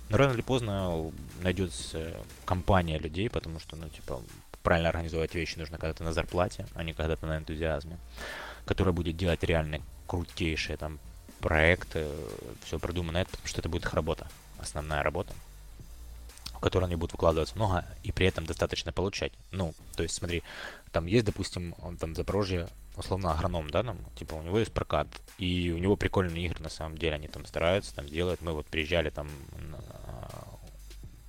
Но 0.10 0.18
рано 0.18 0.34
или 0.34 0.42
поздно 0.42 1.12
найдется 1.42 2.14
компания 2.46 2.98
людей, 2.98 3.30
потому 3.30 3.60
что, 3.60 3.76
ну, 3.76 3.90
типа, 3.90 4.22
правильно 4.64 4.90
организовать 4.90 5.36
вещи 5.36 5.58
нужно 5.58 5.78
когда-то 5.78 6.04
на 6.04 6.14
зарплате, 6.14 6.66
а 6.76 6.84
не 6.84 6.94
когда-то 6.94 7.26
на 7.26 7.38
энтузиазме, 7.38 7.98
которая 8.66 8.94
будет 8.94 9.18
делать 9.18 9.44
реально 9.44 9.82
крутейшие 10.08 10.78
там 10.78 11.00
проекты, 11.40 12.08
все 12.64 12.80
продумано, 12.80 13.26
потому 13.26 13.48
что 13.48 13.60
это 13.60 13.70
будет 13.70 13.86
их 13.86 13.94
работа, 13.94 14.28
основная 14.60 15.04
работа 15.04 15.34
в 16.58 16.60
который 16.60 16.86
они 16.86 16.96
будут 16.96 17.14
выкладываться 17.14 17.56
много 17.56 17.86
и 18.02 18.12
при 18.12 18.26
этом 18.26 18.46
достаточно 18.46 18.92
получать. 18.92 19.32
Ну, 19.52 19.76
то 19.96 20.02
есть, 20.04 20.16
смотри, 20.16 20.42
там 20.92 21.06
есть, 21.06 21.26
допустим, 21.26 21.76
там 22.00 22.16
Запорожье, 22.16 22.68
условно, 22.98 23.32
агроном, 23.32 23.70
да, 23.70 23.84
там, 23.84 23.98
типа, 24.16 24.36
у 24.36 24.42
него 24.42 24.60
есть 24.60 24.74
прокат, 24.74 25.08
и 25.38 25.72
у 25.72 25.78
него 25.78 25.96
прикольные 25.96 26.46
игры, 26.46 26.62
на 26.62 26.70
самом 26.70 26.98
деле, 26.98 27.16
они 27.16 27.28
там 27.28 27.46
стараются, 27.46 27.96
там, 27.96 28.08
делают. 28.08 28.42
Мы 28.42 28.54
вот 28.54 28.66
приезжали 28.66 29.10
там, 29.10 29.30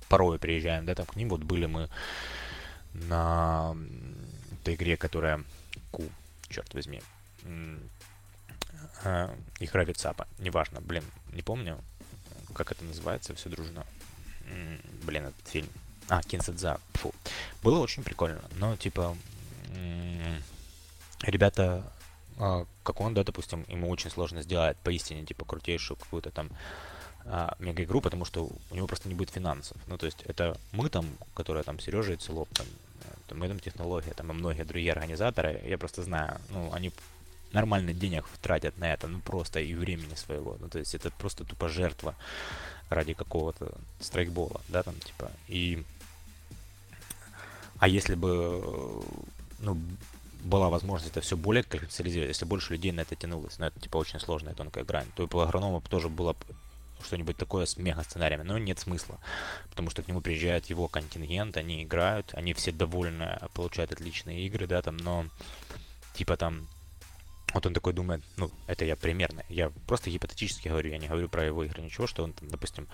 порой 0.09 0.39
приезжаем, 0.39 0.85
да, 0.85 0.95
там, 0.95 1.05
к 1.05 1.15
ним 1.15 1.29
вот 1.29 1.43
были 1.43 1.65
мы 1.65 1.89
на 2.93 3.75
той 4.63 4.73
игре, 4.75 4.97
которая 4.97 5.43
Ку, 5.91 6.03
черт 6.49 6.73
возьми, 6.73 7.01
игра 9.59 9.83
Вицапа, 9.83 10.27
неважно, 10.39 10.81
блин, 10.81 11.03
не 11.31 11.41
помню, 11.41 11.77
как 12.53 12.71
это 12.71 12.83
называется, 12.83 13.35
все 13.35 13.49
дружно 13.49 13.85
блин, 15.03 15.25
этот 15.25 15.47
фильм. 15.47 15.69
А, 16.07 16.21
Кинсадза. 16.21 16.79
Фу. 16.93 17.13
Было 17.63 17.79
очень 17.79 18.03
прикольно. 18.03 18.41
Но, 18.57 18.75
типа, 18.75 19.15
ребята, 21.23 21.83
а, 22.37 22.65
как 22.83 23.01
он, 23.01 23.13
да, 23.13 23.23
допустим, 23.23 23.65
ему 23.67 23.89
очень 23.89 24.09
сложно 24.09 24.41
сделать 24.41 24.77
поистине, 24.77 25.25
типа, 25.25 25.45
крутейшую 25.45 25.97
какую-то 25.97 26.31
там 26.31 26.49
а, 27.25 27.55
мега-игру, 27.59 28.01
потому 28.01 28.25
что 28.25 28.49
у 28.71 28.75
него 28.75 28.87
просто 28.87 29.09
не 29.09 29.15
будет 29.15 29.29
финансов. 29.29 29.77
Ну, 29.87 29.97
то 29.97 30.05
есть, 30.05 30.21
это 30.23 30.57
мы 30.71 30.89
там, 30.89 31.05
которые 31.33 31.63
там 31.63 31.79
Сережа 31.79 32.13
и 32.13 32.17
Целоп, 32.17 32.49
там, 32.53 32.65
мы 33.37 33.47
там 33.47 33.59
технология, 33.59 34.13
там 34.13 34.31
и 34.31 34.33
многие 34.33 34.63
другие 34.63 34.91
организаторы, 34.93 35.61
я 35.65 35.77
просто 35.77 36.03
знаю, 36.03 36.39
ну, 36.49 36.71
они 36.73 36.91
нормально 37.51 37.93
денег 37.93 38.25
тратят 38.41 38.77
на 38.77 38.93
это, 38.93 39.07
ну, 39.07 39.19
просто 39.19 39.59
и 39.59 39.73
времени 39.73 40.15
своего. 40.15 40.57
Ну, 40.59 40.69
то 40.69 40.79
есть, 40.79 40.95
это 40.95 41.11
просто 41.11 41.43
тупо 41.43 41.67
жертва 41.67 42.15
ради 42.89 43.13
какого-то 43.13 43.73
страйкбола, 43.99 44.61
да, 44.69 44.83
там, 44.83 44.95
типа, 44.95 45.31
и... 45.47 45.83
А 47.79 47.87
если 47.87 48.15
бы, 48.15 49.03
ну, 49.59 49.77
была 50.43 50.69
возможность 50.69 51.11
это 51.11 51.21
все 51.21 51.37
более 51.37 51.63
коммерциализировать, 51.63 52.29
если 52.29 52.45
больше 52.45 52.73
людей 52.73 52.91
на 52.91 53.01
это 53.01 53.15
тянулось, 53.15 53.59
но 53.59 53.67
это, 53.67 53.79
типа, 53.79 53.97
очень 53.97 54.19
сложная 54.19 54.53
тонкая 54.53 54.83
грань, 54.83 55.07
то 55.15 55.23
и 55.23 55.27
по 55.27 55.43
агроному 55.43 55.81
тоже 55.81 56.09
было 56.09 56.35
что-нибудь 57.03 57.37
такое 57.37 57.65
с 57.65 57.77
мега-сценариями, 57.77 58.43
но 58.43 58.57
нет 58.57 58.79
смысла, 58.79 59.19
потому 59.69 59.89
что 59.89 60.03
к 60.03 60.07
нему 60.07 60.21
приезжает 60.21 60.65
его 60.65 60.87
контингент, 60.87 61.57
они 61.57 61.83
играют, 61.83 62.31
они 62.33 62.53
все 62.53 62.71
довольны, 62.71 63.39
получают 63.53 63.91
отличные 63.91 64.45
игры, 64.45 64.67
да, 64.67 64.81
там, 64.81 64.97
но, 64.97 65.25
типа, 66.13 66.35
там, 66.37 66.67
вот 67.53 67.65
он 67.65 67.73
такой 67.73 67.93
думает, 67.93 68.21
ну, 68.37 68.51
это 68.67 68.85
я 68.85 68.95
примерно, 68.95 69.43
я 69.49 69.71
просто 69.87 70.09
гипотетически 70.09 70.67
говорю, 70.67 70.91
я 70.91 70.97
не 70.97 71.07
говорю 71.07 71.29
про 71.29 71.45
его 71.45 71.63
игры, 71.63 71.81
ничего, 71.81 72.05
что 72.05 72.23
он 72.23 72.33
там, 72.33 72.49
допустим, 72.49 72.87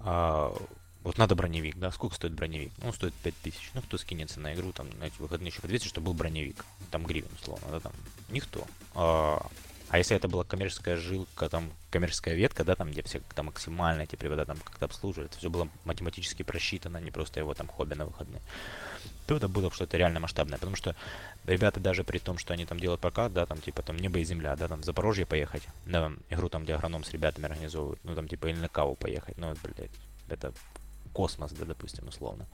а, 0.00 0.54
вот 1.04 1.18
надо 1.18 1.34
броневик, 1.34 1.76
да, 1.76 1.92
сколько 1.92 2.16
стоит 2.16 2.32
броневик? 2.32 2.72
Ну, 2.78 2.88
он 2.88 2.94
стоит 2.94 3.12
5000, 3.22 3.72
ну, 3.74 3.82
кто 3.82 3.98
скинется 3.98 4.40
на 4.40 4.54
игру, 4.54 4.72
там, 4.72 4.88
на 4.98 5.04
эти 5.04 5.18
выходные 5.18 5.50
еще 5.50 5.60
по 5.60 5.68
200, 5.68 5.86
чтобы 5.86 6.06
был 6.06 6.14
броневик, 6.14 6.64
там, 6.90 7.04
гривен, 7.04 7.28
условно, 7.40 7.66
да, 7.70 7.80
там, 7.80 7.92
никто. 8.30 8.66
А, 8.94 9.46
а 9.90 9.98
если 9.98 10.16
это 10.16 10.28
была 10.28 10.44
коммерческая 10.44 10.96
жилка, 10.96 11.50
там, 11.50 11.70
коммерческая 11.90 12.34
ветка, 12.34 12.64
да, 12.64 12.74
там, 12.74 12.90
где 12.90 13.02
все 13.02 13.20
там 13.34 13.46
максимально 13.46 14.02
эти 14.02 14.16
привода 14.16 14.46
там 14.46 14.56
как-то 14.56 14.86
обслуживают, 14.86 15.34
все 15.34 15.50
было 15.50 15.68
математически 15.84 16.42
просчитано, 16.42 16.96
не 16.96 17.10
просто 17.10 17.38
его 17.38 17.52
там 17.52 17.68
хобби 17.68 17.92
на 17.92 18.06
выходные, 18.06 18.40
то 19.26 19.36
это 19.36 19.46
было 19.46 19.70
что-то 19.70 19.98
реально 19.98 20.20
масштабное, 20.20 20.56
потому 20.56 20.74
что 20.74 20.96
ребята 21.44 21.80
даже 21.80 22.02
при 22.02 22.18
том, 22.18 22.38
что 22.38 22.54
они 22.54 22.64
там 22.64 22.80
делают 22.80 23.02
прокат, 23.02 23.34
да, 23.34 23.44
там, 23.44 23.60
типа, 23.60 23.82
там, 23.82 23.98
небо 23.98 24.20
и 24.20 24.24
земля, 24.24 24.56
да, 24.56 24.68
там, 24.68 24.80
в 24.80 24.84
Запорожье 24.86 25.26
поехать, 25.26 25.62
на 25.84 26.14
игру 26.30 26.48
там, 26.48 26.64
где 26.64 26.74
агроном 26.74 27.04
с 27.04 27.10
ребятами 27.10 27.44
организовывают, 27.44 28.00
ну, 28.04 28.14
там, 28.14 28.26
типа, 28.26 28.46
или 28.46 28.56
на 28.56 28.68
каву 28.68 28.96
поехать, 28.96 29.36
ну, 29.36 29.54
блядь, 29.62 29.90
это 30.30 30.54
космос, 31.14 31.52
да, 31.52 31.64
допустим, 31.64 32.08
условно. 32.08 32.46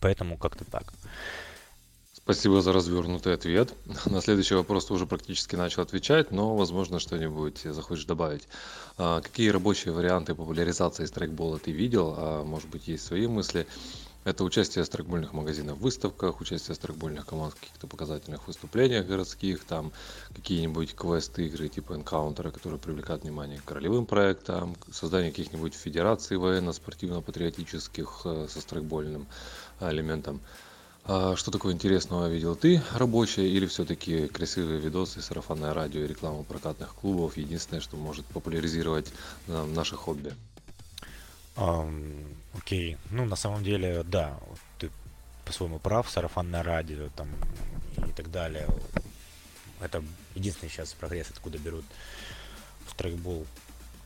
Поэтому 0.00 0.36
как-то 0.36 0.64
так. 0.64 0.92
Спасибо 2.24 2.62
за 2.62 2.72
развернутый 2.72 3.34
ответ. 3.34 3.74
На 4.06 4.20
следующий 4.20 4.54
вопрос 4.54 4.86
ты 4.86 4.94
уже 4.94 5.06
практически 5.06 5.56
начал 5.56 5.82
отвечать, 5.82 6.30
но, 6.30 6.56
возможно, 6.56 6.98
что-нибудь 6.98 7.60
захочешь 7.64 8.06
добавить. 8.06 8.48
А, 8.96 9.20
какие 9.20 9.50
рабочие 9.50 9.92
варианты 9.92 10.34
популяризации 10.34 11.04
страйкбола 11.04 11.58
ты 11.58 11.70
видел? 11.70 12.14
А, 12.16 12.42
может 12.42 12.68
быть, 12.68 12.88
есть 12.88 13.04
свои 13.04 13.26
мысли? 13.26 13.66
Это 14.24 14.42
участие 14.42 14.86
страйкбольных 14.86 15.34
магазинов 15.34 15.76
в 15.76 15.82
выставках, 15.82 16.40
участие 16.40 16.74
страйкбольных 16.74 17.26
команд 17.26 17.52
в 17.52 17.60
каких-то 17.60 17.86
показательных 17.86 18.46
выступлениях 18.46 19.06
городских, 19.06 19.64
там 19.64 19.92
какие-нибудь 20.34 20.94
квест-игры 20.94 21.68
типа 21.68 21.92
энкаунтера, 21.92 22.50
которые 22.50 22.80
привлекают 22.80 23.22
внимание 23.24 23.60
к 23.62 23.70
ролевым 23.70 24.06
проектам, 24.06 24.76
создание 24.90 25.30
каких-нибудь 25.30 25.74
федераций 25.74 26.38
военно-спортивно-патриотических 26.38 28.22
э, 28.24 28.46
со 28.48 28.60
страйкбольным 28.62 29.26
элементом. 29.80 30.40
А 31.04 31.36
что 31.36 31.50
такое 31.50 31.74
интересного 31.74 32.30
видел 32.30 32.56
ты, 32.56 32.82
рабочее, 32.94 33.50
или 33.50 33.66
все-таки 33.66 34.26
красивые 34.28 34.80
видосы, 34.80 35.20
сарафанное 35.20 35.74
радио 35.74 36.00
и 36.00 36.06
реклама 36.06 36.44
прокатных 36.44 36.94
клубов 36.94 37.36
единственное, 37.36 37.82
что 37.82 37.98
может 37.98 38.24
популяризировать 38.24 39.12
э, 39.48 39.66
наше 39.66 39.96
хобби? 39.96 40.32
Um, 41.56 42.34
окей, 42.54 42.96
ну 43.10 43.24
на 43.24 43.36
самом 43.36 43.62
деле, 43.62 44.02
да, 44.02 44.38
ты 44.78 44.90
по-своему 45.44 45.78
прав, 45.78 46.10
сарафанное 46.10 46.62
радио 46.62 47.08
там 47.14 47.28
и 47.96 48.10
так 48.12 48.30
далее. 48.30 48.66
Это 49.80 50.02
единственный 50.34 50.68
сейчас 50.68 50.92
прогресс, 50.94 51.30
откуда 51.30 51.58
берут 51.58 51.84
в 52.86 52.90
страйкбол 52.90 53.46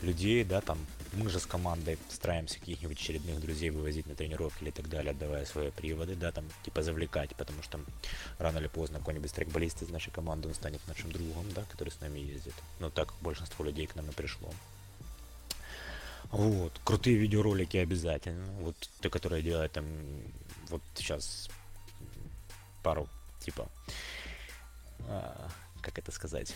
людей, 0.02 0.44
да, 0.44 0.60
там 0.60 0.78
мы 1.12 1.30
же 1.30 1.40
с 1.40 1.46
командой 1.46 1.98
стараемся 2.10 2.58
каких-нибудь 2.58 2.98
очередных 2.98 3.40
друзей 3.40 3.70
вывозить 3.70 4.06
на 4.06 4.14
тренировки 4.14 4.62
или 4.62 4.70
так 4.70 4.88
далее, 4.88 5.12
отдавая 5.12 5.44
свои 5.46 5.70
приводы, 5.70 6.14
да, 6.14 6.32
там, 6.32 6.44
типа 6.64 6.82
завлекать, 6.82 7.34
потому 7.34 7.62
что 7.62 7.80
рано 8.38 8.58
или 8.58 8.68
поздно 8.68 8.98
какой-нибудь 8.98 9.30
страйкболист 9.30 9.82
из 9.82 9.88
нашей 9.88 10.10
команды, 10.10 10.48
он 10.48 10.54
станет 10.54 10.86
нашим 10.86 11.10
другом, 11.12 11.46
да, 11.54 11.64
который 11.70 11.90
с 11.90 12.00
нами 12.00 12.18
ездит. 12.18 12.54
Но 12.78 12.90
так 12.90 13.14
большинство 13.20 13.64
людей 13.64 13.86
к 13.86 13.94
нам 13.94 14.08
и 14.10 14.12
пришло. 14.12 14.50
Вот, 16.30 16.78
крутые 16.84 17.16
видеоролики 17.16 17.78
обязательно. 17.78 18.46
Вот 18.60 18.76
те, 19.00 19.08
которые 19.08 19.42
делают 19.42 19.72
там, 19.72 19.86
вот 20.68 20.82
сейчас 20.94 21.48
пару, 22.82 23.08
типа, 23.40 23.68
а, 25.08 25.48
как 25.80 25.98
это 25.98 26.12
сказать, 26.12 26.54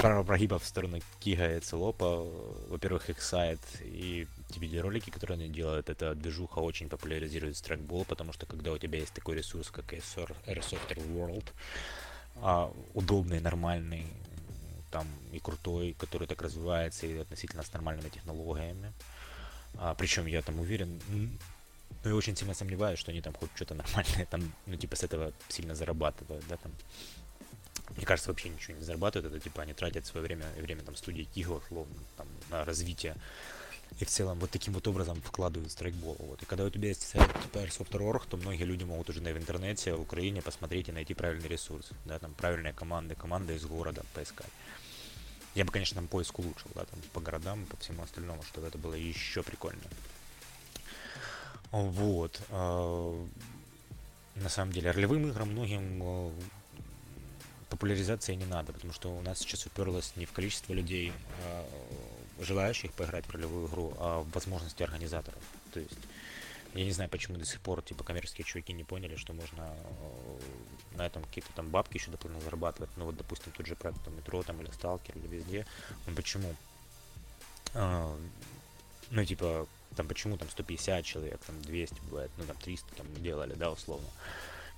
про 0.00 0.24
прогибов 0.24 0.62
в 0.62 0.66
сторону 0.66 0.98
Кига 1.20 1.56
и 1.56 1.60
Целопа. 1.60 2.24
Во-первых, 2.68 3.10
их 3.10 3.22
сайт 3.22 3.60
и 3.80 4.26
те 4.48 4.60
видеоролики, 4.60 5.10
которые 5.10 5.36
они 5.36 5.48
делают, 5.48 5.88
эта 5.88 6.14
движуха 6.14 6.58
очень 6.58 6.88
популяризирует 6.88 7.56
страйкбол, 7.56 8.04
потому 8.04 8.32
что 8.32 8.46
когда 8.46 8.72
у 8.72 8.78
тебя 8.78 8.98
есть 8.98 9.12
такой 9.12 9.36
ресурс, 9.36 9.70
как 9.70 9.92
Airsoft 9.92 10.96
World, 10.96 11.46
а, 12.36 12.72
удобный, 12.94 13.40
нормальный, 13.40 14.06
там 14.90 15.06
и 15.32 15.38
крутой, 15.38 15.94
который 15.98 16.26
так 16.26 16.42
развивается 16.42 17.06
и 17.06 17.18
относительно 17.18 17.62
с 17.62 17.72
нормальными 17.72 18.08
технологиями. 18.08 18.92
А, 19.76 19.94
причем 19.94 20.26
я 20.26 20.42
там 20.42 20.58
уверен, 20.60 21.00
ну 22.04 22.10
и 22.10 22.12
очень 22.12 22.36
сильно 22.36 22.54
сомневаюсь, 22.54 22.98
что 22.98 23.10
они 23.10 23.20
там 23.20 23.34
хоть 23.34 23.50
что-то 23.54 23.74
нормальное 23.74 24.26
там, 24.26 24.52
ну 24.66 24.76
типа 24.76 24.96
с 24.96 25.02
этого 25.02 25.32
сильно 25.48 25.74
зарабатывают, 25.74 26.44
да, 26.48 26.56
там. 26.56 26.72
Мне 27.96 28.04
кажется, 28.04 28.30
вообще 28.30 28.50
ничего 28.50 28.76
не 28.76 28.84
зарабатывают, 28.84 29.32
это 29.32 29.42
типа 29.42 29.62
они 29.62 29.72
тратят 29.72 30.04
свое 30.04 30.24
время 30.24 30.46
время 30.58 30.82
там 30.82 30.94
студии 30.94 31.22
Кига, 31.22 31.52
условно, 31.52 31.94
там, 32.16 32.26
на 32.50 32.64
развитие 32.64 33.16
и 34.00 34.04
в 34.04 34.08
целом 34.08 34.38
вот 34.38 34.50
таким 34.50 34.74
вот 34.74 34.86
образом 34.86 35.20
вкладывают 35.22 35.72
страйкбол. 35.72 36.16
Вот. 36.20 36.42
И 36.42 36.46
когда 36.46 36.64
у 36.64 36.70
тебя 36.70 36.88
есть 36.88 37.02
сайт 37.02 37.28
типа 37.42 37.58
Airsoft.org, 37.58 38.26
то 38.26 38.36
многие 38.36 38.64
люди 38.64 38.84
могут 38.84 39.10
уже 39.10 39.20
в 39.20 39.26
интернете, 39.26 39.94
в 39.94 40.02
Украине 40.02 40.40
посмотреть 40.40 40.88
и 40.88 40.92
найти 40.92 41.14
правильный 41.14 41.48
ресурс, 41.48 41.90
да, 42.04 42.18
там 42.18 42.32
правильные 42.34 42.72
команды, 42.72 43.14
команды 43.14 43.56
из 43.56 43.64
города 43.64 44.04
поискать. 44.14 44.50
Я 45.54 45.64
бы, 45.64 45.72
конечно, 45.72 45.96
там 45.96 46.06
поиск 46.06 46.38
улучшил, 46.38 46.70
да, 46.74 46.84
там 46.84 47.00
по 47.12 47.20
городам, 47.20 47.66
по 47.66 47.76
всему 47.78 48.02
остальному, 48.02 48.42
чтобы 48.44 48.68
это 48.68 48.78
было 48.78 48.94
еще 48.94 49.42
прикольно. 49.42 49.82
Вот. 51.72 52.40
А, 52.50 53.26
на 54.36 54.48
самом 54.48 54.72
деле, 54.72 54.92
ролевым 54.92 55.26
играм 55.28 55.50
многим 55.50 56.00
а, 56.02 56.32
популяризация 57.68 58.36
не 58.36 58.46
надо, 58.46 58.72
потому 58.72 58.92
что 58.92 59.10
у 59.10 59.20
нас 59.22 59.40
сейчас 59.40 59.66
уперлось 59.66 60.12
не 60.14 60.26
в 60.26 60.32
количество 60.32 60.72
людей, 60.72 61.12
а 61.44 61.66
желающих 62.40 62.92
поиграть 62.92 63.26
в 63.26 63.30
ролевую 63.30 63.68
игру, 63.68 63.94
а 63.98 64.20
в 64.20 64.30
возможности 64.30 64.82
организаторов. 64.82 65.42
То 65.72 65.80
есть 65.80 65.98
я 66.74 66.84
не 66.84 66.92
знаю, 66.92 67.10
почему 67.10 67.38
до 67.38 67.44
сих 67.44 67.60
пор 67.60 67.82
типа 67.82 68.04
коммерческие 68.04 68.44
чуваки 68.44 68.72
не 68.72 68.84
поняли, 68.84 69.16
что 69.16 69.32
можно 69.32 69.74
э, 69.74 70.38
на 70.96 71.06
этом 71.06 71.24
какие-то 71.24 71.50
там 71.54 71.70
бабки 71.70 71.96
еще 71.96 72.10
дополнительно 72.10 72.44
зарабатывать. 72.44 72.90
Ну 72.96 73.06
вот, 73.06 73.16
допустим, 73.16 73.52
тот 73.52 73.66
же 73.66 73.74
проект 73.74 74.02
там 74.04 74.16
метро 74.16 74.42
там 74.42 74.60
или 74.60 74.70
сталкер 74.70 75.16
или 75.16 75.26
везде. 75.26 75.66
Ну 76.06 76.14
почему? 76.14 76.54
А, 77.74 78.16
ну 79.10 79.24
типа 79.24 79.66
там 79.96 80.06
почему 80.06 80.36
там 80.36 80.48
150 80.48 81.04
человек, 81.04 81.40
там 81.44 81.60
200 81.62 82.00
бывает, 82.02 82.30
ну 82.36 82.44
там 82.44 82.56
300 82.56 82.94
там 82.94 83.06
делали, 83.22 83.54
да, 83.54 83.70
условно. 83.70 84.06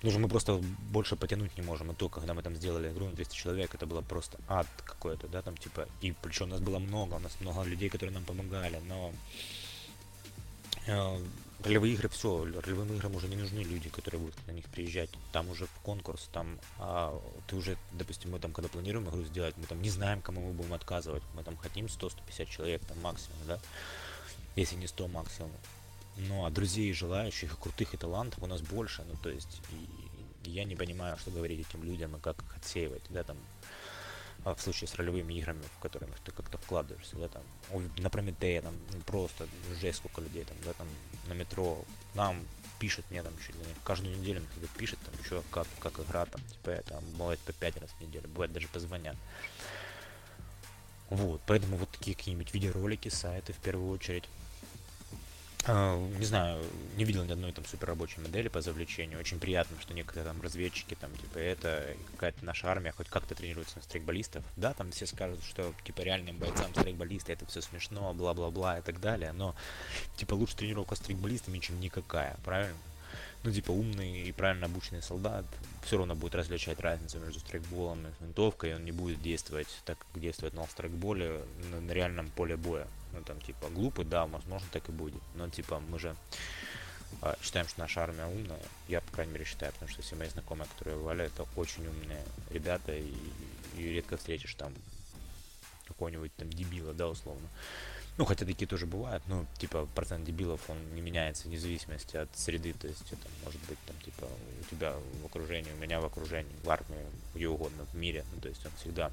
Потому 0.00 0.12
что 0.12 0.20
мы 0.20 0.28
просто 0.28 0.60
больше 0.90 1.14
потянуть 1.14 1.58
не 1.58 1.62
можем. 1.62 1.92
И 1.92 1.94
то, 1.94 2.08
когда 2.08 2.32
мы 2.32 2.42
там 2.42 2.54
сделали 2.54 2.90
игру 2.90 3.06
на 3.06 3.12
200 3.12 3.36
человек, 3.36 3.74
это 3.74 3.84
было 3.84 4.00
просто 4.00 4.38
ад 4.48 4.66
какой-то, 4.82 5.28
да, 5.28 5.42
там 5.42 5.58
типа. 5.58 5.86
И 6.00 6.12
причем 6.12 6.46
у 6.46 6.48
нас 6.48 6.60
было 6.60 6.78
много, 6.78 7.14
у 7.14 7.18
нас 7.18 7.36
много 7.40 7.64
людей, 7.64 7.90
которые 7.90 8.14
нам 8.14 8.24
помогали, 8.24 8.80
но 8.88 9.12
э, 10.86 11.18
ролевые 11.62 11.92
игры 11.92 12.08
все, 12.08 12.44
ролевым 12.44 12.94
играм 12.94 13.14
уже 13.14 13.28
не 13.28 13.36
нужны 13.36 13.58
люди, 13.58 13.90
которые 13.90 14.22
будут 14.22 14.46
на 14.46 14.52
них 14.52 14.64
приезжать. 14.70 15.10
Там 15.32 15.50
уже 15.50 15.66
конкурс, 15.82 16.30
там 16.32 16.58
а, 16.78 17.20
ты 17.46 17.56
уже, 17.56 17.76
допустим, 17.92 18.30
мы 18.30 18.38
там, 18.38 18.52
когда 18.52 18.70
планируем 18.70 19.06
игру 19.10 19.22
сделать, 19.24 19.54
мы 19.58 19.66
там 19.66 19.82
не 19.82 19.90
знаем, 19.90 20.22
кому 20.22 20.40
мы 20.46 20.52
будем 20.52 20.72
отказывать. 20.72 21.22
Мы 21.34 21.42
там 21.42 21.58
хотим 21.58 21.86
100-150 21.86 22.46
человек, 22.46 22.82
там 22.86 22.98
максимум, 23.02 23.38
да, 23.46 23.58
если 24.56 24.76
не 24.76 24.86
100 24.86 25.08
максимум. 25.08 25.52
Ну, 26.28 26.44
а 26.44 26.50
друзей 26.50 26.92
желающих, 26.92 27.52
и 27.52 27.56
крутых, 27.56 27.94
и 27.94 27.96
талантов 27.96 28.42
у 28.42 28.46
нас 28.46 28.60
больше. 28.60 29.04
Ну, 29.08 29.16
то 29.22 29.30
есть, 29.30 29.60
и, 30.44 30.50
я 30.50 30.64
не 30.64 30.76
понимаю, 30.76 31.16
что 31.18 31.30
говорить 31.30 31.66
этим 31.68 31.82
людям 31.82 32.16
и 32.16 32.20
как 32.20 32.42
их 32.42 32.56
отсеивать, 32.56 33.02
да, 33.10 33.24
там, 33.24 33.36
а 34.44 34.54
в 34.54 34.60
случае 34.60 34.88
с 34.88 34.94
ролевыми 34.94 35.34
играми, 35.34 35.62
в 35.76 35.78
которые 35.80 36.10
ты 36.24 36.32
как-то 36.32 36.58
вкладываешься, 36.58 37.16
да, 37.16 37.28
там, 37.28 37.42
на 37.98 38.10
Прометея, 38.10 38.62
там, 38.62 38.74
ну, 38.92 39.00
просто 39.00 39.46
жесть 39.80 39.98
сколько 39.98 40.20
людей, 40.20 40.44
там, 40.44 40.56
да, 40.64 40.72
там, 40.72 40.88
на 41.28 41.32
метро, 41.32 41.84
нам 42.14 42.42
пишут 42.80 43.04
мне 43.10 43.22
там 43.22 43.32
чуть 43.46 43.54
ли 43.54 43.60
не 43.60 43.74
каждую 43.84 44.18
неделю 44.18 44.40
мне 44.56 44.66
пишет 44.78 44.98
там 45.04 45.14
еще 45.22 45.42
как, 45.50 45.66
как 45.78 46.00
игра 46.00 46.24
там, 46.24 46.40
типа 46.46 46.82
там 46.86 47.04
бывает 47.12 47.38
по 47.40 47.52
пять 47.52 47.76
раз 47.76 47.90
в 47.90 48.00
неделю, 48.00 48.26
бывает 48.28 48.52
даже 48.52 48.66
позвонят. 48.68 49.16
Вот, 51.10 51.42
поэтому 51.46 51.76
вот 51.76 51.90
такие 51.90 52.16
какие-нибудь 52.16 52.54
видеоролики, 52.54 53.08
сайты 53.08 53.52
в 53.52 53.58
первую 53.58 53.90
очередь 53.90 54.24
не 55.68 56.24
знаю, 56.24 56.62
не 56.96 57.04
видел 57.04 57.24
ни 57.24 57.32
одной 57.32 57.52
там 57.52 57.64
супер 57.64 57.88
рабочей 57.88 58.20
модели 58.20 58.48
по 58.48 58.60
завлечению. 58.60 59.20
Очень 59.20 59.38
приятно, 59.38 59.76
что 59.80 59.94
некоторые 59.94 60.26
там 60.26 60.40
разведчики, 60.40 60.94
там, 60.94 61.14
типа, 61.16 61.38
это 61.38 61.96
какая-то 62.12 62.44
наша 62.44 62.68
армия 62.68 62.92
хоть 62.92 63.08
как-то 63.08 63.34
тренируется 63.34 63.76
на 63.76 63.82
стрейкболистов. 63.82 64.42
Да, 64.56 64.72
там 64.72 64.90
все 64.90 65.06
скажут, 65.06 65.42
что, 65.44 65.74
типа, 65.84 66.00
реальным 66.00 66.38
бойцам 66.38 66.72
стрейкболисты 66.74 67.32
это 67.32 67.46
все 67.46 67.60
смешно, 67.60 68.12
бла-бла-бла 68.14 68.78
и 68.78 68.82
так 68.82 69.00
далее. 69.00 69.32
Но, 69.32 69.54
типа, 70.16 70.34
лучше 70.34 70.56
тренировка 70.56 70.94
с 70.94 70.98
стрейкболистами, 70.98 71.58
чем 71.58 71.80
никакая, 71.80 72.36
правильно? 72.44 72.76
ну, 73.42 73.50
типа, 73.50 73.70
умный 73.70 74.22
и 74.22 74.32
правильно 74.32 74.66
обученный 74.66 75.02
солдат 75.02 75.46
все 75.82 75.96
равно 75.96 76.14
будет 76.14 76.34
различать 76.34 76.78
разницу 76.80 77.18
между 77.18 77.40
страйкболом 77.40 78.06
и 78.06 78.24
винтовкой, 78.24 78.76
он 78.76 78.84
не 78.84 78.92
будет 78.92 79.22
действовать 79.22 79.68
так, 79.84 79.98
как 79.98 80.20
действует 80.20 80.52
на 80.54 80.66
страйкболе 80.66 81.40
на, 81.70 81.80
на 81.80 81.92
реальном 81.92 82.30
поле 82.30 82.56
боя. 82.56 82.86
Ну, 83.12 83.22
там, 83.22 83.40
типа, 83.40 83.68
глупый, 83.68 84.04
да, 84.04 84.26
возможно, 84.26 84.68
так 84.72 84.88
и 84.88 84.92
будет. 84.92 85.22
Но, 85.34 85.48
типа, 85.48 85.80
мы 85.80 85.98
же 85.98 86.14
э, 87.22 87.34
считаем, 87.42 87.68
что 87.68 87.80
наша 87.80 88.02
армия 88.02 88.26
умная. 88.26 88.62
Я, 88.88 89.00
по 89.00 89.12
крайней 89.12 89.32
мере, 89.32 89.44
считаю, 89.44 89.72
потому 89.72 89.90
что 89.90 90.02
все 90.02 90.16
мои 90.16 90.28
знакомые, 90.28 90.68
которые 90.68 90.96
воевали, 90.96 91.24
это 91.24 91.46
очень 91.56 91.86
умные 91.86 92.24
ребята, 92.50 92.94
и, 92.94 93.12
и 93.76 93.82
редко 93.82 94.16
встретишь 94.16 94.54
там 94.54 94.72
какого-нибудь 95.86 96.34
там 96.36 96.50
дебила, 96.50 96.94
да, 96.94 97.08
условно. 97.08 97.48
Ну, 98.16 98.24
хотя 98.26 98.44
такие 98.44 98.66
тоже 98.66 98.86
бывают, 98.86 99.22
но, 99.28 99.46
типа, 99.58 99.88
процент 99.94 100.24
дебилов, 100.26 100.68
он 100.68 100.76
не 100.94 101.00
меняется 101.00 101.48
вне 101.48 101.58
зависимости 101.58 102.16
от 102.16 102.28
среды, 102.36 102.74
то 102.74 102.86
есть 102.86 103.10
это 103.10 103.26
может 103.44 103.60
быть, 103.62 103.78
там, 103.86 103.96
типа, 104.04 104.26
у 104.60 104.64
тебя 104.70 104.94
в 105.22 105.26
окружении, 105.26 105.72
у 105.72 105.76
меня 105.76 106.00
в 106.00 106.04
окружении, 106.04 106.52
в 106.62 106.68
армии, 106.68 106.98
где 107.34 107.48
угодно, 107.48 107.86
в 107.86 107.94
мире, 107.94 108.24
ну, 108.34 108.40
то 108.40 108.48
есть 108.48 108.64
он 108.66 108.72
всегда 108.78 109.10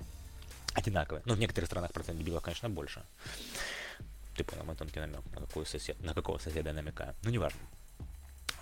одинаковый. 0.74 1.22
Но 1.26 1.36
в 1.36 1.40
некоторых 1.40 1.70
странах 1.70 1.94
процент 1.94 2.20
дебилов, 2.20 2.44
конечно, 2.44 2.70
больше. 2.70 3.02
Ты 4.38 4.44
понял 4.44 4.64
мой 4.64 4.76
тонкий 4.76 5.00
намек, 5.00 5.26
на 5.34 5.42
какой 5.42 5.66
сосед, 5.66 6.00
на 6.02 6.14
какого 6.14 6.38
соседа 6.38 6.70
я 6.70 6.76
намекаю. 6.76 7.16
Ну, 7.24 7.32
неважно. 7.32 7.60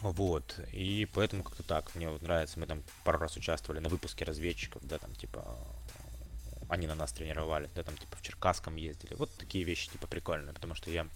Вот, 0.02 0.60
и 0.72 1.08
поэтому 1.14 1.44
как-то 1.44 1.64
так, 1.64 1.94
мне 1.96 2.10
вот 2.10 2.22
нравится, 2.22 2.60
мы 2.60 2.66
там 2.66 2.84
пару 3.04 3.18
раз 3.18 3.38
участвовали 3.38 3.80
на 3.80 3.90
выпуске 3.90 4.26
разведчиков, 4.26 4.86
да, 4.86 5.00
там, 5.00 5.16
типа, 5.16 5.58
они 6.70 6.88
на 6.88 6.96
нас 6.96 7.12
тренировали, 7.12 7.70
да, 7.76 7.84
там 7.84 7.98
типа 7.98 8.18
в 8.18 8.22
Черкасском 8.22 8.76
ездили. 8.76 9.16
Вот 9.16 9.32
такие 9.38 9.64
вещи 9.64 9.90
типа 9.90 10.08
прикольные, 10.08 10.54
потому 10.54 10.76
что 10.76 10.90
я 10.92 11.08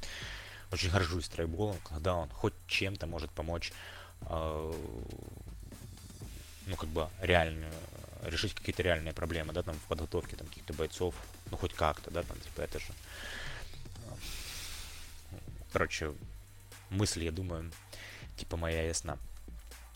очень 0.72 0.92
горжусь 0.92 1.30
трейболом, 1.30 1.78
когда 1.84 2.16
он 2.16 2.30
хоть 2.30 2.54
чем-то 2.68 3.08
может 3.08 3.32
помочь, 3.32 3.74
э, 4.22 4.74
ну 6.68 6.76
как 6.76 6.90
бы 6.90 7.10
реально 7.22 7.72
решить 8.24 8.54
какие-то 8.54 8.84
реальные 8.84 9.14
проблемы, 9.14 9.54
да, 9.54 9.64
там 9.64 9.76
в 9.76 9.88
подготовке 9.88 10.36
там 10.36 10.48
каких-то 10.48 10.74
бойцов, 10.74 11.16
ну 11.52 11.58
хоть 11.58 11.74
как-то, 11.74 12.12
да, 12.12 12.24
там 12.24 12.40
типа 12.40 12.62
это 12.62 12.80
же, 12.80 12.94
короче, 15.72 16.14
мысль, 16.90 17.24
я 17.24 17.32
думаю, 17.32 17.72
типа 18.38 18.58
моя 18.58 18.84
ясна. 18.84 19.18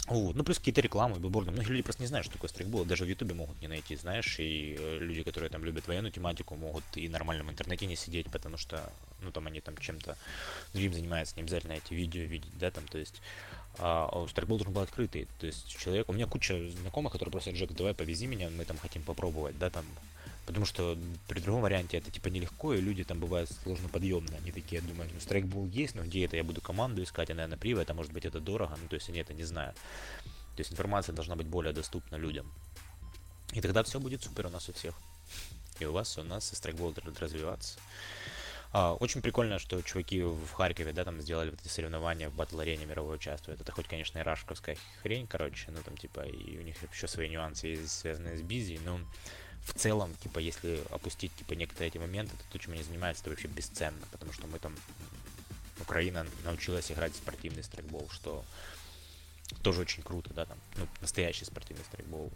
Вот. 0.07 0.35
Ну, 0.35 0.43
плюс 0.43 0.59
какие-то 0.59 0.81
рекламы, 0.81 1.17
билборды. 1.17 1.51
Многие 1.51 1.69
люди 1.69 1.83
просто 1.83 2.01
не 2.01 2.07
знают, 2.07 2.25
что 2.25 2.33
такое 2.33 2.49
стрейкбол. 2.49 2.83
Даже 2.83 3.05
в 3.05 3.07
Ютубе 3.07 3.33
могут 3.33 3.61
не 3.61 3.69
найти, 3.69 3.95
знаешь. 3.95 4.37
И 4.37 4.75
э, 4.77 4.97
люди, 4.99 5.23
которые 5.23 5.49
там 5.49 5.63
любят 5.63 5.87
военную 5.87 6.11
тематику, 6.11 6.55
могут 6.55 6.83
и 6.95 7.07
нормально 7.07 7.45
в 7.45 7.49
интернете 7.49 7.85
не 7.85 7.95
сидеть, 7.95 8.29
потому 8.29 8.57
что, 8.57 8.91
ну, 9.21 9.31
там 9.31 9.47
они 9.47 9.61
там 9.61 9.77
чем-то 9.77 10.17
другим 10.73 10.93
занимаются. 10.93 11.37
Не 11.37 11.43
обязательно 11.43 11.73
эти 11.73 11.93
видео 11.93 12.23
видеть, 12.23 12.57
да, 12.59 12.69
там, 12.69 12.85
то 12.87 12.97
есть... 12.97 13.21
А, 13.79 14.09
а 14.11 14.27
стрейкбол 14.27 14.57
должен 14.57 14.73
быть 14.73 14.83
открытый. 14.83 15.27
То 15.39 15.45
есть 15.47 15.69
человек... 15.69 16.09
У 16.09 16.13
меня 16.13 16.27
куча 16.27 16.69
знакомых, 16.71 17.13
которые 17.13 17.31
просят, 17.31 17.55
Джек, 17.55 17.71
давай 17.71 17.93
повези 17.93 18.27
меня, 18.27 18.49
мы 18.49 18.65
там 18.65 18.77
хотим 18.77 19.03
попробовать, 19.03 19.57
да, 19.57 19.69
там, 19.69 19.85
Потому 20.45 20.65
что 20.65 20.97
при 21.27 21.39
другом 21.39 21.61
варианте 21.61 21.97
это 21.97 22.11
типа 22.11 22.27
нелегко, 22.27 22.73
и 22.73 22.81
люди 22.81 23.03
там 23.03 23.19
бывают 23.19 23.49
сложно 23.63 23.87
подъемные. 23.87 24.39
Они 24.39 24.51
такие 24.51 24.81
думают, 24.81 25.13
ну 25.13 25.19
страйкбол 25.19 25.67
есть, 25.67 25.95
но 25.95 26.03
где 26.03 26.25
это 26.25 26.35
я 26.35 26.43
буду 26.43 26.61
команду 26.61 27.01
искать, 27.01 27.29
а 27.29 27.33
наверное 27.33 27.57
привод, 27.57 27.89
а 27.89 27.93
может 27.93 28.11
быть 28.11 28.25
это 28.25 28.39
дорого, 28.39 28.77
ну 28.81 28.87
то 28.87 28.95
есть 28.95 29.07
они 29.09 29.19
это 29.19 29.33
не 29.33 29.43
знают. 29.43 29.75
То 30.55 30.59
есть 30.59 30.71
информация 30.71 31.13
должна 31.13 31.35
быть 31.35 31.47
более 31.47 31.73
доступна 31.73 32.17
людям. 32.17 32.51
И 33.53 33.61
тогда 33.61 33.83
все 33.83 33.99
будет 33.99 34.23
супер 34.23 34.47
у 34.47 34.49
нас 34.49 34.67
у 34.67 34.73
всех. 34.73 34.95
И 35.79 35.85
у 35.85 35.93
вас, 35.93 36.17
и 36.17 36.21
у 36.21 36.23
нас, 36.23 36.51
и 36.51 36.55
страйкбол 36.55 36.91
будет 36.91 37.19
развиваться. 37.19 37.79
А, 38.75 38.95
очень 38.95 39.21
прикольно, 39.21 39.59
что 39.59 39.81
чуваки 39.83 40.23
в 40.23 40.51
Харькове, 40.51 40.93
да, 40.93 41.05
там 41.05 41.21
сделали 41.21 41.51
вот 41.51 41.61
эти 41.61 41.67
соревнования 41.67 42.29
в 42.29 42.35
батл 42.35 42.59
арене 42.59 42.85
мировой 42.85 43.15
участвуют. 43.17 43.61
Это 43.61 43.71
хоть, 43.71 43.87
конечно, 43.87 44.17
и 44.17 44.23
рашковская 44.23 44.77
хрень, 45.01 45.27
короче, 45.27 45.69
ну 45.69 45.81
там 45.83 45.95
типа 45.95 46.21
и 46.21 46.57
у 46.57 46.61
них 46.63 46.75
еще 46.91 47.07
свои 47.07 47.29
нюансы 47.29 47.87
связанные 47.87 48.35
с 48.35 48.41
бизи, 48.41 48.79
но 48.83 48.99
в 49.65 49.73
целом, 49.73 50.13
типа, 50.15 50.39
если 50.39 50.83
опустить, 50.91 51.33
типа, 51.35 51.53
некоторые 51.53 51.87
эти 51.89 51.97
моменты, 51.97 52.35
то 52.35 52.43
то, 52.51 52.59
чем 52.59 52.73
они 52.73 52.83
занимаются, 52.83 53.23
это 53.23 53.29
вообще 53.29 53.47
бесценно, 53.47 54.05
потому 54.11 54.33
что 54.33 54.47
мы 54.47 54.59
там, 54.59 54.75
Украина 55.79 56.25
научилась 56.43 56.91
играть 56.91 57.13
в 57.13 57.17
спортивный 57.17 57.63
страйкбол, 57.63 58.09
что 58.11 58.43
тоже 59.61 59.81
очень 59.81 60.03
круто, 60.03 60.33
да, 60.33 60.45
там, 60.45 60.57
ну, 60.75 60.87
настоящий 61.01 61.45
спортивный 61.45 61.85
страйкбол. 61.85 62.31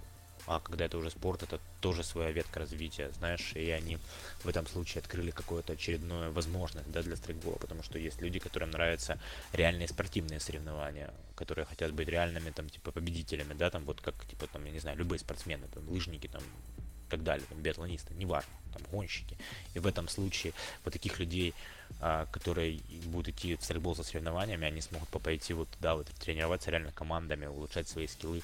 а 0.46 0.62
когда 0.62 0.86
это 0.86 0.98
уже 0.98 1.10
спорт, 1.10 1.44
это 1.44 1.60
тоже 1.82 2.04
своя 2.04 2.32
ветка 2.32 2.60
развития, 2.60 3.12
знаешь, 3.18 3.52
и 3.54 3.70
они 3.72 3.98
в 4.44 4.48
этом 4.48 4.66
случае 4.66 5.02
открыли 5.02 5.32
какое-то 5.32 5.74
очередное 5.74 6.30
возможность, 6.30 6.90
да, 6.92 7.02
для 7.02 7.18
стрейкбола, 7.18 7.56
потому 7.58 7.84
что 7.84 8.00
есть 8.00 8.22
люди, 8.22 8.40
которым 8.40 8.72
нравятся 8.72 9.20
реальные 9.52 9.90
спортивные 9.90 10.40
соревнования, 10.40 11.14
которые 11.36 11.66
хотят 11.66 11.92
быть 11.94 12.08
реальными, 12.08 12.52
там, 12.52 12.70
типа, 12.70 12.92
победителями, 12.92 13.54
да, 13.54 13.70
там, 13.70 13.84
вот 13.84 14.00
как, 14.00 14.26
типа, 14.26 14.48
там, 14.48 14.64
я 14.66 14.72
не 14.72 14.80
знаю, 14.80 14.98
любые 14.98 15.20
спортсмены, 15.20 15.68
там, 15.68 15.90
лыжники, 15.90 16.28
там, 16.28 16.44
и 17.08 17.10
так 17.10 17.24
далее, 17.24 17.46
там, 17.50 17.60
биатлонисты, 17.60 18.14
неважно, 18.14 18.52
там, 18.74 18.82
гонщики. 18.92 19.38
И 19.74 19.80
в 19.80 19.88
этом 19.88 20.08
случае 20.08 20.54
вот 20.84 20.94
таких 20.94 21.20
людей, 21.20 21.54
а, 22.02 22.28
которые 22.32 22.80
будут 23.06 23.30
идти 23.30 23.56
в 23.56 23.64
стрельбол 23.64 23.96
за 23.96 24.04
соревнованиями, 24.04 24.68
они 24.68 24.82
смогут 24.82 25.10
пойти 25.10 25.54
вот 25.54 25.70
туда, 25.70 25.96
вот 25.96 26.08
тренироваться 26.08 26.72
реально 26.72 26.92
командами, 26.92 27.46
улучшать 27.46 27.88
свои 27.88 28.08
скиллы 28.08 28.42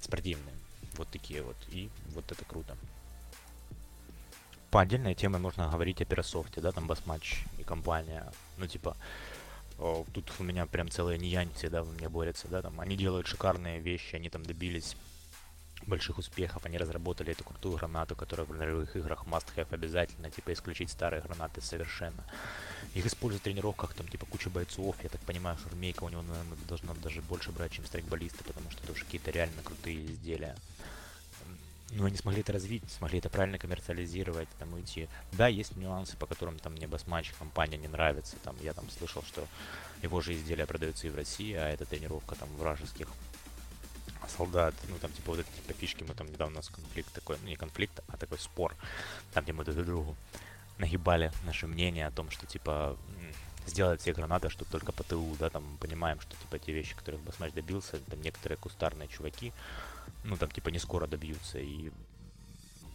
спортивные. 0.00 0.54
Вот 0.94 1.08
такие 1.08 1.42
вот. 1.42 1.56
И 1.70 1.90
вот 2.14 2.30
это 2.32 2.44
круто. 2.44 2.76
По 4.70 4.80
отдельной 4.80 5.14
теме 5.14 5.38
можно 5.38 5.68
говорить 5.68 6.00
о 6.00 6.04
Пирософте, 6.04 6.60
да, 6.60 6.72
там 6.72 6.86
басматч 6.86 7.44
и 7.58 7.64
компания. 7.64 8.32
Ну, 8.56 8.66
типа, 8.66 8.96
о, 9.78 10.04
тут 10.12 10.30
у 10.38 10.44
меня 10.44 10.66
прям 10.66 10.88
целые 10.90 11.18
ньяньцы, 11.18 11.68
да, 11.68 11.82
во 11.82 11.90
мне 11.90 12.08
борются, 12.08 12.48
да, 12.48 12.62
там, 12.62 12.78
они 12.80 12.96
делают 12.96 13.26
шикарные 13.26 13.80
вещи, 13.80 14.14
они 14.14 14.30
там 14.30 14.44
добились 14.44 14.96
больших 15.86 16.18
успехов. 16.18 16.64
Они 16.64 16.78
разработали 16.78 17.32
эту 17.32 17.44
крутую 17.44 17.76
гранату, 17.76 18.16
которая 18.16 18.46
в 18.46 18.50
ролевых 18.52 18.94
играх 18.96 19.24
must 19.26 19.46
have 19.56 19.68
обязательно, 19.70 20.30
типа 20.30 20.52
исключить 20.52 20.90
старые 20.90 21.22
гранаты 21.22 21.60
совершенно. 21.60 22.24
Их 22.94 23.06
используют 23.06 23.42
в 23.42 23.44
тренировках, 23.44 23.94
там 23.94 24.08
типа 24.08 24.26
куча 24.26 24.50
бойцов. 24.50 24.96
Я 25.02 25.08
так 25.08 25.20
понимаю, 25.22 25.56
что 25.58 25.68
армейка 25.68 26.04
у 26.04 26.08
него, 26.08 26.22
наверное, 26.22 26.58
должна 26.68 26.94
даже 26.94 27.22
больше 27.22 27.50
брать, 27.52 27.72
чем 27.72 27.84
страйкболисты, 27.86 28.44
потому 28.44 28.70
что 28.70 28.82
это 28.82 28.92
уже 28.92 29.04
какие-то 29.04 29.30
реально 29.30 29.62
крутые 29.62 30.06
изделия. 30.06 30.56
Но 31.92 32.04
они 32.04 32.16
смогли 32.16 32.42
это 32.42 32.52
развить, 32.52 32.84
смогли 32.88 33.18
это 33.18 33.28
правильно 33.28 33.58
коммерциализировать, 33.58 34.48
там 34.58 34.72
уйти. 34.74 35.08
Да, 35.32 35.48
есть 35.48 35.76
нюансы, 35.76 36.16
по 36.16 36.26
которым 36.26 36.58
там 36.58 36.74
мне 36.74 36.86
басматч 36.86 37.32
компания 37.32 37.78
не 37.78 37.88
нравится. 37.88 38.36
Там 38.44 38.56
я 38.62 38.72
там 38.74 38.88
слышал, 38.90 39.22
что 39.24 39.46
его 40.02 40.20
же 40.20 40.34
изделия 40.34 40.66
продаются 40.66 41.08
и 41.08 41.10
в 41.10 41.16
России, 41.16 41.52
а 41.54 41.68
это 41.68 41.84
тренировка 41.86 42.36
там 42.36 42.48
вражеских 42.56 43.08
солдат, 44.28 44.74
ну 44.88 44.96
там 44.98 45.10
типа 45.12 45.32
вот 45.32 45.40
эти 45.40 45.48
типа 45.48 45.72
фишки, 45.78 46.04
мы 46.04 46.14
там 46.14 46.26
недавно 46.28 46.54
у 46.54 46.56
нас 46.56 46.68
конфликт 46.68 47.12
такой, 47.12 47.36
ну 47.42 47.48
не 47.48 47.56
конфликт, 47.56 48.00
а 48.08 48.16
такой 48.16 48.38
спор, 48.38 48.74
там 49.32 49.44
где 49.44 49.52
мы 49.52 49.64
друг 49.64 49.84
другу 49.84 50.16
нагибали 50.78 51.32
наше 51.44 51.66
мнение 51.66 52.06
о 52.06 52.10
том, 52.10 52.30
что 52.30 52.46
типа 52.46 52.96
сделать 53.66 54.00
все 54.00 54.12
гранаты, 54.12 54.48
чтобы 54.48 54.70
только 54.70 54.92
по 54.92 55.04
ТУ, 55.04 55.36
да, 55.38 55.50
там 55.50 55.76
понимаем, 55.78 56.20
что 56.20 56.36
типа 56.36 56.58
те 56.58 56.72
вещи, 56.72 56.96
которых 56.96 57.20
Басмач 57.20 57.52
добился, 57.52 57.98
там 57.98 58.20
некоторые 58.22 58.58
кустарные 58.58 59.08
чуваки, 59.08 59.52
ну 60.24 60.36
там 60.36 60.50
типа 60.50 60.70
не 60.70 60.78
скоро 60.78 61.06
добьются, 61.06 61.58
и 61.58 61.90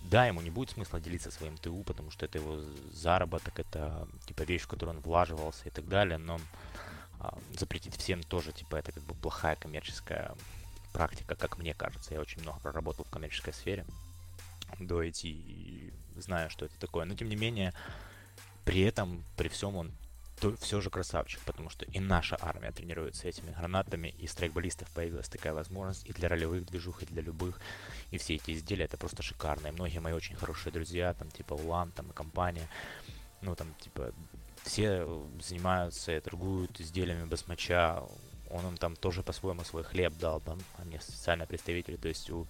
да, 0.10 0.28
ему 0.28 0.42
не 0.42 0.52
будет 0.52 0.72
смысла 0.72 1.00
делиться 1.00 1.32
своим 1.32 1.58
ТУ, 1.58 1.84
потому 1.84 2.12
что 2.12 2.26
это 2.26 2.38
его 2.38 2.60
заработок, 2.94 3.60
это 3.60 4.08
типа 4.28 4.44
вещь, 4.44 4.64
в 4.64 4.68
которую 4.68 4.98
он 4.98 5.02
влаживался 5.02 5.64
и 5.66 5.72
так 5.72 5.88
далее, 5.88 6.18
но 6.18 6.40
а, 7.20 7.38
запретить 7.58 7.96
всем 7.96 8.22
тоже, 8.24 8.52
типа, 8.52 8.76
это 8.76 8.92
как 8.92 9.04
бы 9.04 9.16
плохая 9.16 9.56
коммерческая 9.56 10.36
практика, 10.96 11.36
как 11.36 11.58
мне 11.58 11.74
кажется. 11.74 12.14
Я 12.14 12.22
очень 12.22 12.42
много 12.42 12.60
проработал 12.62 13.04
в 13.04 13.10
коммерческой 13.10 13.54
сфере 13.54 13.86
до 14.80 15.04
IT 15.04 15.24
и 15.24 15.94
знаю, 16.16 16.50
что 16.50 16.66
это 16.66 16.80
такое. 16.80 17.04
Но 17.06 17.16
тем 17.16 17.28
не 17.28 17.36
менее, 17.36 17.74
при 18.64 18.82
этом, 18.82 19.26
при 19.36 19.50
всем 19.50 19.76
он 19.76 19.92
то 20.40 20.56
все 20.58 20.82
же 20.82 20.90
красавчик, 20.90 21.40
потому 21.46 21.70
что 21.70 21.86
и 21.86 22.00
наша 22.00 22.38
армия 22.42 22.72
тренируется 22.72 23.28
этими 23.28 23.52
гранатами, 23.52 24.14
и 24.20 24.28
страйкболистов 24.28 24.90
появилась 24.92 25.30
такая 25.30 25.54
возможность 25.54 26.06
и 26.06 26.14
для 26.14 26.28
ролевых 26.28 26.66
движух, 26.66 27.04
и 27.04 27.06
для 27.06 27.22
любых, 27.22 27.60
и 28.12 28.18
все 28.18 28.36
эти 28.36 28.52
изделия, 28.52 28.86
это 28.86 28.98
просто 28.98 29.24
шикарно, 29.24 29.68
и 29.68 29.72
многие 29.72 30.00
мои 30.00 30.14
очень 30.14 30.36
хорошие 30.36 30.74
друзья, 30.74 31.14
там, 31.14 31.32
типа 31.32 31.54
Улан, 31.54 31.92
там, 31.92 32.12
и 32.12 32.14
компания, 32.14 32.68
ну, 33.42 33.56
там, 33.56 33.74
типа, 33.80 34.14
все 34.64 35.08
занимаются 35.42 36.12
и 36.16 36.20
торгуют 36.20 36.82
изделиями 36.82 37.24
басмача, 37.24 38.04
он 38.50 38.68
им 38.68 38.78
там 38.78 38.96
тоже 38.96 39.24
по-своему 39.24 39.64
свой 39.64 39.84
хлеб 39.84 40.14
дал, 40.18 40.40
там, 40.42 40.60
а 40.78 40.86
не 40.86 41.00
социальные 41.00 41.48
представители, 41.48 41.96
то 41.96 42.08
есть 42.08 42.30
у 42.30 42.48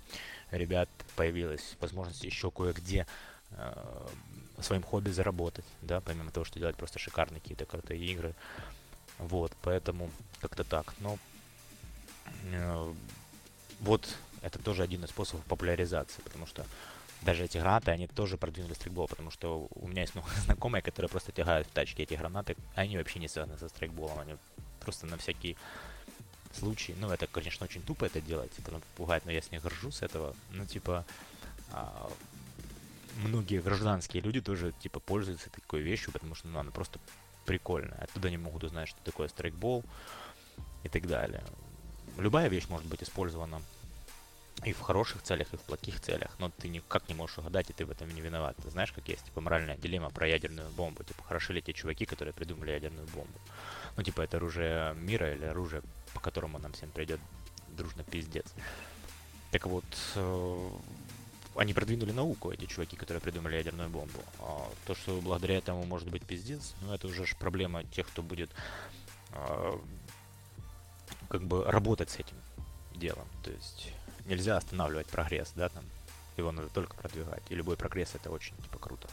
ребят 0.51 0.89
появилась 1.15 1.75
возможность 1.79 2.23
еще 2.23 2.51
кое-где 2.51 3.07
э, 3.51 4.07
своим 4.59 4.83
хобби 4.83 5.09
заработать, 5.09 5.65
да, 5.81 6.01
помимо 6.01 6.31
того, 6.31 6.45
что 6.45 6.59
делать 6.59 6.75
просто 6.75 6.99
шикарные 6.99 7.41
какие-то 7.41 7.65
крутые 7.65 8.03
игры, 8.05 8.35
вот, 9.17 9.51
поэтому 9.61 10.11
как-то 10.41 10.63
так, 10.63 10.93
но 10.99 11.17
э, 12.51 12.93
вот 13.79 14.07
это 14.41 14.59
тоже 14.59 14.83
один 14.83 15.03
из 15.03 15.09
способов 15.09 15.43
популяризации, 15.45 16.21
потому 16.21 16.45
что 16.45 16.65
даже 17.21 17.43
эти 17.43 17.57
гранаты, 17.57 17.91
они 17.91 18.07
тоже 18.07 18.37
продвинули 18.37 18.73
стрейкбол, 18.73 19.07
потому 19.07 19.31
что 19.31 19.67
у 19.71 19.87
меня 19.87 20.01
есть 20.01 20.15
много 20.15 20.29
знакомые, 20.45 20.81
которые 20.81 21.09
просто 21.09 21.31
тягают 21.31 21.67
в 21.67 21.71
тачке 21.71 22.03
эти 22.03 22.13
гранаты, 22.13 22.55
они 22.75 22.97
вообще 22.97 23.19
не 23.19 23.27
связаны 23.27 23.57
со 23.57 23.69
стрейкболом, 23.69 24.19
они 24.19 24.35
просто 24.79 25.07
на 25.07 25.17
всякий 25.17 25.57
случай. 26.55 26.95
Ну, 26.99 27.09
это, 27.09 27.27
конечно, 27.27 27.65
очень 27.65 27.81
тупо 27.81 28.05
это 28.05 28.21
делать, 28.21 28.51
потом 28.63 28.81
пугать, 28.95 29.25
но 29.25 29.31
я 29.31 29.41
с 29.41 29.51
них 29.51 29.61
горжусь 29.61 30.01
этого. 30.01 30.35
Ну, 30.51 30.65
типа, 30.65 31.05
а, 31.71 32.09
многие 33.17 33.61
гражданские 33.61 34.23
люди 34.23 34.41
тоже, 34.41 34.73
типа, 34.79 34.99
пользуются 34.99 35.49
такой 35.49 35.81
вещью, 35.81 36.11
потому 36.11 36.35
что, 36.35 36.47
ну, 36.47 36.59
она 36.59 36.71
просто 36.71 36.99
прикольная. 37.45 37.99
Оттуда 38.03 38.27
они 38.27 38.37
могут 38.37 38.63
узнать, 38.63 38.89
что 38.89 38.99
такое 39.03 39.27
страйкбол 39.27 39.83
и 40.83 40.89
так 40.89 41.07
далее. 41.07 41.43
Любая 42.17 42.47
вещь 42.47 42.67
может 42.69 42.87
быть 42.87 43.03
использована 43.03 43.61
и 44.63 44.73
в 44.73 44.79
хороших 44.79 45.21
целях, 45.21 45.53
и 45.53 45.57
в 45.57 45.61
плохих 45.61 45.99
целях, 45.99 46.31
но 46.39 46.49
ты 46.49 46.69
никак 46.69 47.07
не 47.09 47.13
можешь 47.13 47.37
угадать, 47.37 47.69
и 47.69 47.73
ты 47.73 47.85
в 47.85 47.91
этом 47.91 48.09
не 48.09 48.21
виноват. 48.21 48.55
Ты 48.63 48.69
знаешь, 48.69 48.91
как 48.91 49.07
есть, 49.07 49.25
типа, 49.25 49.41
моральная 49.41 49.77
дилемма 49.77 50.09
про 50.09 50.27
ядерную 50.27 50.69
бомбу. 50.71 51.03
Типа, 51.03 51.23
хороши 51.23 51.53
ли 51.53 51.61
те 51.61 51.73
чуваки, 51.73 52.05
которые 52.05 52.33
придумали 52.33 52.71
ядерную 52.71 53.05
бомбу? 53.07 53.39
Ну, 53.97 54.03
типа, 54.03 54.21
это 54.21 54.37
оружие 54.37 54.95
мира 54.95 55.33
или 55.33 55.45
оружие, 55.45 55.83
по 56.15 56.19
которому 56.19 56.57
нам 56.57 56.73
всем 56.73 56.89
придет 56.89 57.19
дружно 57.77 58.03
пиздец. 58.03 58.47
Так 59.51 59.67
вот, 59.67 59.85
э, 60.15 60.69
они 61.55 61.73
продвинули 61.73 62.11
науку, 62.11 62.51
эти 62.51 62.65
чуваки, 62.65 62.95
которые 62.95 63.21
придумали 63.21 63.55
ядерную 63.55 63.89
бомбу. 63.89 64.19
А 64.39 64.67
то, 64.87 64.95
что 64.95 65.21
благодаря 65.21 65.57
этому 65.57 65.85
может 65.85 66.09
быть 66.09 66.25
пиздец, 66.25 66.73
ну, 66.81 66.93
это 66.93 67.07
уже 67.07 67.25
проблема 67.39 67.83
тех, 67.83 68.07
кто 68.07 68.23
будет 68.23 68.49
э, 69.33 69.77
как 71.29 71.43
бы 71.43 71.63
работать 71.65 72.09
с 72.09 72.15
этим 72.15 72.37
делом. 72.95 73.27
То 73.43 73.51
есть 73.51 73.91
нельзя 74.25 74.57
останавливать 74.57 75.07
прогресс, 75.07 75.51
да, 75.55 75.69
там. 75.69 75.83
Его 76.37 76.51
надо 76.51 76.67
только 76.69 76.95
продвигать. 76.95 77.43
И 77.49 77.55
любой 77.55 77.77
прогресс 77.77 78.13
это 78.13 78.29
очень, 78.29 78.55
типа, 78.57 78.77
круто. 78.77 79.07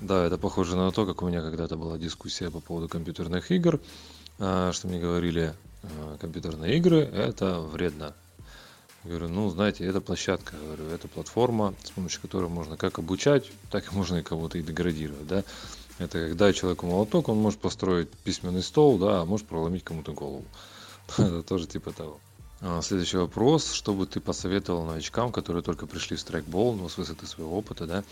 Да, 0.00 0.24
это 0.26 0.38
похоже 0.38 0.76
на 0.76 0.90
то, 0.92 1.06
как 1.06 1.22
у 1.22 1.28
меня 1.28 1.40
когда-то 1.42 1.76
была 1.76 1.98
дискуссия 1.98 2.50
по 2.50 2.60
поводу 2.60 2.88
компьютерных 2.88 3.50
игр, 3.50 3.80
а, 4.38 4.72
что 4.72 4.88
мне 4.88 4.98
говорили, 4.98 5.54
а, 5.54 5.65
компьютерные 6.20 6.76
игры 6.76 7.00
это 7.00 7.60
вредно. 7.60 8.14
Я 9.04 9.10
говорю, 9.10 9.28
ну, 9.28 9.50
знаете, 9.50 9.84
это 9.84 10.00
площадка, 10.00 10.56
говорю, 10.56 10.88
это 10.88 11.06
платформа, 11.06 11.74
с 11.84 11.90
помощью 11.90 12.20
которой 12.20 12.48
можно 12.48 12.76
как 12.76 12.98
обучать, 12.98 13.50
так 13.70 13.92
и 13.92 13.94
можно 13.94 14.16
и 14.16 14.22
кого-то 14.22 14.58
и 14.58 14.62
деградировать, 14.62 15.26
да. 15.26 15.44
Это 15.98 16.28
когда 16.28 16.52
человеку 16.52 16.86
молоток, 16.86 17.28
он 17.28 17.38
может 17.38 17.60
построить 17.60 18.10
письменный 18.10 18.62
стол, 18.62 18.98
да, 18.98 19.20
а 19.20 19.24
может 19.24 19.46
проломить 19.46 19.84
кому-то 19.84 20.12
голову. 20.12 20.44
Это 21.18 21.42
тоже 21.42 21.66
типа 21.66 21.92
того. 21.92 22.20
А, 22.60 22.82
следующий 22.82 23.18
вопрос. 23.18 23.72
Что 23.72 23.94
бы 23.94 24.06
ты 24.06 24.20
посоветовал 24.20 24.84
новичкам, 24.86 25.30
которые 25.30 25.62
только 25.62 25.86
пришли 25.86 26.16
в 26.16 26.20
страйкбол, 26.20 26.74
ну, 26.74 26.88
с 26.88 26.98
высоты 26.98 27.26
своего 27.26 27.56
опыта, 27.56 27.86
да, 27.86 28.04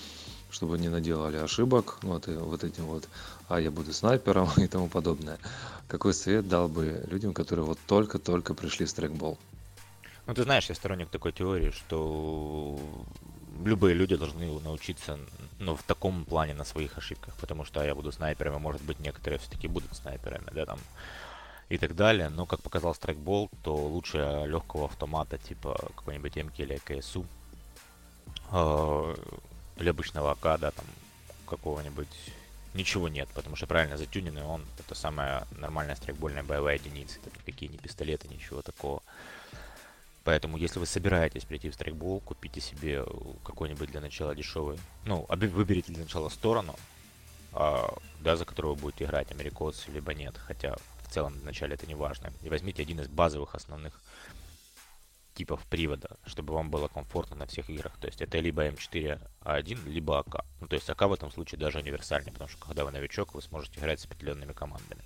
чтобы 0.55 0.79
не 0.79 0.89
наделали 0.89 1.37
ошибок, 1.37 1.99
вот, 2.03 2.29
и, 2.29 2.33
вот 2.33 2.63
этим 2.63 2.85
вот, 2.85 3.09
а 3.49 3.61
я 3.61 3.71
буду 3.71 3.93
снайпером 3.93 4.49
и 4.57 4.67
тому 4.69 4.89
подобное. 4.89 5.39
Какой 5.89 6.15
совет 6.15 6.49
дал 6.49 6.69
бы 6.69 7.05
людям, 7.11 7.35
которые 7.35 7.67
вот 7.67 7.79
только-только 7.87 8.55
пришли 8.55 8.87
в 8.87 8.91
страйкбол? 8.91 9.37
Ну, 10.27 10.35
ты 10.35 10.45
знаешь, 10.45 10.69
я 10.69 10.75
сторонник 10.75 11.11
такой 11.11 11.33
теории, 11.33 11.71
что 11.71 12.79
любые 13.65 13.95
люди 13.95 14.17
должны 14.17 14.61
научиться, 14.61 15.19
ну, 15.59 15.75
в 15.75 15.83
таком 15.83 16.25
плане 16.25 16.55
на 16.55 16.65
своих 16.65 16.97
ошибках, 16.97 17.35
потому 17.41 17.65
что 17.65 17.85
я 17.85 17.95
буду 17.95 18.13
снайпером, 18.13 18.55
а 18.55 18.59
может 18.59 18.83
быть, 18.83 19.01
некоторые 19.01 19.39
все-таки 19.39 19.69
будут 19.69 19.95
снайперами, 19.95 20.51
да, 20.55 20.67
там, 20.67 20.79
и 21.69 21.79
так 21.79 21.97
далее. 21.97 22.29
Но, 22.29 22.47
как 22.47 22.63
показал 22.63 22.95
страйкбол, 22.95 23.51
то 23.63 23.75
лучше 23.75 24.45
легкого 24.47 24.85
автомата, 24.87 25.37
типа 25.37 25.91
какой-нибудь 25.97 26.37
МК 26.37 26.63
или 26.63 26.79
КСУ, 26.79 27.27
или 29.77 29.89
обычного 29.89 30.33
АК, 30.33 30.61
да, 30.61 30.71
там, 30.71 30.85
какого-нибудь 31.47 32.09
ничего 32.75 33.09
нет, 33.09 33.29
потому 33.35 33.57
что 33.57 33.67
правильно 33.67 33.97
затюненный 33.97 34.43
он 34.43 34.65
это 34.79 34.95
самая 34.95 35.47
нормальная 35.53 35.97
страйкбольная 35.97 36.43
боевая 36.43 36.77
единица, 36.77 37.19
это 37.25 37.31
никакие 37.39 37.71
не 37.71 37.79
пистолеты, 37.79 38.29
ничего 38.29 38.63
такого. 38.63 39.03
Поэтому, 40.25 40.57
если 40.57 40.79
вы 40.79 40.87
собираетесь 40.87 41.45
прийти 41.45 41.69
в 41.69 41.75
страйкбол, 41.75 42.21
купите 42.21 42.61
себе 42.61 43.05
какой-нибудь 43.45 43.91
для 43.91 44.01
начала 44.01 44.35
дешевый, 44.35 44.79
ну, 45.05 45.27
выберите 45.29 45.93
для 45.93 46.03
начала 46.03 46.31
сторону, 46.31 46.75
а, 47.53 47.95
да, 48.21 48.37
за 48.37 48.47
которую 48.47 48.75
вы 48.75 48.81
будете 48.81 49.05
играть, 49.05 49.31
америкосы 49.31 49.91
либо 49.91 50.15
нет, 50.15 50.35
хотя 50.39 50.77
в 51.03 51.13
целом 51.13 51.35
вначале 51.35 51.75
это 51.75 51.87
не 51.87 51.95
важно. 51.95 52.33
И 52.43 52.49
возьмите 52.49 52.83
один 52.83 53.01
из 53.01 53.09
базовых 53.09 53.55
основных 53.55 54.01
типов 55.35 55.65
привода, 55.66 56.16
чтобы 56.27 56.55
вам 56.55 56.70
было 56.70 56.89
комфортно 56.89 57.36
на 57.36 57.47
всех 57.47 57.69
играх. 57.69 57.97
То 57.98 58.06
есть 58.06 58.20
это 58.23 58.39
либо 58.39 58.66
М4А1, 58.69 59.89
либо 59.89 60.19
АК. 60.20 60.44
Ну, 60.61 60.69
то 60.69 60.77
есть 60.77 60.89
АК 60.89 61.02
в 61.02 61.12
этом 61.12 61.31
случае 61.31 61.59
даже 61.59 61.78
универсальный, 61.78 62.32
потому 62.32 62.48
что 62.48 62.65
когда 62.65 62.85
вы 62.85 62.93
новичок, 62.93 63.35
вы 63.35 63.43
сможете 63.43 63.81
играть 63.81 64.01
с 64.01 64.06
определенными 64.06 64.52
командами. 64.52 65.02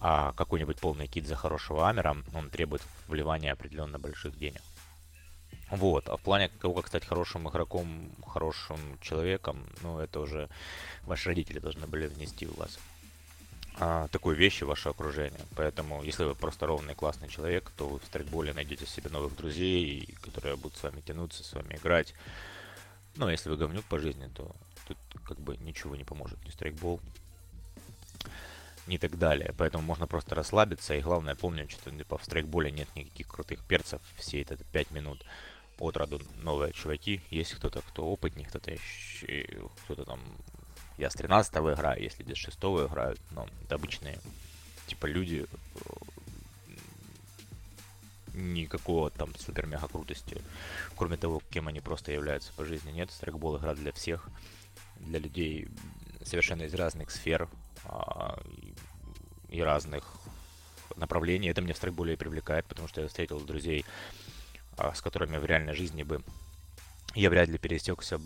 А 0.00 0.32
какой-нибудь 0.32 0.80
полный 0.80 1.06
кит 1.06 1.26
за 1.26 1.34
хорошего 1.34 1.88
Амера, 1.88 2.16
он 2.34 2.50
требует 2.50 2.82
вливания 3.08 3.52
определенно 3.52 3.98
больших 3.98 4.36
денег. 4.38 4.62
Вот. 5.70 6.08
А 6.08 6.16
в 6.16 6.20
плане 6.20 6.48
того, 6.48 6.74
как 6.74 6.88
стать 6.88 7.04
хорошим 7.04 7.48
игроком, 7.48 8.10
хорошим 8.26 8.78
человеком, 9.00 9.66
ну, 9.82 9.98
это 9.98 10.20
уже 10.20 10.48
ваши 11.02 11.30
родители 11.30 11.58
должны 11.58 11.86
были 11.86 12.06
внести 12.06 12.46
в 12.46 12.56
вас 12.56 12.78
а, 13.76 14.08
такую 14.08 14.36
вещь 14.36 14.62
в 14.62 14.66
ваше 14.66 14.88
окружение. 14.88 15.40
Поэтому, 15.56 16.02
если 16.02 16.24
вы 16.24 16.34
просто 16.34 16.66
ровный 16.66 16.94
классный 16.94 17.28
человек, 17.28 17.70
то 17.76 17.88
вы 17.88 17.98
в 17.98 18.04
страйкболе 18.04 18.52
найдете 18.52 18.86
себе 18.86 19.10
новых 19.10 19.36
друзей, 19.36 20.14
которые 20.22 20.56
будут 20.56 20.76
с 20.78 20.82
вами 20.82 21.00
тянуться, 21.00 21.42
с 21.42 21.52
вами 21.52 21.74
играть. 21.74 22.14
Ну, 23.16 23.26
а 23.26 23.32
если 23.32 23.50
вы 23.50 23.56
говнюк 23.56 23.84
по 23.84 23.98
жизни, 23.98 24.28
то 24.34 24.54
тут 24.86 24.96
как 25.24 25.40
бы 25.40 25.56
ничего 25.56 25.96
не 25.96 26.04
поможет, 26.04 26.44
ни 26.44 26.50
страйкбол, 26.50 27.00
ни 28.86 28.96
так 28.96 29.18
далее. 29.18 29.52
Поэтому 29.58 29.82
можно 29.82 30.06
просто 30.06 30.36
расслабиться. 30.36 30.94
И 30.94 31.00
главное 31.00 31.34
помнить, 31.34 31.72
что 31.72 31.90
типа, 31.90 32.18
в 32.18 32.24
страйкболе 32.24 32.70
нет 32.70 32.88
никаких 32.94 33.26
крутых 33.26 33.64
перцев. 33.64 34.00
Все 34.16 34.42
это 34.42 34.56
5 34.56 34.90
минут 34.92 35.24
от 35.78 35.96
роду 35.96 36.20
новые 36.42 36.72
чуваки. 36.72 37.20
Есть 37.30 37.54
кто-то, 37.54 37.80
кто 37.82 38.06
опытнее, 38.06 38.46
кто-то 38.46 38.72
кто-то 39.84 40.04
там 40.04 40.20
я 40.98 41.10
с 41.10 41.14
13 41.14 41.54
играю, 41.54 42.02
если 42.02 42.22
без 42.22 42.36
6 42.36 42.56
играют, 42.58 43.20
но 43.30 43.48
это 43.64 43.74
обычные, 43.74 44.18
типа, 44.86 45.06
люди 45.06 45.46
э, 45.46 45.90
никакого 48.34 49.10
там 49.10 49.34
супер-мега 49.36 49.88
крутости, 49.88 50.40
кроме 50.96 51.16
того, 51.16 51.42
кем 51.50 51.68
они 51.68 51.80
просто 51.80 52.12
являются 52.12 52.52
по 52.52 52.64
жизни, 52.64 52.90
нет. 52.90 53.10
Страйкбол 53.10 53.58
игра 53.58 53.74
для 53.74 53.92
всех, 53.92 54.28
для 54.96 55.18
людей 55.18 55.68
совершенно 56.24 56.62
из 56.62 56.74
разных 56.74 57.10
сфер 57.10 57.48
а, 57.84 58.40
и 59.48 59.60
разных 59.62 60.04
направлений. 60.96 61.48
Это 61.48 61.60
меня 61.60 61.74
в 61.74 61.76
страйкболе 61.76 62.14
и 62.14 62.16
привлекает, 62.16 62.66
потому 62.66 62.88
что 62.88 63.00
я 63.00 63.08
встретил 63.08 63.40
друзей, 63.40 63.84
а, 64.76 64.94
с 64.94 65.00
которыми 65.00 65.36
в 65.36 65.44
реальной 65.44 65.74
жизни 65.74 66.02
бы 66.02 66.22
я 67.14 67.30
вряд 67.30 67.48
ли 67.48 67.58
пересекся 67.58 68.20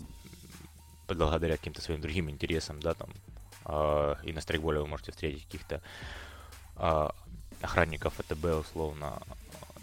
благодаря 1.15 1.57
каким-то 1.57 1.81
своим 1.81 2.01
другим 2.01 2.29
интересам, 2.29 2.79
да, 2.81 2.93
там, 2.93 3.09
э, 3.65 4.15
и 4.23 4.33
на 4.33 4.41
стрейкболе 4.41 4.79
вы 4.79 4.87
можете 4.87 5.11
встретить 5.11 5.45
каких-то 5.45 5.81
э, 6.77 7.09
охранников 7.61 8.19
АТБ, 8.19 8.45
условно, 8.61 9.21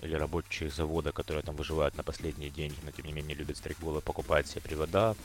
или 0.03 0.15
рабочих 0.15 0.73
завода, 0.73 1.13
которые 1.13 1.43
там 1.43 1.57
выживают 1.57 1.97
на 1.97 2.03
последние 2.03 2.51
деньги, 2.51 2.77
но 2.85 2.91
тем 2.91 3.07
не 3.07 3.13
менее 3.13 3.35
любят 3.35 3.57
стрейкболы, 3.57 4.01
покупают 4.01 4.47
себе 4.47 4.61
привода, 4.61 5.17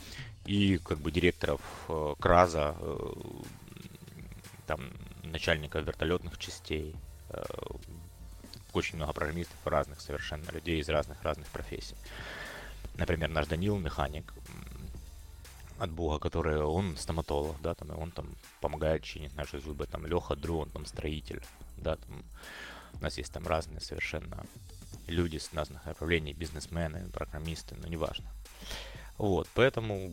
и 0.45 0.77
как 0.77 0.99
бы 0.99 1.11
директоров 1.11 1.61
э, 1.89 2.15
Краза, 2.19 2.75
э, 2.79 3.13
там, 4.67 4.91
начальников 5.23 5.85
вертолетных 5.85 6.37
частей, 6.37 6.95
э, 7.29 7.43
очень 8.73 8.95
много 8.95 9.13
программистов 9.13 9.57
разных 9.65 9.99
совершенно, 10.01 10.49
людей 10.51 10.79
из 10.79 10.89
разных-разных 10.89 11.47
профессий. 11.47 11.95
Например, 12.95 13.29
наш 13.29 13.47
Данил, 13.47 13.77
механик, 13.77 14.33
от 15.81 15.89
Бога, 15.89 16.19
который 16.19 16.61
он 16.61 16.95
стоматолог, 16.95 17.59
да, 17.61 17.73
там, 17.73 17.91
и 17.91 17.95
он 17.95 18.11
там 18.11 18.35
помогает 18.59 19.01
чинить 19.01 19.35
наши 19.35 19.59
зубы, 19.59 19.87
там, 19.87 20.05
Леха 20.05 20.35
Дру, 20.35 20.59
он 20.59 20.69
там 20.69 20.85
строитель, 20.85 21.41
да, 21.77 21.95
там, 21.95 22.23
у 22.93 23.03
нас 23.03 23.17
есть 23.17 23.33
там 23.33 23.47
разные 23.47 23.81
совершенно 23.81 24.45
люди 25.07 25.37
с 25.37 25.51
разных 25.53 25.83
направлений, 25.85 26.33
бизнесмены, 26.33 27.09
программисты, 27.09 27.75
но 27.75 27.87
неважно. 27.87 28.29
Вот, 29.17 29.47
поэтому 29.55 30.11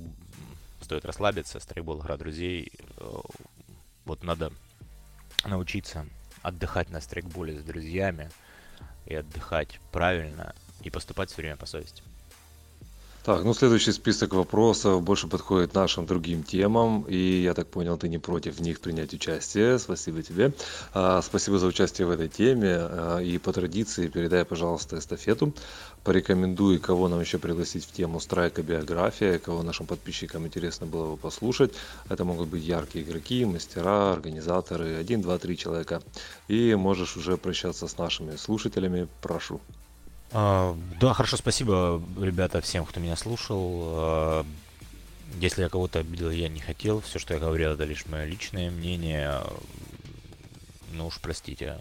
стоит 0.81 1.05
расслабиться, 1.05 1.61
стрейбол, 1.61 2.01
игра 2.01 2.17
друзей, 2.17 2.73
э, 2.97 3.21
вот 4.07 4.23
надо 4.23 4.51
научиться 5.45 6.07
отдыхать 6.41 6.89
на 6.89 7.03
стрейкболе 7.03 7.59
с 7.59 7.63
друзьями 7.63 8.31
и 9.05 9.15
отдыхать 9.15 9.81
правильно 9.93 10.55
и 10.81 10.89
поступать 10.89 11.31
все 11.31 11.43
время 11.43 11.57
по 11.57 11.67
совести. 11.67 12.03
Так, 13.29 13.45
ну 13.45 13.53
следующий 13.53 13.93
список 13.93 14.33
вопросов 14.33 15.03
больше 15.03 15.29
подходит 15.29 15.75
нашим 15.75 16.07
другим 16.07 16.43
темам, 16.43 17.03
и 17.03 17.43
я 17.43 17.53
так 17.53 17.67
понял, 17.67 17.99
ты 17.99 18.09
не 18.09 18.17
против 18.17 18.57
в 18.57 18.63
них 18.63 18.81
принять 18.81 19.13
участие. 19.13 19.79
Спасибо 19.79 20.23
тебе. 20.23 20.55
А, 20.95 21.21
спасибо 21.21 21.59
за 21.59 21.67
участие 21.67 22.07
в 22.07 22.11
этой 22.11 22.29
теме, 22.29 22.77
а, 22.79 23.19
и 23.19 23.37
по 23.37 23.53
традиции 23.53 24.09
передай, 24.09 24.47
пожалуйста, 24.47 24.97
эстафету. 24.97 25.53
Порекомендуй, 26.05 26.79
кого 26.79 27.07
нам 27.09 27.21
еще 27.21 27.37
пригласить 27.39 27.85
в 27.85 27.93
тему 27.93 28.19
страйка 28.19 28.63
биография, 28.63 29.39
кого 29.39 29.63
нашим 29.63 29.85
подписчикам 29.85 30.47
интересно 30.47 30.87
было 30.87 31.11
бы 31.11 31.19
послушать. 31.19 31.75
Это 32.09 32.25
могут 32.25 32.49
быть 32.49 32.65
яркие 32.65 33.05
игроки, 33.05 33.45
мастера, 33.45 34.15
организаторы, 34.15 34.95
один, 34.95 35.21
два, 35.21 35.37
три 35.37 35.59
человека. 35.59 36.01
И 36.49 36.75
можешь 36.75 37.19
уже 37.19 37.37
прощаться 37.37 37.89
с 37.89 37.99
нашими 37.99 38.37
слушателями. 38.37 39.07
Прошу. 39.21 39.61
А, 40.33 40.77
да, 41.01 41.15
хорошо, 41.15 41.37
спасибо, 41.37 42.03
ребята, 42.21 42.61
всем, 42.61 42.85
кто 42.85 43.01
меня 43.01 43.17
слушал. 43.17 43.81
А, 43.83 44.47
если 45.41 45.63
я 45.63 45.69
кого-то 45.69 46.01
обидел, 46.01 46.31
я 46.31 46.49
не 46.49 46.61
хотел. 46.61 47.01
Все, 47.01 47.19
что 47.19 47.35
я 47.35 47.41
говорил, 47.41 47.73
это 47.73 47.85
лишь 47.85 48.07
мое 48.07 48.25
личное 48.25 48.71
мнение. 48.71 49.43
Ну 50.93 51.07
уж 51.07 51.19
простите. 51.21 51.79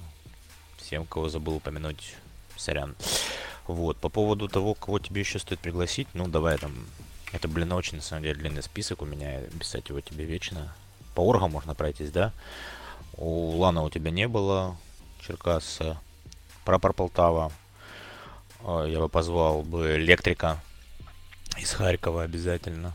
Всем, 0.78 1.06
кого 1.06 1.28
забыл 1.30 1.56
упомянуть, 1.56 2.15
сорян. 2.56 2.95
Вот, 3.68 3.98
по 3.98 4.10
поводу 4.10 4.48
того, 4.48 4.74
кого 4.74 4.99
тебе 4.99 5.22
еще 5.22 5.40
стоит 5.40 5.60
пригласить, 5.60 6.07
ну 6.14 6.28
давай 6.28 6.57
там. 6.57 6.74
Это, 7.34 7.49
блин, 7.49 7.74
очень 7.74 7.98
на 7.98 8.03
самом 8.03 8.24
деле 8.24 8.36
длинный 8.36 8.64
список 8.64 9.02
у 9.02 9.06
меня, 9.06 9.41
писать 9.60 9.90
его 9.90 9.99
тебе 9.99 10.24
вечно. 10.24 10.74
По 11.14 11.22
оргам 11.22 11.52
можно 11.52 11.76
пройтись, 11.76 12.11
да? 12.11 12.32
У 13.18 13.57
Лана 13.57 13.84
у 13.84 13.90
тебя 13.90 14.11
не 14.11 14.28
было, 14.28 14.78
Черкасса, 15.19 15.99
Прапор 16.64 16.94
Полтава, 16.94 17.52
я 18.63 18.99
бы 18.99 19.09
позвал 19.09 19.63
бы 19.63 19.95
электрика 19.95 20.61
из 21.57 21.71
Харькова 21.71 22.23
обязательно. 22.23 22.93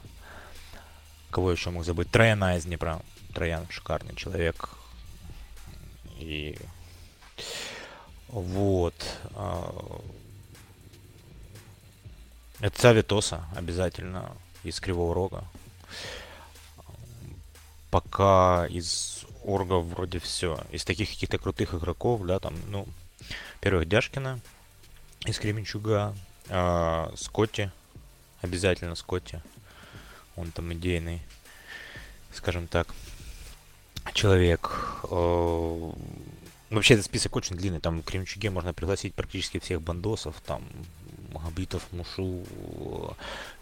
Кого 1.31 1.51
еще 1.53 1.71
мог 1.71 1.85
забыть? 1.85 2.11
Трояна 2.11 2.57
из 2.57 2.65
Днепра. 2.65 3.01
Троян 3.35 3.67
шикарный 3.71 4.15
человек. 4.15 4.69
И 6.19 6.59
вот. 8.29 8.95
А, 9.35 10.01
это 12.61 12.81
Савитоса 12.81 13.45
обязательно 13.57 14.33
из 14.63 14.79
Кривого 14.81 15.15
Рога. 15.15 15.45
Пока 17.91 18.67
из 18.69 19.25
оргов 19.45 19.85
вроде 19.87 20.19
все. 20.19 20.61
Из 20.71 20.85
таких 20.85 21.11
каких-то 21.11 21.39
крутых 21.39 21.75
игроков, 21.75 22.25
да, 22.25 22.39
там, 22.39 22.55
ну, 22.69 22.87
первых 23.61 23.89
Дяшкина, 23.89 24.41
из 25.27 25.39
Кременчуга. 25.39 26.15
А, 26.49 27.13
Скотти. 27.17 27.71
Обязательно 28.41 28.95
Скотти. 28.95 29.41
Он 30.37 30.51
там 30.51 30.73
идейный, 30.73 31.23
скажем 32.33 32.67
так, 32.67 32.89
человек. 34.15 34.71
А, 35.05 35.95
вообще 36.71 36.95
этот 36.95 37.07
список 37.07 37.37
очень 37.37 37.57
длинный. 37.57 37.81
Там 37.81 38.01
в 38.01 38.05
Кременчуге 38.05 38.51
можно 38.51 38.73
пригласить 38.73 39.15
практически 39.15 39.59
всех 39.61 39.83
бандосов. 39.83 40.41
Там 40.45 40.65
Магабитов, 41.33 41.83
Мушу, 41.93 42.45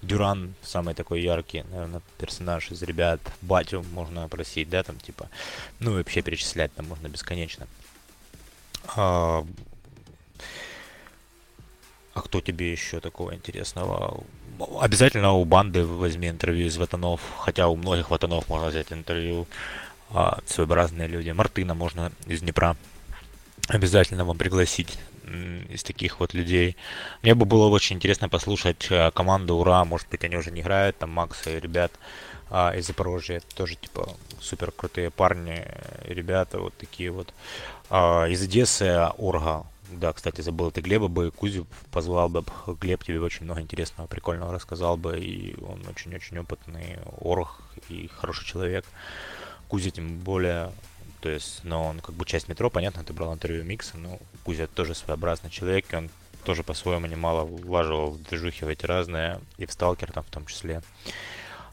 Дюран, 0.03 0.55
самый 0.63 0.95
такой 0.95 1.23
яркий, 1.23 1.63
наверное, 1.71 2.03
персонаж 2.19 2.71
из 2.71 2.83
ребят. 2.83 3.21
Батю 3.43 3.85
можно 3.93 4.29
просить, 4.29 4.69
да, 4.69 4.83
там 4.83 4.99
типа. 4.99 5.29
Ну, 5.79 5.93
вообще 5.93 6.23
перечислять 6.23 6.75
там 6.75 6.87
можно 6.89 7.09
бесконечно. 7.09 7.67
А, 12.21 12.23
кто 12.23 12.41
тебе 12.41 12.71
еще 12.71 13.01
такого 13.01 13.35
интересного? 13.35 14.23
Обязательно 14.81 15.33
у 15.33 15.45
банды 15.45 15.85
возьми 15.85 16.29
интервью 16.29 16.67
из 16.67 16.77
ватанов, 16.77 17.21
хотя 17.39 17.69
у 17.69 17.77
многих 17.77 18.11
ватанов 18.11 18.49
можно 18.49 18.69
взять 18.69 18.93
интервью. 18.93 19.47
А, 20.13 20.41
своеобразные 20.47 21.09
люди. 21.09 21.31
Мартына 21.31 21.75
можно 21.75 22.13
из 22.27 22.41
Днепра 22.41 22.77
обязательно 23.69 24.25
вам 24.25 24.37
пригласить 24.37 24.99
из 25.69 25.85
таких 25.85 26.19
вот 26.19 26.35
людей. 26.35 26.77
Мне 27.23 27.35
бы 27.35 27.47
было 27.47 27.69
очень 27.69 27.97
интересно 27.97 28.29
послушать 28.29 28.89
а, 28.91 29.13
команду 29.13 29.55
Ура, 29.55 29.85
может 29.85 30.09
быть 30.09 30.25
они 30.25 30.37
уже 30.37 30.51
не 30.51 30.61
играют, 30.61 30.99
там 30.99 31.11
Макс 31.11 31.47
и 31.47 31.61
ребят 31.61 31.93
а, 32.51 32.75
из 32.77 32.89
Запорожья, 32.89 33.41
тоже 33.55 33.77
типа 33.77 34.09
супер 34.41 34.73
крутые 34.73 35.11
парни, 35.11 35.65
ребята 36.03 36.59
вот 36.59 36.75
такие 36.77 37.13
вот. 37.13 37.33
А, 37.89 38.27
из 38.27 38.43
Одессы 38.43 39.09
Орга, 39.19 39.65
да, 39.91 40.13
кстати, 40.13 40.41
забыл, 40.41 40.71
ты 40.71 40.81
Глеба 40.81 41.09
бы, 41.09 41.31
Кузю 41.31 41.67
позвал 41.91 42.29
бы. 42.29 42.45
Глеб 42.81 43.05
тебе 43.05 43.21
очень 43.21 43.45
много 43.45 43.61
интересного, 43.61 44.07
прикольного 44.07 44.53
рассказал 44.53 44.97
бы. 44.97 45.19
И 45.19 45.57
он 45.63 45.83
очень-очень 45.89 46.39
опытный 46.39 46.99
орг 47.21 47.61
и 47.89 48.09
хороший 48.09 48.47
человек. 48.47 48.85
Кузя 49.69 49.91
тем 49.91 50.19
более, 50.19 50.73
то 51.21 51.29
есть, 51.29 51.65
но 51.65 51.85
он 51.87 52.01
как 52.01 52.15
бы 52.15 52.25
часть 52.25 52.49
метро, 52.49 52.71
понятно, 52.71 53.05
ты 53.05 53.13
брал 53.13 53.35
интервью 53.35 53.65
Микса, 53.65 53.99
но 53.99 54.19
Кузя 54.45 54.67
тоже 54.67 54.95
своеобразный 54.95 55.51
человек, 55.51 55.93
и 55.93 55.97
он 55.97 56.11
тоже 56.45 56.63
по-своему 56.63 57.07
немало 57.07 57.45
влаживал 57.45 58.13
в 58.13 58.23
движухи 58.23 58.65
в 58.65 58.69
эти 58.69 58.87
разные, 58.87 59.41
и 59.59 59.67
в 59.67 59.73
сталкер 59.73 60.11
там 60.13 60.25
в 60.25 60.31
том 60.31 60.47
числе, 60.47 60.83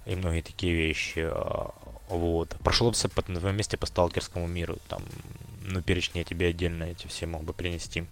и 0.06 0.16
многие 0.16 0.42
такие 0.42 0.74
вещи. 0.74 1.28
А, 1.32 1.74
вот. 2.10 2.56
Прошелся 2.64 3.10
по, 3.10 3.24
на 3.32 3.40
твоем 3.40 3.58
месте 3.58 3.78
по 3.78 3.86
сталкерскому 3.86 4.48
миру, 4.48 4.78
там, 4.88 5.02
ну, 5.68 5.82
перечни 5.82 6.20
я 6.20 6.24
тебе 6.24 6.48
отдельно 6.48 6.86
эти 6.86 7.08
все 7.08 7.26
мог 7.26 7.44
бы 7.44 7.54
принести. 7.54 8.06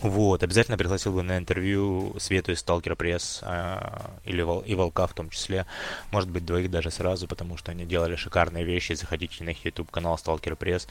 Вот, 0.00 0.42
обязательно 0.42 0.76
пригласил 0.76 1.12
бы 1.12 1.22
на 1.22 1.38
интервью 1.38 2.14
Свету 2.18 2.52
из 2.52 2.60
Сталкер 2.60 2.96
Пресс 2.96 3.40
э, 3.42 3.78
или 4.24 4.42
Вол, 4.42 4.60
и 4.60 4.74
Волка 4.74 5.06
в 5.06 5.14
том 5.14 5.30
числе. 5.30 5.64
Может 6.10 6.28
быть, 6.28 6.44
двоих 6.44 6.70
даже 6.70 6.90
сразу, 6.90 7.26
потому 7.26 7.56
что 7.56 7.72
они 7.72 7.86
делали 7.86 8.14
шикарные 8.14 8.64
вещи. 8.64 8.92
Заходите 8.92 9.42
на 9.42 9.50
их 9.50 9.64
YouTube 9.64 9.90
канал 9.90 10.18
Сталкер 10.18 10.54
Пресс. 10.56 10.86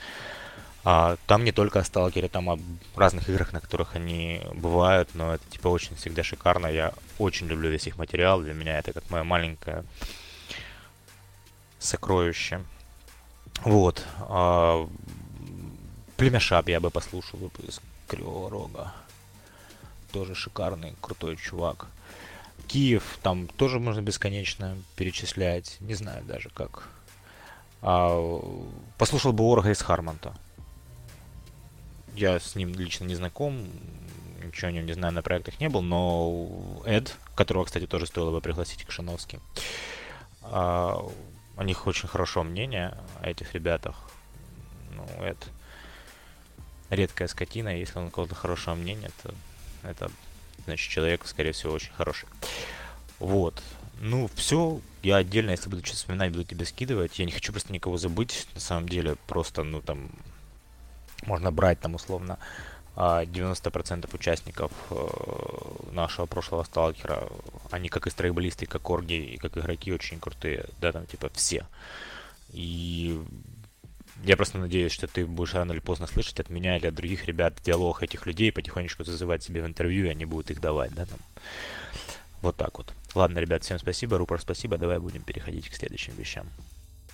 А, 0.84 1.18
там 1.28 1.44
не 1.44 1.52
только 1.52 1.80
о 1.80 1.84
Сталкере, 1.84 2.30
там 2.30 2.50
о 2.50 2.60
разных 2.96 3.30
играх, 3.30 3.54
на 3.54 3.60
которых 3.60 3.96
они 3.96 4.42
бывают, 4.54 5.10
но 5.14 5.36
это 5.36 5.44
типа 5.52 5.68
очень 5.68 5.96
всегда 5.96 6.24
шикарно. 6.24 6.68
Я 6.68 6.94
очень 7.20 7.48
люблю 7.48 7.70
весь 7.70 7.86
их 7.86 7.98
материал. 7.98 8.42
Для 8.42 8.54
меня 8.54 8.80
это 8.80 8.92
как 8.92 9.08
мое 9.12 9.24
маленькое 9.24 9.84
сокровище. 11.78 12.62
Вот. 13.64 14.04
А, 14.20 14.88
Племяшап 16.18 16.70
я 16.70 16.80
бы 16.80 16.92
послушал 16.92 17.40
выпуск 17.40 17.82
Кривого 18.08 18.50
Рога. 18.50 18.94
Тоже 20.14 20.34
шикарный, 20.34 20.96
крутой 21.02 21.36
чувак. 21.36 21.88
Киев, 22.68 23.20
там 23.22 23.48
тоже 23.48 23.80
можно 23.80 24.02
бесконечно 24.02 24.78
перечислять. 24.96 25.78
Не 25.82 25.94
знаю 25.94 26.24
даже 26.24 26.50
как. 26.50 26.88
А, 27.82 28.42
послушал 28.98 29.34
бы 29.34 29.44
Орга 29.44 29.72
из 29.72 29.82
Хармонта. 29.82 30.34
Я 32.16 32.40
с 32.40 32.56
ним 32.56 32.74
лично 32.74 33.04
не 33.04 33.16
знаком, 33.16 33.68
ничего 34.42 34.70
о 34.70 34.72
нем 34.72 34.86
не 34.86 34.94
знаю, 34.94 35.14
на 35.14 35.22
проектах 35.22 35.60
не 35.60 35.68
был, 35.68 35.82
но 35.82 36.82
Эд, 36.86 37.14
которого, 37.36 37.66
кстати, 37.66 37.88
тоже 37.88 38.08
стоило 38.08 38.32
бы 38.32 38.40
пригласить 38.40 38.86
к 38.86 38.92
Шановски, 38.92 39.42
а, 40.44 41.06
о 41.58 41.64
них 41.66 41.88
очень 41.88 42.08
хорошо 42.08 42.44
мнение, 42.44 42.98
о 43.22 43.30
этих 43.30 43.54
ребятах. 43.54 43.96
Ну, 44.96 45.04
Эд 45.22 45.38
редкая 46.90 47.28
скотина, 47.28 47.78
если 47.78 48.00
он 48.00 48.06
у 48.06 48.10
кого-то 48.10 48.36
хорошего 48.36 48.76
мнения, 48.76 49.12
то 49.24 49.34
это 49.84 50.12
значит 50.66 50.90
человек, 50.90 51.26
скорее 51.26 51.52
всего, 51.52 51.74
очень 51.74 51.94
хороший. 51.94 52.28
Вот. 53.20 53.62
Ну, 54.02 54.30
все. 54.36 54.82
Я 55.04 55.18
отдельно, 55.18 55.52
если 55.52 55.70
буду 55.70 55.84
что-то 55.84 55.98
вспоминать, 55.98 56.32
буду 56.32 56.44
тебе 56.44 56.66
скидывать. 56.66 57.18
Я 57.20 57.26
не 57.26 57.32
хочу 57.32 57.52
просто 57.52 57.72
никого 57.72 57.98
забыть. 57.98 58.48
На 58.54 58.60
самом 58.60 58.90
деле, 58.90 59.16
просто, 59.28 59.64
ну, 59.64 59.82
там, 59.82 60.10
можно 61.26 61.52
брать 61.52 61.80
там 61.80 61.96
условно 61.96 62.38
90% 62.96 64.10
а, 64.10 64.16
участников 64.16 64.72
э, 64.90 65.92
нашего 65.92 66.26
прошлого 66.28 66.64
сталкера, 66.64 67.28
они 67.70 67.90
как 67.90 68.08
и 68.08 68.10
стрейкболисты, 68.10 68.66
как 68.68 68.90
орги, 68.90 69.34
и 69.34 69.38
как 69.38 69.58
игроки 69.58 69.92
очень 69.92 70.20
крутые, 70.20 70.66
да, 70.80 70.94
там 70.94 71.06
типа 71.06 71.30
все. 71.34 71.66
И 72.54 73.22
я 74.26 74.36
просто 74.36 74.58
надеюсь, 74.58 74.92
что 74.92 75.08
ты 75.08 75.26
будешь 75.26 75.54
рано 75.54 75.72
или 75.72 75.80
поздно 75.80 76.08
слышать 76.08 76.40
от 76.40 76.50
меня 76.50 76.78
или 76.78 76.88
от 76.88 76.96
других 76.96 77.26
ребят 77.26 77.56
диалог 77.64 78.02
этих 78.02 78.26
людей, 78.26 78.52
потихонечку 78.52 79.04
зазывать 79.04 79.44
себе 79.44 79.62
в 79.62 79.68
интервью, 79.68 80.06
и 80.06 80.10
они 80.10 80.26
будут 80.26 80.52
их 80.52 80.60
давать, 80.60 80.94
да, 80.94 81.06
там. 81.06 81.20
Вот 82.42 82.56
так 82.56 82.78
вот. 82.78 82.94
Ладно, 83.14 83.40
ребят, 83.40 83.64
всем 83.64 83.80
спасибо, 83.80 84.18
Рупор, 84.18 84.42
спасибо, 84.42 84.78
давай 84.78 85.00
будем 85.00 85.22
переходить 85.22 85.70
к 85.70 85.76
следующим 85.76 86.14
вещам. 86.18 86.48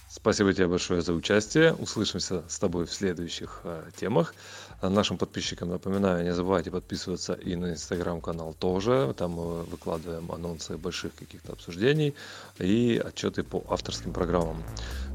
Спасибо 0.09 0.53
тебе 0.53 0.67
большое 0.67 1.01
за 1.01 1.13
участие. 1.13 1.73
Услышимся 1.73 2.43
с 2.49 2.59
тобой 2.59 2.85
в 2.85 2.91
следующих 2.91 3.61
э, 3.63 3.89
темах. 3.95 4.35
А 4.81 4.89
нашим 4.89 5.17
подписчикам 5.17 5.69
напоминаю, 5.69 6.23
не 6.23 6.33
забывайте 6.33 6.71
подписываться 6.71 7.33
и 7.33 7.55
на 7.55 7.71
инстаграм-канал 7.71 8.55
тоже. 8.57 9.13
Там 9.15 9.31
мы 9.31 9.63
выкладываем 9.63 10.31
анонсы 10.31 10.75
больших 10.75 11.13
каких-то 11.13 11.53
обсуждений 11.53 12.15
и 12.57 12.99
отчеты 13.03 13.43
по 13.43 13.63
авторским 13.69 14.11
программам. 14.11 14.57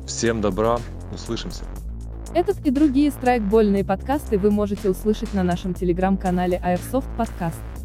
Всем 0.06 0.40
добра, 0.40 0.78
услышимся. 1.12 1.64
Этот 2.32 2.64
и 2.64 2.70
другие 2.70 3.10
страйкбольные 3.10 3.84
подкасты 3.84 4.38
вы 4.38 4.52
можете 4.52 4.88
услышать 4.88 5.34
на 5.34 5.42
нашем 5.42 5.74
телеграм-канале 5.74 6.62
Airsoft 6.64 7.08
Podcast. 7.18 7.75